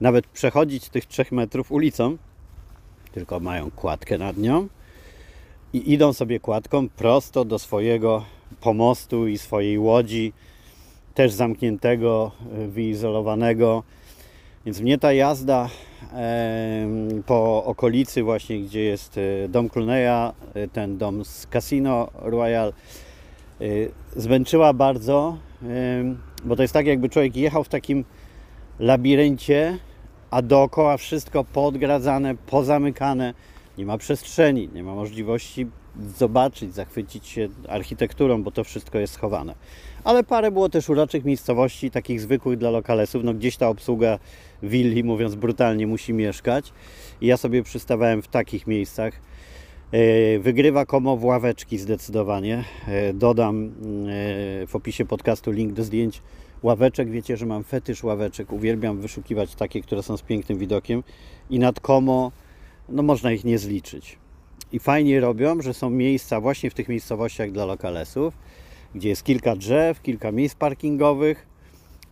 nawet 0.00 0.26
przechodzić 0.26 0.88
tych 0.88 1.06
trzech 1.06 1.32
metrów 1.32 1.72
ulicą, 1.72 2.16
tylko 3.12 3.40
mają 3.40 3.70
kładkę 3.70 4.18
nad 4.18 4.36
nią 4.36 4.68
i 5.72 5.92
idą 5.92 6.12
sobie 6.12 6.40
kładką 6.40 6.88
prosto 6.88 7.44
do 7.44 7.58
swojego 7.58 8.24
pomostu 8.60 9.28
i 9.28 9.38
swojej 9.38 9.78
łodzi, 9.78 10.32
też 11.14 11.32
zamkniętego, 11.32 12.30
wyizolowanego. 12.68 13.82
Więc 14.66 14.80
mnie 14.80 14.98
ta 14.98 15.12
jazda 15.12 15.68
po 17.26 17.64
okolicy 17.64 18.22
właśnie, 18.22 18.60
gdzie 18.60 18.80
jest 18.80 19.18
e, 19.18 19.48
dom 19.48 19.68
Cluneya, 19.68 20.32
e, 20.54 20.68
ten 20.68 20.98
dom 20.98 21.24
z 21.24 21.46
Casino 21.46 22.08
Royal, 22.14 22.72
e, 23.60 23.64
zmęczyła 24.16 24.72
bardzo, 24.72 25.38
bo 26.44 26.56
to 26.56 26.62
jest 26.62 26.74
tak 26.74 26.86
jakby 26.86 27.08
człowiek 27.08 27.36
jechał 27.36 27.64
w 27.64 27.68
takim 27.68 28.04
labiryncie, 28.78 29.78
a 30.30 30.42
dookoła 30.42 30.96
wszystko 30.96 31.44
podgradzane, 31.44 32.34
pozamykane, 32.34 33.34
nie 33.78 33.86
ma 33.86 33.98
przestrzeni, 33.98 34.68
nie 34.74 34.82
ma 34.82 34.94
możliwości 34.94 35.66
zobaczyć, 36.18 36.74
zachwycić 36.74 37.26
się 37.26 37.48
architekturą, 37.68 38.42
bo 38.42 38.50
to 38.50 38.64
wszystko 38.64 38.98
jest 38.98 39.14
schowane. 39.14 39.54
Ale 40.04 40.24
parę 40.24 40.50
było 40.50 40.68
też 40.68 40.88
uroczych 40.88 41.24
miejscowości, 41.24 41.90
takich 41.90 42.20
zwykłych 42.20 42.58
dla 42.58 42.70
lokalesów. 42.70 43.24
No 43.24 43.34
gdzieś 43.34 43.56
ta 43.56 43.68
obsługa 43.68 44.18
willi, 44.62 45.04
mówiąc 45.04 45.34
brutalnie, 45.34 45.86
musi 45.86 46.12
mieszkać. 46.12 46.72
I 47.20 47.26
ja 47.26 47.36
sobie 47.36 47.62
przystawałem 47.62 48.22
w 48.22 48.28
takich 48.28 48.66
miejscach. 48.66 49.20
E, 49.92 50.38
wygrywa 50.38 50.86
komo 50.86 51.16
w 51.16 51.24
ławeczki 51.24 51.78
zdecydowanie. 51.78 52.64
E, 52.88 53.12
dodam 53.12 53.66
e, 53.66 53.70
w 54.66 54.76
opisie 54.76 55.04
podcastu 55.04 55.50
link 55.50 55.72
do 55.72 55.84
zdjęć 55.84 56.22
ławeczek. 56.62 57.10
Wiecie, 57.10 57.36
że 57.36 57.46
mam 57.46 57.64
fetysz 57.64 58.04
ławeczek. 58.04 58.52
Uwielbiam 58.52 59.00
wyszukiwać 59.00 59.54
takie, 59.54 59.80
które 59.80 60.02
są 60.02 60.16
z 60.16 60.22
pięknym 60.22 60.58
widokiem. 60.58 61.02
I 61.50 61.58
nad 61.58 61.80
komo, 61.80 62.32
no 62.88 63.02
można 63.02 63.32
ich 63.32 63.44
nie 63.44 63.58
zliczyć. 63.58 64.18
I 64.72 64.78
fajnie 64.78 65.20
robią, 65.20 65.62
że 65.62 65.74
są 65.74 65.90
miejsca 65.90 66.40
właśnie 66.40 66.70
w 66.70 66.74
tych 66.74 66.88
miejscowościach 66.88 67.52
dla 67.52 67.64
lokalesów, 67.64 68.34
gdzie 68.94 69.08
jest 69.08 69.24
kilka 69.24 69.56
drzew, 69.56 70.02
kilka 70.02 70.32
miejsc 70.32 70.54
parkingowych 70.54 71.46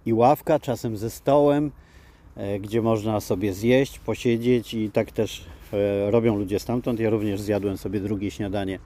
i 0.06 0.12
ławka, 0.12 0.58
czasem 0.58 0.96
ze 0.96 1.10
stołem, 1.10 1.70
e, 2.36 2.60
gdzie 2.60 2.82
można 2.82 3.20
sobie 3.20 3.52
zjeść, 3.52 3.98
posiedzieć 3.98 4.74
i 4.74 4.90
tak 4.90 5.12
też 5.12 5.46
e, 5.72 6.10
robią 6.10 6.36
ludzie 6.36 6.58
stamtąd. 6.58 7.00
Ja 7.00 7.10
również 7.10 7.40
zjadłem 7.40 7.78
sobie 7.78 8.00
drugie 8.00 8.30
śniadanie 8.30 8.78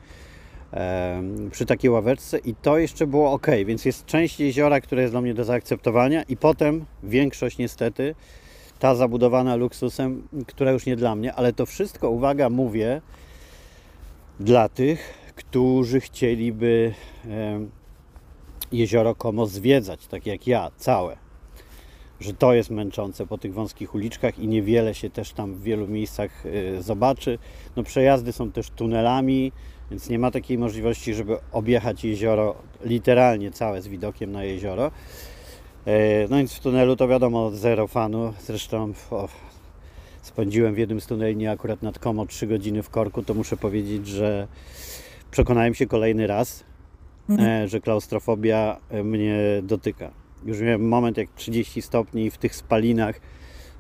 e, 0.73 1.23
przy 1.51 1.67
takiej 1.67 1.91
ławeczce 1.91 2.39
i 2.39 2.55
to 2.55 2.79
jeszcze 2.79 3.07
było 3.07 3.33
ok, 3.33 3.47
więc 3.67 3.85
jest 3.85 4.07
część 4.07 4.41
jeziora, 4.41 4.81
które 4.81 5.03
jest 5.03 5.15
dla 5.15 5.21
mnie 5.21 5.35
do 5.35 5.45
zaakceptowania 5.45 6.23
i 6.23 6.37
potem 6.37 6.85
większość 7.03 7.59
niestety 7.59 8.15
ta 8.79 8.95
zabudowana 8.95 9.57
luksusem, 9.57 10.29
która 10.47 10.71
już 10.71 10.87
nie 10.87 10.97
dla 10.97 11.15
mnie, 11.15 11.35
ale 11.35 11.53
to 11.53 11.67
wszystko, 11.67 12.11
uwaga, 12.11 12.51
mówię 12.51 13.01
dla 14.41 14.69
tych, 14.69 15.15
którzy 15.37 16.01
chcieliby 16.01 16.95
jezioro 18.73 19.15
Como 19.15 19.47
zwiedzać, 19.47 20.07
tak 20.07 20.27
jak 20.27 20.47
ja, 20.47 20.71
całe. 20.77 21.17
Że 22.21 22.35
to 22.35 22.55
jest 22.55 22.71
męczące 22.71 23.27
po 23.27 23.39
tych 23.39 23.55
wąskich 23.55 23.95
uliczkach 23.95 24.39
i 24.39 24.49
niewiele 24.49 24.95
się 24.95 25.11
też 25.11 25.33
tam 25.33 25.55
w 25.55 25.63
wielu 25.63 25.89
miejscach 25.89 26.47
e, 26.47 26.83
zobaczy. 26.83 27.39
No 27.77 27.83
przejazdy 27.83 28.33
są 28.33 28.53
też 28.53 28.71
tunelami, 28.71 29.53
więc 29.91 30.09
nie 30.09 30.19
ma 30.19 30.31
takiej 30.31 30.59
możliwości, 30.59 31.15
żeby 31.15 31.37
objechać 31.53 32.05
jezioro 32.05 32.55
literalnie 32.85 33.51
całe 33.51 33.83
z 33.83 33.89
widokiem 33.89 34.33
na 34.33 34.45
jezioro. 34.45 34.91
E, 35.87 36.29
No 36.29 36.37
więc 36.37 36.55
w 36.55 36.61
tunelu 36.61 36.97
to 36.97 37.09
wiadomo, 37.09 37.51
zero 37.51 37.87
fanu. 37.87 38.33
Zresztą 38.41 38.93
o, 39.11 39.29
spędziłem 40.23 40.75
w 40.75 40.79
jednym 40.79 41.01
z 41.01 41.07
tuneli, 41.07 41.37
nie 41.37 41.51
akurat 41.51 41.83
nad 41.83 41.99
Komo, 41.99 42.27
3 42.27 42.47
godziny 42.47 42.83
w 42.83 42.91
korku, 42.91 43.23
to 43.23 43.35
muszę 43.35 43.57
powiedzieć, 43.57 44.07
że 44.07 44.49
przekonałem 45.31 45.75
się 45.75 45.87
kolejny 45.87 46.27
raz, 46.27 46.65
e, 47.39 47.69
że 47.69 47.81
klaustrofobia 47.81 48.81
e, 48.91 49.05
mnie 49.05 49.37
dotyka. 49.63 50.11
Już 50.45 50.61
miałem 50.61 50.89
moment 50.89 51.17
jak 51.17 51.29
30 51.35 51.83
stopni 51.83 52.31
w 52.31 52.39
tych 52.39 52.55
spalinach, 52.55 53.21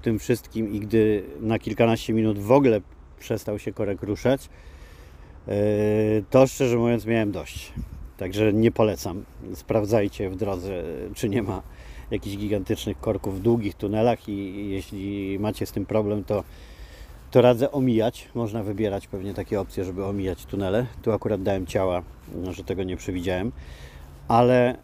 tym 0.03 0.19
wszystkim 0.19 0.73
i 0.73 0.81
gdy 0.81 1.25
na 1.41 1.59
kilkanaście 1.59 2.13
minut 2.13 2.39
w 2.39 2.53
ogóle 2.53 2.81
przestał 3.19 3.59
się 3.59 3.73
korek 3.73 4.03
ruszać, 4.03 4.49
to 6.31 6.47
szczerze 6.47 6.77
mówiąc 6.77 7.07
miałem 7.07 7.33
dość. 7.33 7.73
Także 8.17 8.53
nie 8.53 8.71
polecam. 8.71 9.25
Sprawdzajcie 9.55 10.31
w 10.31 10.37
drodze, 10.37 10.83
czy 11.15 11.29
nie 11.29 11.43
ma 11.43 11.63
jakichś 12.11 12.37
gigantycznych 12.37 13.01
korków 13.01 13.39
w 13.39 13.43
długich 13.43 13.75
tunelach 13.75 14.29
i 14.29 14.69
jeśli 14.71 15.39
macie 15.39 15.67
z 15.67 15.73
tym 15.73 15.87
problem, 15.87 16.25
to, 16.25 16.45
to 17.31 17.43
radzę 17.43 17.73
omijać. 17.73 18.29
Można 18.35 18.63
wybierać 18.63 19.07
pewnie 19.07 19.35
takie 19.35 19.61
opcje, 19.61 19.85
żeby 19.85 20.05
omijać 20.05 20.47
tunele. 20.47 20.87
Tu 21.03 21.13
akurat 21.13 21.43
dałem 21.43 21.67
ciała, 21.67 22.03
że 22.51 22.65
tego 22.65 22.83
nie 22.83 22.97
przewidziałem. 22.97 23.53
Ale 24.29 24.77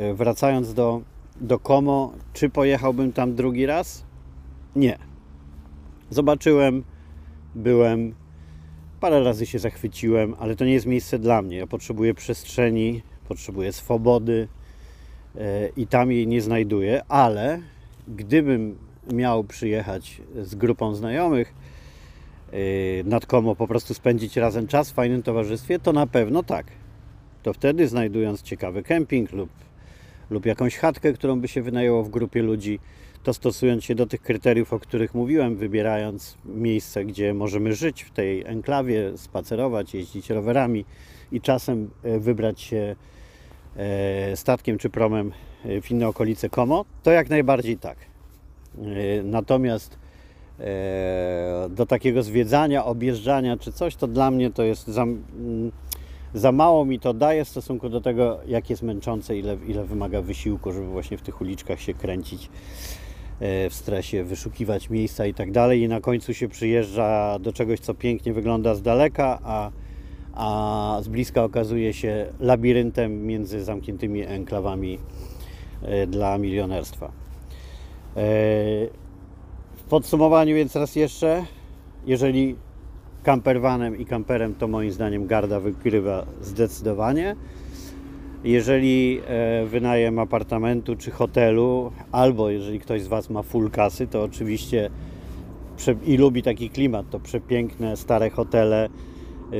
yy, 0.00 0.14
wracając 0.14 0.74
do, 0.74 1.00
do 1.40 1.58
Como, 1.58 2.12
czy 2.32 2.50
pojechałbym 2.50 3.12
tam 3.12 3.34
drugi 3.34 3.66
raz? 3.66 4.04
Nie. 4.76 4.98
Zobaczyłem, 6.10 6.84
byłem, 7.54 8.14
parę 9.00 9.24
razy 9.24 9.46
się 9.46 9.58
zachwyciłem, 9.58 10.34
ale 10.38 10.56
to 10.56 10.64
nie 10.64 10.72
jest 10.72 10.86
miejsce 10.86 11.18
dla 11.18 11.42
mnie. 11.42 11.56
Ja 11.56 11.66
potrzebuję 11.66 12.14
przestrzeni, 12.14 13.02
potrzebuję 13.28 13.72
swobody 13.72 14.48
i 15.76 15.86
tam 15.86 16.12
jej 16.12 16.26
nie 16.26 16.42
znajduję, 16.42 17.02
ale 17.08 17.60
gdybym 18.08 18.76
miał 19.12 19.44
przyjechać 19.44 20.20
z 20.42 20.54
grupą 20.54 20.94
znajomych 20.94 21.54
e, 22.52 22.58
nad 23.04 23.26
Komo, 23.26 23.56
po 23.56 23.68
prostu 23.68 23.94
spędzić 23.94 24.36
razem 24.36 24.66
czas 24.66 24.90
w 24.90 24.94
fajnym 24.94 25.22
towarzystwie, 25.22 25.78
to 25.78 25.92
na 25.92 26.06
pewno 26.06 26.42
tak. 26.42 26.66
To 27.42 27.52
wtedy 27.52 27.88
znajdując 27.88 28.42
ciekawy 28.42 28.82
kemping 28.82 29.32
lub, 29.32 29.50
lub 30.30 30.46
jakąś 30.46 30.76
chatkę, 30.76 31.12
którą 31.12 31.40
by 31.40 31.48
się 31.48 31.62
wynajęło 31.62 32.02
w 32.02 32.08
grupie 32.08 32.42
ludzi, 32.42 32.78
to 33.22 33.34
stosując 33.34 33.84
się 33.84 33.94
do 33.94 34.06
tych 34.06 34.22
kryteriów, 34.22 34.72
o 34.72 34.78
których 34.78 35.14
mówiłem, 35.14 35.56
wybierając 35.56 36.36
miejsce, 36.44 37.04
gdzie 37.04 37.34
możemy 37.34 37.74
żyć 37.74 38.02
w 38.02 38.10
tej 38.10 38.44
enklawie, 38.44 39.12
spacerować, 39.16 39.94
jeździć 39.94 40.30
rowerami 40.30 40.84
i 41.32 41.40
czasem 41.40 41.90
e, 42.02 42.18
wybrać 42.18 42.60
się 42.60 42.96
statkiem 44.34 44.78
czy 44.78 44.90
promem 44.90 45.32
e, 45.64 45.80
w 45.80 45.90
inne 45.90 46.08
okolice 46.08 46.48
Como, 46.48 46.84
to 47.02 47.10
jak 47.10 47.30
najbardziej 47.30 47.78
tak. 47.78 47.98
E, 48.78 49.22
Natomiast 49.22 49.98
e, 50.60 51.68
do 51.70 51.86
takiego 51.86 52.22
zwiedzania, 52.22 52.84
objeżdżania 52.84 53.56
czy 53.56 53.72
coś, 53.72 53.96
to 53.96 54.06
dla 54.06 54.30
mnie 54.30 54.50
to 54.50 54.62
jest 54.62 54.86
za, 54.86 55.06
za 56.34 56.52
mało 56.52 56.84
mi 56.84 57.00
to 57.00 57.14
daje 57.14 57.44
w 57.44 57.48
stosunku 57.48 57.88
do 57.88 58.00
tego, 58.00 58.38
jak 58.46 58.70
jest 58.70 58.82
męczące, 58.82 59.38
ile, 59.38 59.56
ile 59.68 59.84
wymaga 59.84 60.22
wysiłku, 60.22 60.72
żeby 60.72 60.86
właśnie 60.86 61.18
w 61.18 61.22
tych 61.22 61.40
uliczkach 61.40 61.80
się 61.80 61.94
kręcić 61.94 62.50
e, 63.40 63.70
w 63.70 63.74
stresie, 63.74 64.24
wyszukiwać 64.24 64.90
miejsca 64.90 65.26
i 65.26 65.34
tak 65.34 65.52
dalej. 65.52 65.82
I 65.82 65.88
na 65.88 66.00
końcu 66.00 66.34
się 66.34 66.48
przyjeżdża 66.48 67.38
do 67.38 67.52
czegoś, 67.52 67.80
co 67.80 67.94
pięknie 67.94 68.32
wygląda 68.32 68.74
z 68.74 68.82
daleka, 68.82 69.38
a, 69.42 69.70
a 70.36 70.98
z 71.02 71.08
bliska 71.08 71.44
okazuje 71.44 71.92
się 71.92 72.26
labiryntem 72.40 73.26
między 73.26 73.64
zamkniętymi 73.64 74.22
enklawami 74.22 74.98
e, 75.82 76.06
dla 76.06 76.38
milionerstwa. 76.38 77.06
E, 77.06 77.10
W 79.76 79.88
podsumowaniu 79.88 80.54
więc 80.54 80.76
raz 80.76 80.96
jeszcze, 80.96 81.44
jeżeli 82.06 82.56
campervanem 83.22 83.98
i 83.98 84.06
kamperem, 84.06 84.54
to 84.54 84.68
moim 84.68 84.92
zdaniem 84.92 85.26
Garda 85.26 85.60
wygrywa 85.60 86.26
zdecydowanie. 86.42 87.36
Jeżeli 88.44 89.20
e, 89.26 89.66
wynajem 89.66 90.18
apartamentu 90.18 90.96
czy 90.96 91.10
hotelu, 91.10 91.92
albo 92.12 92.50
jeżeli 92.50 92.80
ktoś 92.80 93.02
z 93.02 93.06
Was 93.06 93.30
ma 93.30 93.42
full 93.42 93.70
kasy, 93.70 94.06
to 94.06 94.22
oczywiście 94.22 94.90
i 96.06 96.16
lubi 96.16 96.42
taki 96.42 96.70
klimat, 96.70 97.10
to 97.10 97.20
przepiękne 97.20 97.96
stare 97.96 98.30
hotele, 98.30 98.88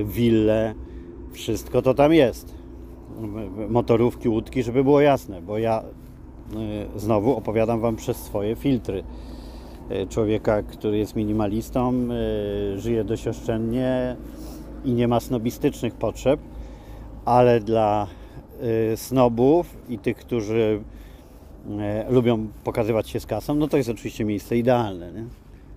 wille, 0.04 0.74
wszystko 1.32 1.82
to 1.82 1.94
tam 1.94 2.14
jest. 2.14 2.54
Motorówki, 3.68 4.28
łódki, 4.28 4.62
żeby 4.62 4.84
było 4.84 5.00
jasne, 5.00 5.42
bo 5.42 5.58
ja 5.58 5.82
e, 5.82 6.98
znowu 6.98 7.36
opowiadam 7.36 7.80
Wam 7.80 7.96
przez 7.96 8.16
swoje 8.16 8.56
filtry 8.56 9.04
e, 9.88 10.06
człowieka, 10.06 10.62
który 10.62 10.98
jest 10.98 11.16
minimalistą, 11.16 11.94
żyje 12.76 13.04
dość 13.04 13.28
oszczędnie 13.28 14.16
i 14.84 14.92
nie 14.92 15.08
ma 15.08 15.20
snobistycznych 15.20 15.94
potrzeb, 15.94 16.40
ale 17.24 17.60
dla 17.60 18.06
snobów 18.96 19.76
i 19.88 19.98
tych, 19.98 20.16
którzy 20.16 20.80
lubią 22.08 22.48
pokazywać 22.64 23.08
się 23.08 23.20
z 23.20 23.26
kasą, 23.26 23.54
no 23.54 23.68
to 23.68 23.76
jest 23.76 23.88
oczywiście 23.88 24.24
miejsce 24.24 24.56
idealne. 24.56 25.12
Nie? 25.12 25.24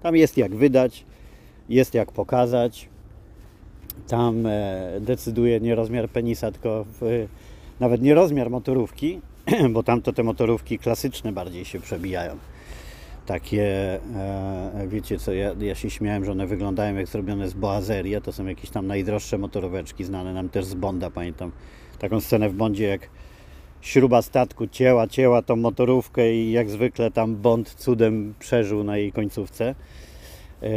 Tam 0.02 0.16
jest 0.16 0.38
jak 0.38 0.56
wydać, 0.56 1.06
jest 1.70 1.94
jak 1.94 2.12
pokazać. 2.12 2.90
Tam 4.08 4.46
e, 4.46 4.92
decyduje 5.00 5.60
nie 5.60 5.76
rozmiar 5.76 6.10
penisa, 6.10 6.52
tylko 6.52 6.86
w, 7.02 7.28
nawet 7.80 8.02
nie 8.02 8.14
rozmiar 8.14 8.50
motorówki, 8.50 9.22
bo 9.74 9.84
tam 9.84 10.02
to 10.02 10.14
te 10.14 10.24
motorówki 10.24 10.80
klasyczne 10.80 11.32
bardziej 11.32 11.66
się 11.66 11.80
przebijają. 11.80 12.38
Takie, 13.26 13.64
e, 14.16 14.88
wiecie 14.88 15.20
co, 15.20 15.34
ja, 15.34 15.56
ja 15.60 15.76
się 15.76 15.90
śmiałem, 15.90 16.26
że 16.26 16.32
one 16.32 16.48
wyglądają 16.48 16.96
jak 16.96 17.08
zrobione 17.08 17.50
z 17.50 17.54
boazerii, 17.54 18.22
to 18.22 18.32
są 18.32 18.46
jakieś 18.46 18.70
tam 18.70 18.88
najdroższe 18.88 19.38
motoróweczki, 19.38 20.04
znane 20.04 20.34
nam 20.34 20.50
też 20.50 20.66
z 20.66 20.74
Bonda, 20.74 21.12
pamiętam. 21.12 21.52
Taką 22.00 22.22
scenę 22.22 22.50
w 22.50 22.54
Bondzie, 22.54 22.84
jak 22.84 23.10
śruba 23.82 24.22
statku 24.22 24.68
cięła, 24.68 25.08
cięła 25.08 25.42
tą 25.42 25.56
motorówkę 25.56 26.34
i 26.34 26.52
jak 26.52 26.70
zwykle 26.70 27.12
tam 27.12 27.36
Bond 27.36 27.70
cudem 27.70 28.34
przeżył 28.40 28.84
na 28.84 28.98
jej 28.98 29.12
końcówce. 29.12 29.76
E, 30.62 30.70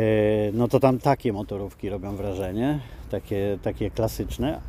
No 0.53 0.69
to 0.69 0.81
tam 0.81 0.99
takie 0.99 1.33
motorówki 1.33 1.89
robią 1.89 2.17
wrażenie, 2.17 2.81
takie, 3.13 3.59
takie 3.63 3.91
klasyczne. 3.91 4.61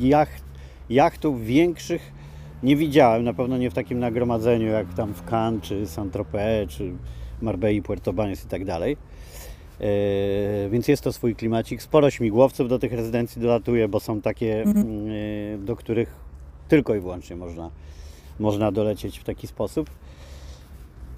Jacht, 0.00 0.44
jachtów 0.90 1.44
większych 1.44 2.12
nie 2.62 2.76
widziałem, 2.76 3.24
na 3.24 3.34
pewno 3.34 3.58
nie 3.58 3.70
w 3.70 3.74
takim 3.74 3.98
nagromadzeniu 3.98 4.66
jak 4.66 4.94
tam 4.94 5.14
w 5.14 5.24
Cannes, 5.24 5.62
czy 5.62 5.86
Saint-Tropez, 5.86 6.68
czy 6.68 6.92
Marbei, 7.42 7.82
Puerto 7.82 8.12
Banus 8.12 8.44
i 8.44 8.48
tak 8.48 8.64
dalej. 8.64 8.96
E, 9.80 10.68
Więc 10.70 10.88
jest 10.88 11.02
to 11.02 11.12
swój 11.12 11.34
klimacik. 11.34 11.82
Sporo 11.82 12.10
śmigłowców 12.10 12.68
do 12.68 12.78
tych 12.78 12.92
rezydencji 12.92 13.42
dolatuje, 13.42 13.88
bo 13.88 14.00
są 14.00 14.20
takie, 14.20 14.62
mm, 14.62 14.86
e, 14.86 15.58
do 15.58 15.76
których 15.76 16.14
tylko 16.68 16.94
i 16.94 17.00
wyłącznie 17.00 17.36
można, 17.36 17.70
można 18.38 18.72
dolecieć 18.72 19.18
w 19.18 19.24
taki 19.24 19.46
sposób. 19.46 19.90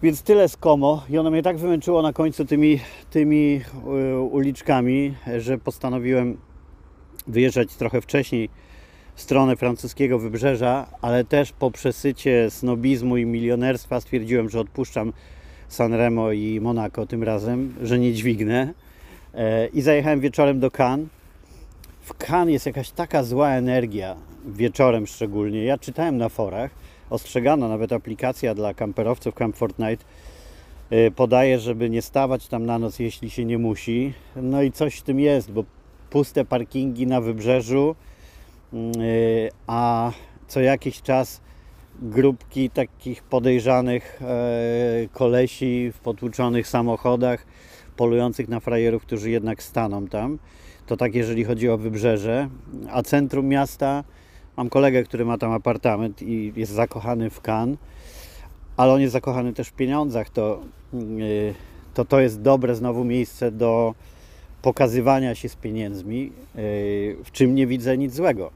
Więc 0.03 0.23
tyle 0.23 0.49
z 0.49 0.57
Como 0.57 1.05
i 1.11 1.19
ono 1.19 1.31
mnie 1.31 1.43
tak 1.43 1.59
wymęczyło 1.59 2.03
na 2.03 2.13
końcu 2.13 2.45
tymi, 2.45 2.81
tymi 3.11 3.61
e, 3.87 4.21
uliczkami, 4.21 5.15
że 5.39 5.59
postanowiłem 5.59 6.37
wyjeżdżać 7.27 7.75
trochę 7.75 8.01
wcześniej 8.01 8.49
w 9.15 9.21
stronę 9.21 9.57
francuskiego 9.57 10.19
wybrzeża, 10.19 10.87
ale 11.01 11.25
też 11.25 11.53
po 11.53 11.71
przesycie 11.71 12.51
snobizmu 12.51 13.17
i 13.17 13.27
milionerstwa 13.27 14.01
stwierdziłem, 14.01 14.51
że 14.51 14.61
odpuszczam 14.61 15.13
Sanremo 15.69 16.33
i 16.33 16.61
Monaco 16.61 17.07
tym 17.07 17.23
razem, 17.23 17.75
że 17.83 17.99
nie 17.99 18.13
dźwignę, 18.13 18.75
E, 19.35 19.67
I 19.67 19.83
zajechałem 19.83 20.21
wieczorem 20.21 20.61
do 20.61 20.71
Cannes. 20.71 21.09
W 22.01 22.15
Cannes 22.15 22.53
jest 22.53 22.67
jakaś 22.67 22.91
taka 22.91 23.23
zła 23.23 23.51
energia, 23.51 24.17
wieczorem 24.47 25.07
szczególnie. 25.07 25.65
Ja 25.65 25.79
czytałem 25.79 26.17
na 26.19 26.29
forach, 26.29 26.71
ostrzegano 27.13 27.69
nawet 27.69 27.93
aplikacja 27.93 28.55
dla 28.55 28.75
kamperowców 28.75 29.35
Camp 29.35 29.57
Fortnite 29.57 30.05
e, 30.91 31.11
podaje, 31.11 31.59
żeby 31.59 31.91
nie 31.91 32.03
stawać 32.03 32.49
tam 32.49 32.67
na 32.67 32.79
noc, 32.79 32.99
jeśli 32.99 33.31
się 33.31 33.45
nie 33.45 33.59
musi. 33.59 34.15
No 34.37 34.63
i 34.63 34.73
coś 34.73 34.97
w 34.97 35.03
tym 35.03 35.21
jest, 35.21 35.53
bo 35.53 35.65
puste 36.11 36.45
parkingi 36.45 37.07
na 37.07 37.21
wybrzeżu, 37.21 37.95
mm, 38.73 39.01
y, 39.01 39.51
a 39.67 40.13
co 40.49 40.61
jakiś 40.61 41.03
czas 41.03 41.41
grupki 42.03 42.71
takich 42.71 43.23
podejrzanych 43.23 44.23
e, 44.23 45.09
kolesi 45.13 45.93
w 45.95 45.99
potłuczonych 45.99 46.69
samochodach, 46.69 47.47
polujących 47.97 48.49
na 48.49 48.61
frajerów, 48.61 49.03
którzy 49.03 49.31
jednak 49.31 49.63
staną 49.63 50.07
tam. 50.07 50.39
To 50.87 50.97
tak, 50.97 51.15
jeżeli 51.15 51.45
chodzi 51.45 51.69
o 51.69 51.79
wybrzeże. 51.79 52.49
A 52.91 53.03
centrum 53.03 53.47
miasta, 53.47 54.05
mam 54.57 54.71
kolegę, 54.71 55.05
który 55.05 55.25
ma 55.25 55.39
tam 55.39 55.53
apartament 55.53 56.23
i 56.23 56.53
jest 56.57 56.73
zakochany 56.73 57.31
w 57.31 57.41
Cannes, 57.41 57.79
ale 58.77 58.93
on 58.93 59.01
jest 59.01 59.13
zakochany 59.13 59.53
też 59.53 59.69
w 59.69 59.73
pieniądzach. 59.73 60.31
To, 60.31 60.61
y, 60.95 61.55
to, 61.95 62.05
to 62.05 62.21
jest 62.21 62.41
dobre 62.41 62.75
znowu 62.75 63.05
miejsce 63.05 63.51
do 63.51 63.95
pokazywania 64.63 65.35
się 65.35 65.49
z 65.49 65.57
pieniędzmi, 65.57 66.33
y, 66.57 67.17
w 67.25 67.31
czym 67.33 67.55
nie 67.55 67.67
widzę 67.67 67.99
nic 67.99 68.15
złego, 68.15 68.51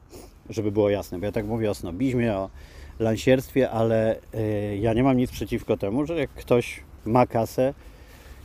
żeby 0.50 0.72
było 0.72 0.90
jasne. 0.90 1.18
Bo 1.18 1.24
ja 1.24 1.32
tak 1.32 1.46
mówię 1.46 1.70
o 1.70 1.74
snobizmie, 1.74 2.34
o 2.34 2.50
lansierstwie, 2.98 3.70
ale 3.70 4.16
y, 4.34 4.78
ja 4.80 4.94
nie 4.94 5.02
mam 5.02 5.16
nic 5.16 5.30
przeciwko 5.30 5.76
temu, 5.76 6.06
że 6.06 6.16
jak 6.16 6.30
ktoś 6.30 6.80
ma 7.04 7.26
kasę, 7.26 7.74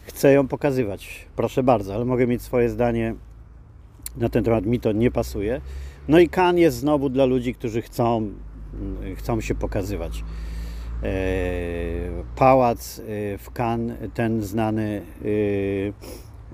chce 0.06 0.34
ją 0.34 0.48
pokazywać. 0.48 1.26
Proszę 1.36 1.64
bardzo, 1.64 1.96
ale 1.96 2.06
mogę 2.06 2.28
mieć 2.28 2.42
swoje 2.42 2.70
zdanie 2.70 3.16
na 4.18 4.30
ten 4.30 4.44
temat. 4.44 4.66
Mi 4.66 4.80
to 4.80 4.92
nie 4.92 5.12
pasuje. 5.12 5.62
No 6.08 6.20
i 6.20 6.30
kan 6.30 6.58
jest 6.58 6.78
znowu 6.78 7.10
dla 7.10 7.26
ludzi, 7.26 7.54
którzy 7.54 7.82
chcą, 7.82 8.18
mm, 8.18 9.16
chcą 9.16 9.42
się 9.42 9.56
pokazywać. 9.56 10.24
E, 11.04 11.12
Pałac 12.36 13.00
e, 13.00 13.38
w 13.38 13.52
Cannes, 13.60 13.98
ten 14.14 14.42
znany 14.42 15.02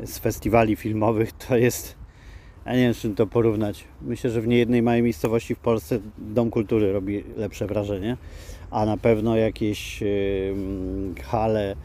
e, 0.01 0.07
z 0.07 0.19
festiwali 0.19 0.75
filmowych, 0.75 1.31
to 1.31 1.57
jest, 1.57 1.95
ja 2.65 2.73
nie 2.73 2.79
wiem 2.79 2.93
czym 2.93 3.15
to 3.15 3.27
porównać. 3.27 3.83
Myślę, 4.01 4.29
że 4.29 4.41
w 4.41 4.47
niejednej 4.47 4.81
małej 4.81 5.03
miejscowości 5.03 5.55
w 5.55 5.59
Polsce 5.59 5.99
Dom 6.17 6.49
Kultury 6.49 6.93
robi 6.93 7.23
lepsze 7.37 7.67
wrażenie, 7.67 8.17
a 8.71 8.85
na 8.85 8.97
pewno 8.97 9.35
jakieś 9.37 10.03
hale 11.23 11.75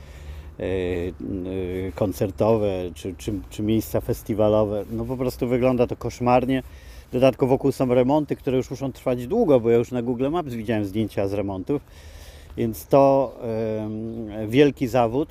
koncertowe 1.95 2.69
czy, 2.95 3.15
czy, 3.19 3.33
czy 3.51 3.63
miejsca 3.63 4.01
festiwalowe, 4.01 4.85
no 4.91 5.05
po 5.05 5.17
prostu 5.17 5.49
wygląda 5.49 5.87
to 5.87 5.97
koszmarnie. 5.97 6.63
Dodatkowo 7.13 7.51
wokół 7.51 7.73
są 7.73 7.95
remonty, 7.95 8.37
które 8.37 8.57
już 8.57 8.71
muszą 8.71 8.93
trwać 8.93 9.27
długo, 9.27 9.61
bo 9.61 9.71
ja 9.71 9.77
już 9.77 9.91
na 9.91 10.03
Google 10.03 10.31
Maps 10.31 10.55
widziałem 10.55 10.85
zdjęcia 10.85 11.29
z 11.29 11.33
remontów 11.33 11.83
więc 12.57 12.87
to 12.87 13.35
wielki 14.49 14.87
zawód. 14.87 15.29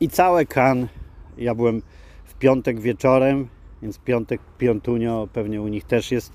I 0.00 0.08
całe 0.08 0.46
kan. 0.46 0.88
Ja 1.38 1.54
byłem 1.54 1.82
w 2.24 2.34
piątek 2.34 2.80
wieczorem, 2.80 3.48
więc 3.82 3.98
piątek, 3.98 4.40
piątunio, 4.58 5.28
pewnie 5.32 5.62
u 5.62 5.68
nich 5.68 5.84
też 5.84 6.10
jest 6.12 6.32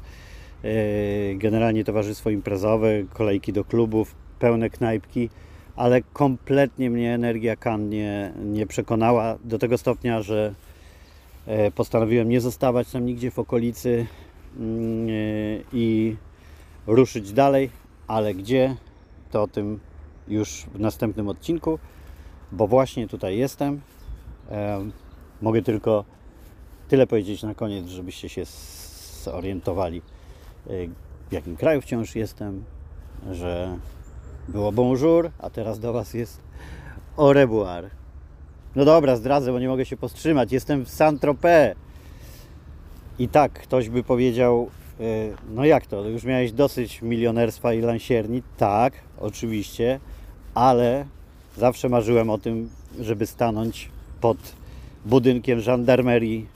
e, 0.64 1.36
generalnie 1.36 1.84
towarzystwo 1.84 2.30
imprezowe, 2.30 2.90
kolejki 3.14 3.54
do 3.54 3.64
klubów, 3.64 4.16
pełne 4.40 4.70
knajpki, 4.70 5.30
ale 5.76 6.02
kompletnie 6.02 6.90
mnie 6.90 7.14
energia 7.14 7.56
kan 7.56 7.90
nie, 7.90 8.34
nie 8.46 8.68
przekonała 8.68 9.38
do 9.44 9.60
tego 9.60 9.78
stopnia, 9.78 10.22
że 10.22 10.54
e, 11.48 11.72
postanowiłem 11.72 12.30
nie 12.30 12.42
zostawać 12.42 12.92
tam 12.92 13.06
nigdzie 13.06 13.32
w 13.32 13.40
okolicy 13.40 14.06
i 15.74 16.16
ruszyć 16.88 17.34
dalej, 17.34 17.70
ale 18.08 18.34
gdzie 18.34 18.76
to 19.32 19.44
o 19.44 19.48
tym 19.48 19.80
już 20.28 20.66
w 20.74 20.80
następnym 20.80 21.28
odcinku, 21.28 21.80
bo 22.52 22.68
właśnie 22.68 23.08
tutaj 23.08 23.38
jestem. 23.38 23.82
mogę 25.42 25.62
tylko 25.62 26.06
tyle 26.88 27.08
powiedzieć 27.08 27.44
na 27.44 27.56
koniec, 27.56 27.88
żebyście 27.88 28.30
się 28.30 28.44
zorientowali, 29.24 30.02
e, 30.68 30.72
w 31.30 31.32
jakim 31.32 31.58
kraju 31.58 31.82
wciąż 31.82 32.16
jestem, 32.16 32.64
że 33.32 33.78
było 34.48 34.72
bonjour, 34.72 35.32
a 35.40 35.50
teraz 35.50 35.80
do 35.80 35.94
Was 35.94 36.14
jest 36.14 36.42
au 37.18 37.34
revoir. 37.34 37.90
No 38.76 38.86
dobra, 38.86 39.16
zdradzę, 39.16 39.52
bo 39.52 39.60
nie 39.60 39.68
mogę 39.68 39.86
się 39.86 39.98
powstrzymać. 39.98 40.52
Jestem 40.52 40.86
w 40.86 40.90
Saint-Tropez. 40.90 41.76
I 43.20 43.28
tak, 43.28 43.54
ktoś 43.54 43.90
by 43.90 44.04
powiedział, 44.04 44.70
E, 45.00 45.04
no 45.56 45.66
jak 45.66 45.86
to? 45.86 46.10
Już 46.10 46.24
miałeś 46.24 46.52
dosyć 46.52 47.02
milionerstwa 47.02 47.74
i 47.74 47.82
lansierni? 47.82 48.44
Tak, 48.58 48.94
oczywiście, 49.20 50.00
ale 50.54 51.06
zawsze 51.58 51.90
marzyłem 51.90 52.30
o 52.30 52.38
tym, 52.38 52.70
żeby 53.00 53.28
stanąć 53.28 53.90
pod 54.22 54.38
budynkiem 55.06 55.60
żandarmerii, 55.60 56.48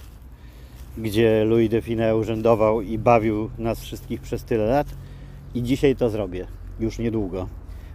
gdzie 0.98 1.46
Louis 1.46 1.70
de 1.70 1.82
Funès 1.82 2.20
urzędował 2.20 2.82
i 2.82 2.98
bawił 2.98 3.50
nas 3.58 3.82
wszystkich 3.82 4.22
przez 4.22 4.44
tyle 4.44 4.66
lat. 4.66 4.88
I 5.56 5.64
dzisiaj 5.64 5.96
to 5.96 6.10
zrobię, 6.10 6.48
już 6.80 7.00
niedługo. 7.00 7.48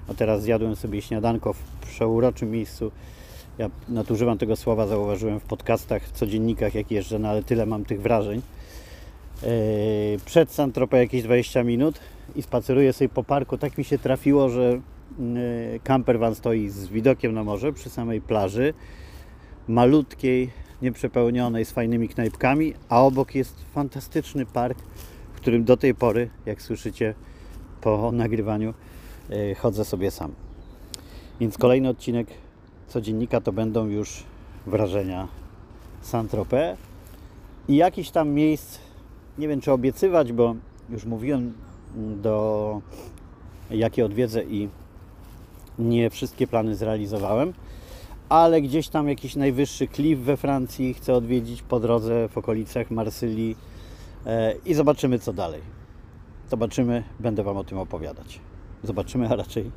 A 0.09 0.15
teraz 0.15 0.43
zjadłem 0.43 0.77
sobie 0.77 1.03
śniadanko 1.03 1.53
w 1.53 1.59
przeuroczym 1.87 2.51
miejscu. 2.51 2.91
Ja 3.59 3.71
nadużywam 3.89 4.39
tego 4.39 4.57
słowa, 4.57 4.87
zauważyłem 4.87 5.41
w 5.41 5.45
podcastach, 5.45 6.11
codziennikach, 6.11 6.75
jak 6.75 6.91
jeżdżę, 6.91 7.19
no 7.19 7.29
ale 7.29 7.43
tyle 7.43 7.67
mam 7.67 7.85
tych 7.85 8.03
wrażeń 8.03 8.43
przed 10.25 10.51
Santropę 10.51 10.99
jakieś 10.99 11.23
20 11.23 11.65
minut 11.65 12.01
i 12.37 12.43
spaceruję 12.43 12.93
sobie 12.93 13.09
po 13.09 13.25
parku. 13.25 13.59
Tak 13.59 13.79
mi 13.79 13.85
się 13.85 13.99
trafiło, 13.99 14.49
że 14.49 14.81
yy, 15.19 15.81
camper 15.85 16.19
van 16.19 16.35
stoi 16.35 16.69
z 16.69 16.87
widokiem 16.87 17.35
na 17.35 17.45
morze 17.45 17.73
przy 17.73 17.91
samej 17.91 18.21
plaży, 18.21 18.75
malutkiej, 19.69 20.51
nieprzepełnionej, 20.83 21.65
z 21.65 21.71
fajnymi 21.71 22.09
knajpkami, 22.09 22.75
a 22.89 23.03
obok 23.03 23.35
jest 23.35 23.65
fantastyczny 23.75 24.47
park, 24.47 24.79
w 25.35 25.37
którym 25.37 25.65
do 25.65 25.77
tej 25.77 25.95
pory, 25.95 26.31
jak 26.47 26.63
słyszycie 26.63 27.15
po 27.81 28.13
nagrywaniu, 28.13 28.75
yy, 29.31 29.55
chodzę 29.55 29.85
sobie 29.85 30.11
sam. 30.11 30.33
Więc 31.41 31.59
kolejny 31.59 31.89
odcinek 31.89 32.27
codziennika 32.89 33.41
to 33.41 33.53
będą 33.53 33.87
już 33.87 34.23
wrażenia 34.67 35.29
Saint-Tropez 36.03 36.77
i 37.69 37.77
jakiś 37.77 38.11
tam 38.11 38.31
miejsc 38.31 38.84
nie 39.39 39.49
wiem 39.49 39.61
czy 39.61 39.73
obiecywać, 39.73 40.33
bo 40.33 40.55
już 40.91 41.05
mówiłem 41.05 41.53
do 42.23 42.81
jakie 43.71 44.05
odwiedzę 44.05 44.45
i 44.45 44.69
nie 45.79 46.11
wszystkie 46.11 46.47
plany 46.47 46.77
zrealizowałem, 46.77 47.53
ale 48.29 48.63
gdzieś 48.63 48.89
tam 48.89 49.09
jakiś 49.09 49.37
najwyższy 49.37 49.87
klif 49.87 50.19
we 50.19 50.37
Francji 50.37 50.95
chcę 50.95 51.15
odwiedzić 51.15 51.63
po 51.63 51.81
drodze 51.81 52.29
w 52.29 52.39
okolicach 52.39 52.91
Marsylii 52.91 53.57
e, 54.27 54.55
i 54.67 54.75
zobaczymy 54.75 55.19
co 55.19 55.33
dalej. 55.33 55.61
Zobaczymy, 56.51 57.05
będę 57.21 57.43
Wam 57.43 57.57
o 57.57 57.65
tym 57.65 57.79
opowiadać. 57.79 58.41
Zobaczymy, 58.83 59.29
a 59.29 59.37
raczej 59.37 59.71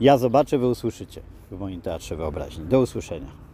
ja 0.00 0.18
zobaczę, 0.18 0.58
Wy 0.58 0.66
usłyszycie 0.66 1.20
w 1.50 1.58
moim 1.58 1.80
teatrze 1.80 2.16
wyobraźni. 2.16 2.64
Do 2.64 2.80
usłyszenia. 2.80 3.51